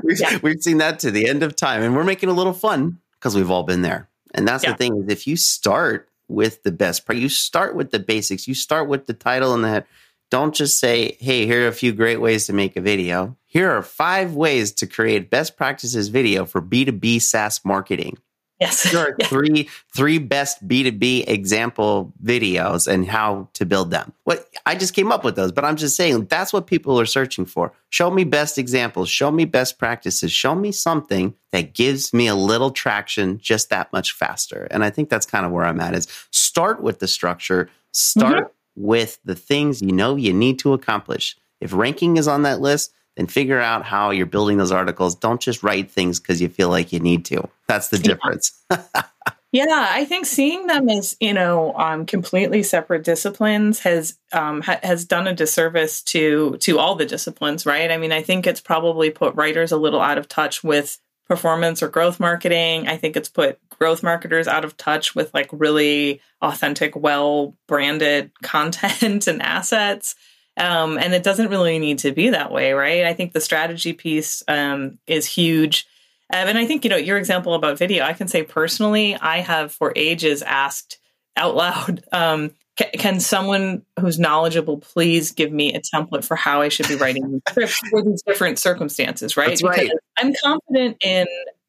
we've, 0.02 0.18
yeah. 0.18 0.38
we've 0.42 0.62
seen 0.62 0.78
that 0.78 1.00
to 1.00 1.11
the 1.11 1.28
end 1.28 1.42
of 1.42 1.54
time, 1.54 1.82
and 1.82 1.94
we're 1.94 2.02
making 2.02 2.30
a 2.30 2.32
little 2.32 2.54
fun 2.54 2.98
because 3.20 3.37
we've 3.37 3.50
all 3.50 3.64
been 3.64 3.82
there. 3.82 4.08
And 4.32 4.48
that's 4.48 4.64
yeah. 4.64 4.72
the 4.72 4.78
thing 4.78 4.96
is, 4.96 5.12
if 5.12 5.26
you 5.26 5.37
start 5.37 6.08
with 6.33 6.62
the 6.62 6.73
best 6.73 7.07
part, 7.07 7.18
you 7.18 7.29
start 7.29 7.77
with 7.77 7.90
the 7.90 7.99
basics. 7.99 8.49
You 8.49 8.55
start 8.55 8.88
with 8.88 9.07
the 9.07 9.14
title 9.14 9.55
and 9.55 9.64
head. 9.64 9.85
Don't 10.31 10.55
just 10.55 10.79
say, 10.79 11.16
"Hey, 11.21 11.47
here 11.47 11.64
are 11.64 11.68
a 11.68 11.73
few 11.73 11.92
great 11.92 12.21
ways 12.21 12.47
to 12.47 12.53
make 12.53 12.77
a 12.77 12.81
video." 12.81 13.37
Here 13.47 13.71
are 13.71 13.83
five 13.83 14.35
ways 14.35 14.73
to 14.73 14.87
create 14.87 15.31
best 15.31 15.57
practices 15.57 16.09
video 16.09 16.47
for 16.47 16.61
B 16.62 16.85
two 16.87 16.92
B 16.92 17.18
SaaS 17.18 17.61
marketing. 17.64 18.16
Yes. 18.62 18.94
Are 18.94 19.16
yeah. 19.18 19.27
three 19.27 19.68
three 19.94 20.18
best 20.18 20.66
B2B 20.66 21.29
example 21.29 22.12
videos 22.25 22.87
and 22.87 23.07
how 23.07 23.48
to 23.55 23.66
build 23.66 23.90
them. 23.90 24.12
What 24.25 24.48
I 24.66 24.75
just 24.77 24.94
came 24.94 25.11
up 25.11 25.25
with 25.25 25.37
those, 25.37 25.53
but 25.53 25.64
I'm 25.64 25.77
just 25.77 25.96
saying 25.96 26.27
that's 26.27 26.53
what 26.53 26.66
people 26.66 26.98
are 27.01 27.07
searching 27.07 27.44
for. 27.44 27.72
Show 27.90 28.11
me 28.11 28.25
best 28.25 28.59
examples, 28.59 29.09
show 29.09 29.31
me 29.31 29.44
best 29.44 29.79
practices, 29.79 30.31
show 30.31 30.55
me 30.55 30.70
something 30.72 31.35
that 31.51 31.75
gives 31.75 32.14
me 32.14 32.27
a 32.29 32.35
little 32.35 32.70
traction 32.70 33.38
just 33.38 33.68
that 33.70 33.92
much 33.92 34.12
faster. 34.12 34.68
And 34.70 34.85
I 34.85 34.90
think 34.90 35.09
that's 35.09 35.27
kind 35.27 35.44
of 35.44 35.53
where 35.53 35.64
I'm 35.64 35.81
at 35.81 35.94
is 35.94 36.07
start 36.31 36.83
with 36.83 37.01
the 37.01 37.09
structure, 37.09 37.68
start 37.92 38.44
mm-hmm. 38.44 38.87
with 38.87 39.18
the 39.25 39.35
things 39.35 39.83
you 39.83 39.92
know 39.92 40.16
you 40.16 40.33
need 40.33 40.59
to 40.61 40.72
accomplish. 40.72 41.37
If 41.61 41.72
ranking 41.72 42.16
is 42.16 42.29
on 42.29 42.42
that 42.42 42.61
list, 42.61 42.92
then 43.16 43.27
figure 43.27 43.61
out 43.61 43.85
how 43.85 44.11
you're 44.11 44.27
building 44.27 44.59
those 44.59 44.72
articles. 44.72 45.14
Don't 45.14 45.40
just 45.40 45.62
write 45.62 45.90
things 45.90 46.18
because 46.18 46.40
you 46.40 46.48
feel 46.48 46.68
like 46.68 46.92
you 46.92 47.01
need 47.01 47.25
to. 47.27 47.48
That's 47.68 47.88
the 47.88 47.98
difference. 47.98 48.62
yeah, 49.53 49.88
I 49.90 50.05
think 50.05 50.27
seeing 50.27 50.66
them 50.66 50.88
as 50.88 51.16
you 51.20 51.35
know 51.35 51.75
um, 51.75 52.07
completely 52.07 52.62
separate 52.62 53.05
disciplines 53.05 53.81
has 53.81 54.18
um, 54.33 54.62
ha- 54.62 54.81
has 54.83 55.05
done 55.05 55.27
a 55.27 55.35
disservice 55.35 56.03
to 56.05 56.57
to 56.61 56.79
all 56.79 56.94
the 56.94 57.07
disciplines, 57.07 57.66
right? 57.66 57.90
I 57.90 57.98
mean, 57.98 58.12
I 58.12 58.22
think 58.22 58.46
it's 58.46 58.61
probably 58.61 59.11
put 59.11 59.35
writers 59.35 59.72
a 59.72 59.77
little 59.77 60.01
out 60.01 60.18
of 60.18 60.29
touch 60.29 60.64
with 60.64 60.98
performance 61.29 61.83
or 61.83 61.88
growth 61.88 62.18
marketing. 62.18 62.88
I 62.88 62.96
think 62.96 63.16
it's 63.16 63.29
put 63.29 63.59
growth 63.79 64.03
marketers 64.03 64.48
out 64.48 64.64
of 64.64 64.77
touch 64.77 65.14
with 65.14 65.33
like 65.35 65.48
really 65.53 66.20
authentic, 66.40 66.96
well 66.96 67.57
branded 67.68 68.31
content 68.42 69.27
and 69.27 69.42
assets. 69.42 70.14
Um, 70.57 70.99
and 70.99 71.15
it 71.15 71.23
doesn't 71.23 71.49
really 71.49 71.79
need 71.79 72.01
to 72.01 72.12
be 72.12 72.31
that 72.31 72.53
way, 72.53 72.73
right? 72.73 73.05
I 73.05 73.15
think 73.15 73.33
the 73.33 73.41
strategy 73.41 73.93
piece 73.93 74.43
um, 74.49 74.99
is 75.07 75.27
huge. 75.27 75.87
Um, 76.33 76.49
and 76.49 76.59
I 76.59 76.67
think, 76.67 76.85
you 76.85 76.91
know, 76.91 76.97
your 76.97 77.19
example 77.19 77.55
about 77.55 77.79
video, 77.79 78.05
I 78.05 78.12
can 78.12 78.29
say 78.29 78.43
personally, 78.43 79.17
I 79.17 79.38
have 79.38 79.73
for 79.73 79.93
ages 79.97 80.43
asked 80.43 80.99
out 81.37 81.57
loud, 81.57 82.05
um, 82.12 82.53
can, 82.77 82.88
can 82.93 83.21
someone 83.21 83.83
who's 84.01 84.19
knowledgeable 84.19 84.79
please 84.79 85.33
give 85.33 85.53
me 85.53 85.75
a 85.75 85.81
template 85.81 86.25
for 86.25 86.37
how 86.37 86.62
I 86.62 86.69
should 86.69 86.88
be 86.88 86.97
writing 86.97 87.43
scripts 87.49 87.79
for 87.91 88.03
these 88.03 88.23
different 88.23 88.59
circumstances, 88.59 89.37
right? 89.37 89.49
That's 89.49 89.62
right. 89.62 89.81
Because 89.81 89.99
I'm 90.19 90.33
confident 90.43 90.97
in 91.03 91.27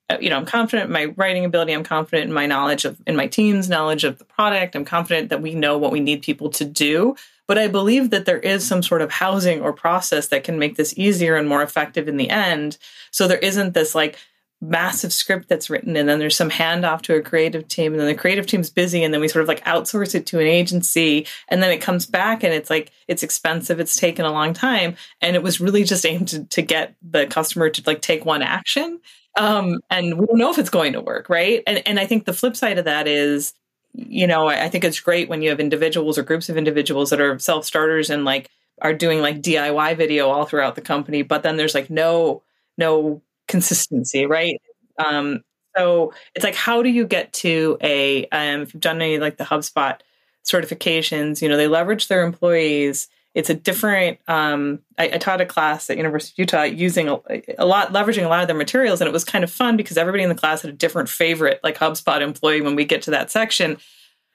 uh, 0.10 0.18
you 0.20 0.30
know 0.30 0.36
i'm 0.36 0.46
confident 0.46 0.88
in 0.88 0.92
my 0.92 1.06
writing 1.16 1.46
ability 1.46 1.72
i'm 1.72 1.84
confident 1.84 2.28
in 2.28 2.34
my 2.34 2.46
knowledge 2.46 2.84
of 2.84 3.02
in 3.08 3.16
my 3.16 3.26
team's 3.26 3.70
knowledge 3.70 4.04
of 4.04 4.18
the 4.18 4.26
product 4.26 4.76
i'm 4.76 4.84
confident 4.84 5.30
that 5.30 5.42
we 5.42 5.56
know 5.56 5.78
what 5.78 5.94
we 5.94 6.02
need 6.02 6.22
people 6.22 6.50
to 6.50 6.66
do 6.66 7.16
but 7.48 7.58
i 7.58 7.68
believe 7.68 8.10
that 8.10 8.26
there 8.26 8.40
is 8.40 8.66
some 8.66 8.84
sort 8.84 9.02
of 9.02 9.12
housing 9.12 9.62
or 9.62 9.74
process 9.74 10.28
that 10.28 10.44
can 10.44 10.60
make 10.60 10.76
this 10.76 10.94
easier 10.98 11.36
and 11.36 11.48
more 11.48 11.64
effective 11.64 12.08
in 12.08 12.18
the 12.18 12.30
end. 12.30 12.78
So 13.12 13.28
there 13.28 13.38
isn't 13.38 13.74
this 13.74 13.94
like 13.96 14.18
massive 14.62 15.12
script 15.12 15.50
that's 15.50 15.70
written 15.70 15.98
and 15.98 16.08
then 16.08 16.20
there's 16.20 16.38
some 16.38 16.50
handoff 16.50 17.02
to 17.02 17.16
a 17.16 17.22
creative 17.22 17.68
team 17.68 17.92
and 17.92 18.00
then 18.00 18.08
the 18.08 18.16
creative 18.16 18.48
team's 18.48 18.70
busy 18.70 19.04
and 19.04 19.14
then 19.14 19.20
we 19.20 19.28
sort 19.28 19.44
of 19.44 19.50
like 19.50 19.64
outsource 19.66 20.16
it 20.16 20.26
to 20.26 20.40
an 20.40 20.48
agency 20.48 21.28
and 21.50 21.62
then 21.62 21.70
it 21.70 21.82
comes 21.82 22.06
back 22.06 22.44
and 22.46 22.54
it's 22.54 22.70
like 22.70 22.90
it's 23.10 23.24
expensive 23.24 23.82
it's 23.82 23.98
taken 23.98 24.24
a 24.24 24.32
long 24.32 24.54
time 24.54 24.96
and 25.20 25.36
it 25.36 25.44
was 25.44 25.60
really 25.60 25.84
just 25.84 26.06
aimed 26.06 26.30
to, 26.30 26.46
to 26.46 26.62
get 26.62 26.96
the 27.02 27.28
customer 27.28 27.70
to 27.70 27.84
like 27.86 28.02
take 28.02 28.24
one 28.26 28.42
action. 28.42 29.02
Um, 29.38 29.82
and 29.90 30.18
we 30.18 30.28
don't 30.28 30.38
know 30.38 30.52
if 30.52 30.60
it's 30.60 30.70
going 30.70 30.94
to 30.94 31.02
work 31.02 31.28
right? 31.28 31.62
And 31.68 31.86
and 31.86 32.00
i 32.00 32.06
think 32.06 32.24
the 32.26 32.34
flip 32.34 32.56
side 32.56 32.78
of 32.78 32.86
that 32.86 33.08
is 33.08 33.54
you 33.94 34.28
know 34.28 34.48
I, 34.48 34.66
I 34.66 34.70
think 34.70 34.84
it's 34.84 35.00
great 35.00 35.30
when 35.30 35.42
you 35.42 35.50
have 35.50 35.60
individuals 35.60 36.18
or 36.18 36.24
groups 36.24 36.50
of 36.50 36.58
individuals 36.58 37.10
that 37.12 37.22
are 37.22 37.38
self-starters 37.40 38.10
and 38.10 38.26
like 38.26 38.50
are 38.82 38.94
doing 38.94 39.22
like 39.22 39.42
diy 39.42 39.96
video 39.98 40.30
all 40.30 40.46
throughout 40.46 40.76
the 40.76 40.82
company 40.82 41.22
but 41.22 41.44
then 41.44 41.58
there's 41.58 41.76
like 41.76 41.90
no 41.90 42.42
no 42.78 43.22
consistency, 43.48 44.26
right? 44.26 44.62
Um, 44.98 45.44
so 45.76 46.14
it's 46.36 46.44
like, 46.44 46.56
how 46.56 46.82
do 46.84 46.90
you 46.90 47.06
get 47.06 47.34
to 47.34 47.78
a, 47.82 48.26
um, 48.28 48.62
if 48.62 48.74
you've 48.74 48.82
done 48.82 49.02
any 49.02 49.18
like 49.20 49.38
the 49.38 49.44
HubSpot 49.44 50.00
certifications, 50.46 51.42
you 51.42 51.50
know, 51.50 51.58
they 51.58 51.68
leverage 51.68 52.08
their 52.08 52.24
employees. 52.24 53.08
It's 53.34 53.50
a 53.50 53.54
different, 53.54 54.20
um, 54.28 54.80
I, 54.98 55.06
I 55.06 55.18
taught 55.18 55.42
a 55.42 55.46
class 55.46 55.90
at 55.90 55.98
University 55.98 56.34
of 56.34 56.40
Utah 56.40 56.64
using 56.64 57.10
a, 57.10 57.20
a, 57.58 57.66
lot, 57.66 57.92
leveraging 57.92 58.26
a 58.26 58.30
lot 58.30 58.42
of 58.42 58.48
their 58.48 58.56
materials. 58.56 59.02
And 59.02 59.08
it 59.08 59.14
was 59.14 59.24
kind 59.24 59.44
of 59.44 59.52
fun 59.52 59.76
because 59.78 59.98
everybody 59.98 60.24
in 60.24 60.30
the 60.30 60.36
class 60.36 60.62
had 60.62 60.72
a 60.72 60.76
different 60.76 61.10
favorite, 61.10 61.60
like 61.64 61.78
HubSpot 61.78 62.22
employee 62.22 62.62
when 62.62 62.76
we 62.76 62.86
get 62.86 63.02
to 63.04 63.12
that 63.12 63.32
section. 63.32 63.78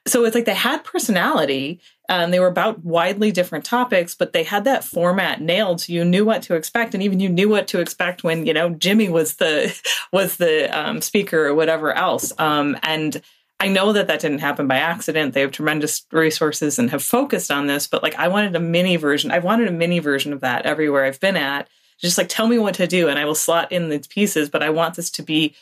So 0.07 0.25
it's 0.25 0.35
like 0.35 0.47
they 0.47 0.55
had 0.55 0.85
personality 0.85 1.81
um, 2.09 2.31
they 2.31 2.41
were 2.41 2.47
about 2.47 2.85
widely 2.85 3.31
different 3.31 3.65
topics, 3.65 4.15
but 4.15 4.33
they 4.33 4.43
had 4.43 4.65
that 4.65 4.83
format 4.83 5.43
nailed, 5.43 5.83
so 5.83 5.93
you 5.93 6.05
knew 6.05 6.25
what 6.25 6.43
to 6.43 6.55
expect, 6.55 6.95
and 6.95 7.03
even 7.03 7.21
you 7.21 7.29
knew 7.29 7.49
what 7.49 7.69
to 7.69 7.81
expect 7.81 8.25
when 8.25 8.47
you 8.47 8.55
know 8.55 8.71
Jimmy 8.71 9.09
was 9.09 9.37
the 9.37 9.79
was 10.13 10.37
the 10.37 10.67
um, 10.77 11.03
speaker 11.03 11.47
or 11.47 11.55
whatever 11.55 11.93
else. 11.93 12.33
Um, 12.39 12.79
and 12.83 13.21
I 13.61 13.69
know 13.69 13.93
that 13.93 14.07
that 14.07 14.21
didn't 14.21 14.39
happen 14.39 14.69
by 14.69 14.77
accident. 14.77 15.35
They 15.35 15.41
have 15.41 15.51
tremendous 15.51 16.07
resources 16.13 16.79
and 16.79 16.91
have 16.91 17.03
focused 17.03 17.51
on 17.51 17.67
this, 17.67 17.87
but 17.87 18.03
like 18.03 18.15
I 18.15 18.29
wanted 18.29 18.55
a 18.55 18.61
mini 18.61 18.97
version. 18.97 19.31
I've 19.31 19.45
wanted 19.45 19.69
a 19.69 19.73
mini 19.73 19.99
version 19.99 20.33
of 20.33 20.41
that 20.41 20.65
everywhere 20.65 21.05
I've 21.05 21.21
been 21.21 21.37
at. 21.37 21.69
Just 21.99 22.19
like 22.19 22.29
tell 22.29 22.47
me 22.47 22.59
what 22.59 22.77
to 22.77 22.87
do, 22.87 23.09
and 23.09 23.19
I 23.19 23.25
will 23.25 23.35
slot 23.35 23.73
in 23.73 23.89
these 23.89 24.07
pieces. 24.07 24.49
But 24.49 24.63
I 24.63 24.71
want 24.71 24.95
this 24.95 25.11
to 25.11 25.23
be 25.23 25.55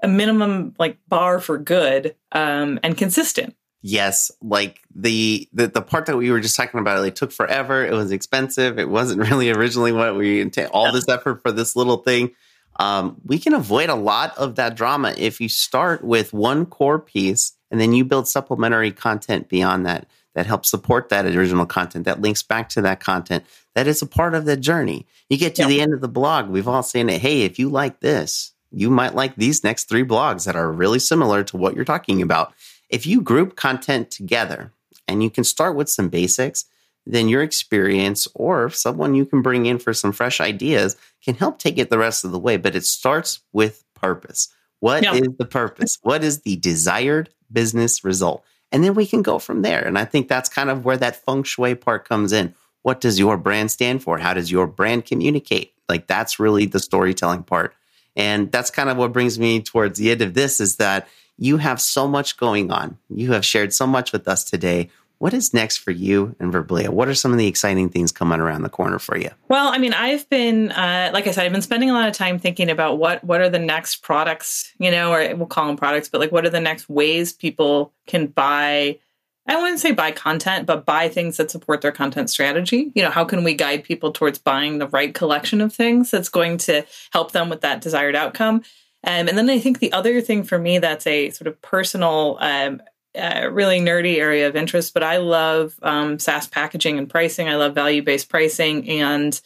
a 0.00 0.08
minimum 0.08 0.74
like 0.78 0.98
bar 1.08 1.40
for 1.40 1.58
good 1.58 2.14
um, 2.32 2.78
and 2.82 2.96
consistent 2.96 3.56
yes, 3.82 4.30
like 4.42 4.80
the, 4.94 5.48
the 5.52 5.68
the 5.68 5.82
part 5.82 6.06
that 6.06 6.16
we 6.16 6.30
were 6.30 6.40
just 6.40 6.56
talking 6.56 6.80
about, 6.80 6.98
it 6.98 7.00
like, 7.00 7.14
took 7.14 7.32
forever. 7.32 7.84
It 7.84 7.92
was 7.92 8.12
expensive. 8.12 8.78
It 8.78 8.88
wasn't 8.88 9.20
really 9.30 9.50
originally 9.50 9.92
what 9.92 10.16
we 10.16 10.40
intended. 10.40 10.72
All 10.72 10.92
this 10.92 11.08
effort 11.08 11.42
for 11.42 11.52
this 11.52 11.76
little 11.76 11.98
thing. 11.98 12.32
Um, 12.80 13.20
we 13.26 13.38
can 13.38 13.52
avoid 13.52 13.90
a 13.90 13.94
lot 13.94 14.36
of 14.38 14.54
that 14.54 14.74
drama 14.74 15.14
if 15.18 15.38
you 15.38 15.50
start 15.50 16.02
with 16.02 16.32
one 16.32 16.64
core 16.64 16.98
piece 16.98 17.52
and 17.70 17.78
then 17.78 17.92
you 17.92 18.06
build 18.06 18.26
supplementary 18.26 18.90
content 18.90 19.50
beyond 19.50 19.84
that 19.84 20.06
that 20.34 20.46
helps 20.46 20.70
support 20.70 21.10
that 21.10 21.26
original 21.26 21.66
content 21.66 22.06
that 22.06 22.22
links 22.22 22.42
back 22.42 22.70
to 22.70 22.80
that 22.80 23.00
content 23.00 23.44
that 23.74 23.86
is 23.86 24.00
a 24.00 24.06
part 24.06 24.34
of 24.34 24.46
the 24.46 24.56
journey. 24.56 25.06
You 25.28 25.36
get 25.36 25.54
to 25.56 25.66
the 25.66 25.82
end 25.82 25.92
of 25.92 26.00
the 26.00 26.08
blog, 26.08 26.48
we've 26.48 26.66
all 26.66 26.82
seen 26.82 27.10
it. 27.10 27.20
Hey, 27.20 27.42
if 27.42 27.58
you 27.58 27.68
like 27.68 28.00
this, 28.00 28.54
you 28.70 28.88
might 28.88 29.14
like 29.14 29.36
these 29.36 29.62
next 29.62 29.90
three 29.90 30.04
blogs 30.04 30.46
that 30.46 30.56
are 30.56 30.72
really 30.72 31.00
similar 31.00 31.44
to 31.44 31.58
what 31.58 31.76
you're 31.76 31.84
talking 31.84 32.22
about. 32.22 32.54
If 32.88 33.06
you 33.06 33.20
group 33.20 33.56
content 33.56 34.10
together 34.10 34.72
and 35.06 35.22
you 35.22 35.28
can 35.28 35.44
start 35.44 35.76
with 35.76 35.90
some 35.90 36.08
basics, 36.08 36.64
then 37.06 37.28
your 37.28 37.42
experience 37.42 38.28
or 38.34 38.70
someone 38.70 39.14
you 39.14 39.24
can 39.24 39.42
bring 39.42 39.66
in 39.66 39.78
for 39.78 39.92
some 39.92 40.12
fresh 40.12 40.40
ideas 40.40 40.96
can 41.24 41.34
help 41.34 41.58
take 41.58 41.78
it 41.78 41.90
the 41.90 41.98
rest 41.98 42.24
of 42.24 42.32
the 42.32 42.38
way. 42.38 42.56
But 42.56 42.76
it 42.76 42.84
starts 42.84 43.40
with 43.52 43.84
purpose. 43.94 44.48
What 44.80 45.02
yeah. 45.02 45.14
is 45.14 45.28
the 45.38 45.44
purpose? 45.44 45.98
What 46.02 46.24
is 46.24 46.40
the 46.40 46.56
desired 46.56 47.30
business 47.52 48.04
result? 48.04 48.44
And 48.72 48.84
then 48.84 48.94
we 48.94 49.06
can 49.06 49.22
go 49.22 49.38
from 49.38 49.62
there. 49.62 49.84
And 49.84 49.98
I 49.98 50.04
think 50.04 50.28
that's 50.28 50.48
kind 50.48 50.70
of 50.70 50.84
where 50.84 50.96
that 50.96 51.24
feng 51.24 51.42
shui 51.42 51.74
part 51.74 52.08
comes 52.08 52.32
in. 52.32 52.54
What 52.82 53.00
does 53.00 53.18
your 53.18 53.36
brand 53.36 53.70
stand 53.70 54.02
for? 54.02 54.18
How 54.18 54.32
does 54.32 54.50
your 54.50 54.66
brand 54.66 55.04
communicate? 55.04 55.74
Like 55.88 56.06
that's 56.06 56.38
really 56.38 56.66
the 56.66 56.78
storytelling 56.78 57.42
part. 57.42 57.74
And 58.16 58.50
that's 58.50 58.70
kind 58.70 58.88
of 58.88 58.96
what 58.96 59.12
brings 59.12 59.38
me 59.38 59.60
towards 59.60 59.98
the 59.98 60.10
end 60.10 60.22
of 60.22 60.34
this 60.34 60.60
is 60.60 60.76
that 60.76 61.08
you 61.36 61.56
have 61.56 61.80
so 61.80 62.06
much 62.06 62.36
going 62.36 62.70
on. 62.70 62.98
You 63.08 63.32
have 63.32 63.44
shared 63.44 63.72
so 63.72 63.86
much 63.86 64.12
with 64.12 64.28
us 64.28 64.44
today. 64.44 64.90
What 65.20 65.34
is 65.34 65.52
next 65.52 65.76
for 65.76 65.90
you 65.90 66.34
and 66.40 66.50
Verblio? 66.50 66.88
What 66.88 67.06
are 67.06 67.14
some 67.14 67.30
of 67.30 67.36
the 67.36 67.46
exciting 67.46 67.90
things 67.90 68.10
coming 68.10 68.40
around 68.40 68.62
the 68.62 68.70
corner 68.70 68.98
for 68.98 69.18
you? 69.18 69.28
Well, 69.48 69.68
I 69.68 69.76
mean, 69.76 69.92
I've 69.92 70.26
been, 70.30 70.72
uh, 70.72 71.10
like 71.12 71.26
I 71.26 71.32
said, 71.32 71.44
I've 71.44 71.52
been 71.52 71.60
spending 71.60 71.90
a 71.90 71.92
lot 71.92 72.08
of 72.08 72.14
time 72.14 72.38
thinking 72.38 72.70
about 72.70 72.96
what 72.96 73.22
what 73.22 73.42
are 73.42 73.50
the 73.50 73.58
next 73.58 73.96
products, 73.96 74.72
you 74.78 74.90
know, 74.90 75.12
or 75.12 75.36
we'll 75.36 75.46
call 75.46 75.66
them 75.66 75.76
products, 75.76 76.08
but 76.08 76.22
like 76.22 76.32
what 76.32 76.46
are 76.46 76.50
the 76.50 76.58
next 76.58 76.88
ways 76.88 77.34
people 77.34 77.92
can 78.06 78.28
buy. 78.28 78.98
I 79.46 79.60
wouldn't 79.60 79.80
say 79.80 79.92
buy 79.92 80.10
content, 80.10 80.64
but 80.64 80.86
buy 80.86 81.10
things 81.10 81.36
that 81.36 81.50
support 81.50 81.82
their 81.82 81.92
content 81.92 82.30
strategy. 82.30 82.90
You 82.94 83.02
know, 83.02 83.10
how 83.10 83.26
can 83.26 83.44
we 83.44 83.52
guide 83.52 83.84
people 83.84 84.12
towards 84.12 84.38
buying 84.38 84.78
the 84.78 84.88
right 84.88 85.12
collection 85.12 85.60
of 85.60 85.74
things 85.74 86.10
that's 86.10 86.30
going 86.30 86.56
to 86.58 86.86
help 87.12 87.32
them 87.32 87.50
with 87.50 87.60
that 87.60 87.82
desired 87.82 88.16
outcome? 88.16 88.62
Um, 89.04 89.28
and 89.28 89.36
then 89.36 89.50
I 89.50 89.58
think 89.58 89.80
the 89.80 89.92
other 89.92 90.22
thing 90.22 90.44
for 90.44 90.58
me 90.58 90.78
that's 90.78 91.06
a 91.06 91.28
sort 91.30 91.48
of 91.48 91.60
personal, 91.60 92.38
um, 92.40 92.80
uh, 93.14 93.48
really 93.50 93.80
nerdy 93.80 94.16
area 94.16 94.48
of 94.48 94.56
interest, 94.56 94.94
but 94.94 95.02
I 95.02 95.18
love 95.18 95.74
um, 95.82 96.18
SaaS 96.18 96.46
packaging 96.46 96.98
and 96.98 97.08
pricing. 97.08 97.48
I 97.48 97.56
love 97.56 97.74
value 97.74 98.02
based 98.02 98.28
pricing. 98.28 98.88
And 98.88 99.40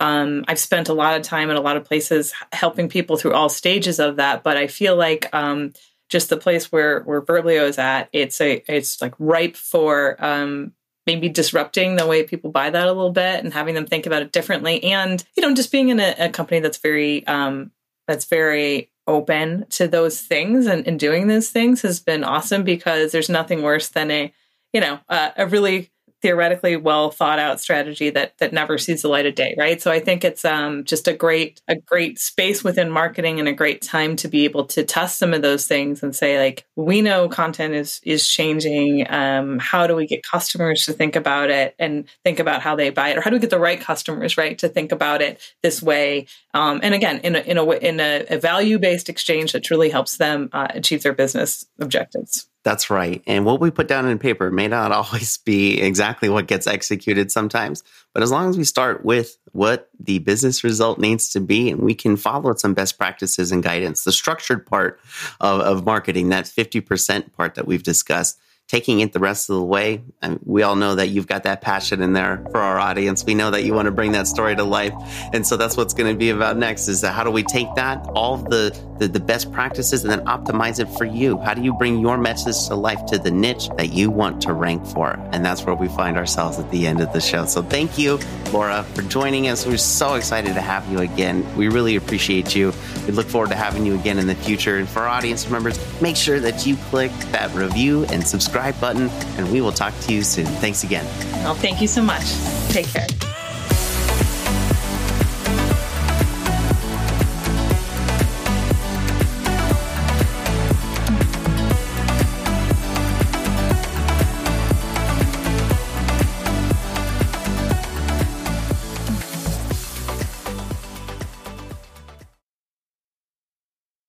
um, 0.00 0.44
I've 0.48 0.58
spent 0.58 0.88
a 0.88 0.94
lot 0.94 1.16
of 1.16 1.22
time 1.22 1.50
in 1.50 1.56
a 1.56 1.60
lot 1.60 1.76
of 1.76 1.84
places 1.84 2.34
helping 2.52 2.88
people 2.88 3.16
through 3.16 3.34
all 3.34 3.48
stages 3.48 3.98
of 3.98 4.16
that. 4.16 4.42
But 4.42 4.56
I 4.56 4.66
feel 4.66 4.96
like 4.96 5.32
um, 5.32 5.72
just 6.08 6.28
the 6.28 6.36
place 6.36 6.70
where 6.70 7.00
where 7.02 7.22
Verblio 7.22 7.68
is 7.68 7.78
at, 7.78 8.08
it's 8.12 8.40
a 8.40 8.62
it's 8.68 9.00
like 9.00 9.14
ripe 9.18 9.56
for 9.56 10.16
um, 10.24 10.72
maybe 11.06 11.28
disrupting 11.28 11.96
the 11.96 12.06
way 12.06 12.24
people 12.24 12.50
buy 12.50 12.70
that 12.70 12.88
a 12.88 12.92
little 12.92 13.12
bit 13.12 13.42
and 13.42 13.54
having 13.54 13.74
them 13.74 13.86
think 13.86 14.06
about 14.06 14.22
it 14.22 14.32
differently 14.32 14.82
and 14.82 15.24
you 15.36 15.40
know 15.40 15.54
just 15.54 15.70
being 15.70 15.88
in 15.88 16.00
a, 16.00 16.14
a 16.18 16.28
company 16.28 16.60
that's 16.60 16.78
very 16.78 17.24
um, 17.26 17.70
that's 18.08 18.24
very 18.24 18.90
open 19.06 19.66
to 19.70 19.88
those 19.88 20.20
things 20.20 20.66
and, 20.66 20.86
and 20.86 20.98
doing 20.98 21.28
those 21.28 21.50
things 21.50 21.82
has 21.82 22.00
been 22.00 22.24
awesome 22.24 22.64
because 22.64 23.12
there's 23.12 23.28
nothing 23.28 23.62
worse 23.62 23.88
than 23.88 24.10
a 24.10 24.32
you 24.72 24.80
know 24.80 24.98
uh, 25.08 25.30
a 25.36 25.46
really 25.46 25.90
theoretically 26.26 26.76
well 26.76 27.12
thought 27.12 27.38
out 27.38 27.60
strategy 27.60 28.10
that 28.10 28.36
that 28.38 28.52
never 28.52 28.78
sees 28.78 29.02
the 29.02 29.08
light 29.08 29.26
of 29.26 29.36
day 29.36 29.54
right? 29.56 29.80
So 29.80 29.92
i 29.92 30.00
think 30.00 30.24
it's 30.24 30.44
um, 30.44 30.82
just 30.82 31.06
a 31.06 31.12
great 31.12 31.62
a 31.68 31.76
great 31.76 32.18
space 32.18 32.64
within 32.64 32.90
marketing 32.90 33.38
and 33.38 33.48
a 33.48 33.52
great 33.52 33.80
time 33.80 34.16
to 34.16 34.26
be 34.26 34.44
able 34.44 34.64
to 34.66 34.82
test 34.82 35.20
some 35.20 35.32
of 35.32 35.42
those 35.42 35.68
things 35.68 36.02
and 36.02 36.16
say 36.16 36.40
like 36.40 36.66
we 36.74 37.00
know 37.00 37.28
content 37.28 37.74
is 37.74 38.00
is 38.02 38.26
changing 38.26 39.08
um, 39.08 39.60
how 39.60 39.86
do 39.86 39.94
we 39.94 40.06
get 40.06 40.24
customers 40.24 40.84
to 40.86 40.92
think 40.92 41.14
about 41.14 41.48
it 41.48 41.76
and 41.78 42.08
think 42.24 42.40
about 42.40 42.60
how 42.60 42.74
they 42.74 42.90
buy 42.90 43.10
it? 43.10 43.18
Or 43.18 43.20
how 43.20 43.30
do 43.30 43.36
we 43.36 43.40
get 43.40 43.50
the 43.50 43.58
right 43.60 43.80
customers 43.80 44.36
right 44.36 44.58
to 44.58 44.68
think 44.68 44.90
about 44.90 45.22
it 45.22 45.40
this 45.62 45.80
way? 45.80 46.26
Um, 46.54 46.80
and 46.82 46.92
again 46.92 47.18
in 47.18 47.36
a 47.36 47.40
in 47.40 47.56
a 47.56 47.70
in 47.70 48.00
a, 48.00 48.26
a 48.30 48.38
value 48.38 48.80
based 48.80 49.08
exchange 49.08 49.52
that 49.52 49.62
truly 49.62 49.90
helps 49.90 50.16
them 50.16 50.48
uh, 50.52 50.66
achieve 50.70 51.04
their 51.04 51.12
business 51.12 51.66
objectives 51.78 52.48
That's 52.66 52.90
right. 52.90 53.22
And 53.28 53.44
what 53.44 53.60
we 53.60 53.70
put 53.70 53.86
down 53.86 54.08
in 54.08 54.18
paper 54.18 54.50
may 54.50 54.66
not 54.66 54.90
always 54.98 55.38
be 55.38 55.80
exactly 55.80 56.28
what 56.28 56.48
gets 56.48 56.66
executed 56.66 57.30
sometimes, 57.30 57.84
but 58.12 58.24
as 58.24 58.32
long 58.32 58.50
as 58.50 58.58
we 58.58 58.64
start 58.64 59.04
with 59.04 59.38
what 59.52 59.88
the 60.00 60.18
business 60.18 60.64
result 60.64 60.98
needs 60.98 61.28
to 61.28 61.40
be 61.40 61.70
and 61.70 61.80
we 61.82 61.94
can 61.94 62.16
follow 62.16 62.52
some 62.56 62.74
best 62.74 62.98
practices 62.98 63.52
and 63.52 63.62
guidance, 63.62 64.02
the 64.02 64.10
structured 64.10 64.66
part 64.66 64.98
of, 65.40 65.60
of 65.60 65.84
marketing, 65.84 66.30
that 66.30 66.46
50% 66.46 67.32
part 67.34 67.54
that 67.54 67.68
we've 67.68 67.84
discussed, 67.84 68.36
taking 68.68 68.98
it 68.98 69.12
the 69.12 69.20
rest 69.20 69.48
of 69.48 69.56
the 69.56 69.62
way. 69.62 70.02
And 70.20 70.40
we 70.44 70.62
all 70.62 70.74
know 70.74 70.96
that 70.96 71.08
you've 71.08 71.28
got 71.28 71.44
that 71.44 71.60
passion 71.60 72.02
in 72.02 72.14
there 72.14 72.44
for 72.50 72.58
our 72.58 72.78
audience. 72.80 73.24
We 73.24 73.34
know 73.34 73.52
that 73.52 73.62
you 73.62 73.72
want 73.72 73.86
to 73.86 73.92
bring 73.92 74.12
that 74.12 74.26
story 74.26 74.56
to 74.56 74.64
life. 74.64 74.92
And 75.32 75.46
so 75.46 75.56
that's 75.56 75.76
what's 75.76 75.94
going 75.94 76.12
to 76.12 76.18
be 76.18 76.30
about 76.30 76.56
next 76.56 76.88
is 76.88 77.02
how 77.02 77.22
do 77.22 77.30
we 77.30 77.44
take 77.44 77.72
that, 77.76 78.04
all 78.08 78.38
the, 78.38 78.76
the, 78.98 79.06
the 79.06 79.20
best 79.20 79.52
practices 79.52 80.02
and 80.02 80.10
then 80.10 80.24
optimize 80.26 80.80
it 80.80 80.88
for 80.98 81.04
you? 81.04 81.38
How 81.38 81.54
do 81.54 81.62
you 81.62 81.74
bring 81.74 82.00
your 82.00 82.18
message 82.18 82.66
to 82.66 82.74
life 82.74 83.06
to 83.06 83.18
the 83.18 83.30
niche 83.30 83.68
that 83.76 83.92
you 83.92 84.10
want 84.10 84.42
to 84.42 84.52
rank 84.52 84.84
for? 84.84 85.10
And 85.30 85.44
that's 85.44 85.64
where 85.64 85.76
we 85.76 85.86
find 85.86 86.16
ourselves 86.16 86.58
at 86.58 86.68
the 86.72 86.88
end 86.88 87.00
of 87.00 87.12
the 87.12 87.20
show. 87.20 87.44
So 87.44 87.62
thank 87.62 87.96
you, 87.96 88.18
Laura, 88.52 88.82
for 88.94 89.02
joining 89.02 89.46
us. 89.46 89.64
We're 89.64 89.76
so 89.76 90.14
excited 90.14 90.54
to 90.54 90.60
have 90.60 90.90
you 90.90 90.98
again. 90.98 91.46
We 91.56 91.68
really 91.68 91.94
appreciate 91.94 92.56
you. 92.56 92.72
We 93.06 93.12
look 93.12 93.28
forward 93.28 93.50
to 93.50 93.56
having 93.56 93.86
you 93.86 93.94
again 93.94 94.18
in 94.18 94.26
the 94.26 94.34
future. 94.34 94.78
And 94.78 94.88
for 94.88 95.00
our 95.02 95.08
audience 95.08 95.48
members, 95.48 95.78
make 96.02 96.16
sure 96.16 96.40
that 96.40 96.66
you 96.66 96.74
click 96.76 97.12
that 97.30 97.54
review 97.54 98.04
and 98.06 98.26
subscribe 98.26 98.55
subscribe 98.56 98.80
button, 98.80 99.10
and 99.38 99.52
we 99.52 99.60
will 99.60 99.72
talk 99.72 99.92
to 100.00 100.14
you 100.14 100.22
soon. 100.22 100.46
Thanks 100.46 100.82
again. 100.82 101.04
Well, 101.44 101.54
thank 101.54 101.80
you 101.82 101.88
so 101.88 102.02
much. 102.02 102.24
Take 102.70 102.86
care. 102.86 103.35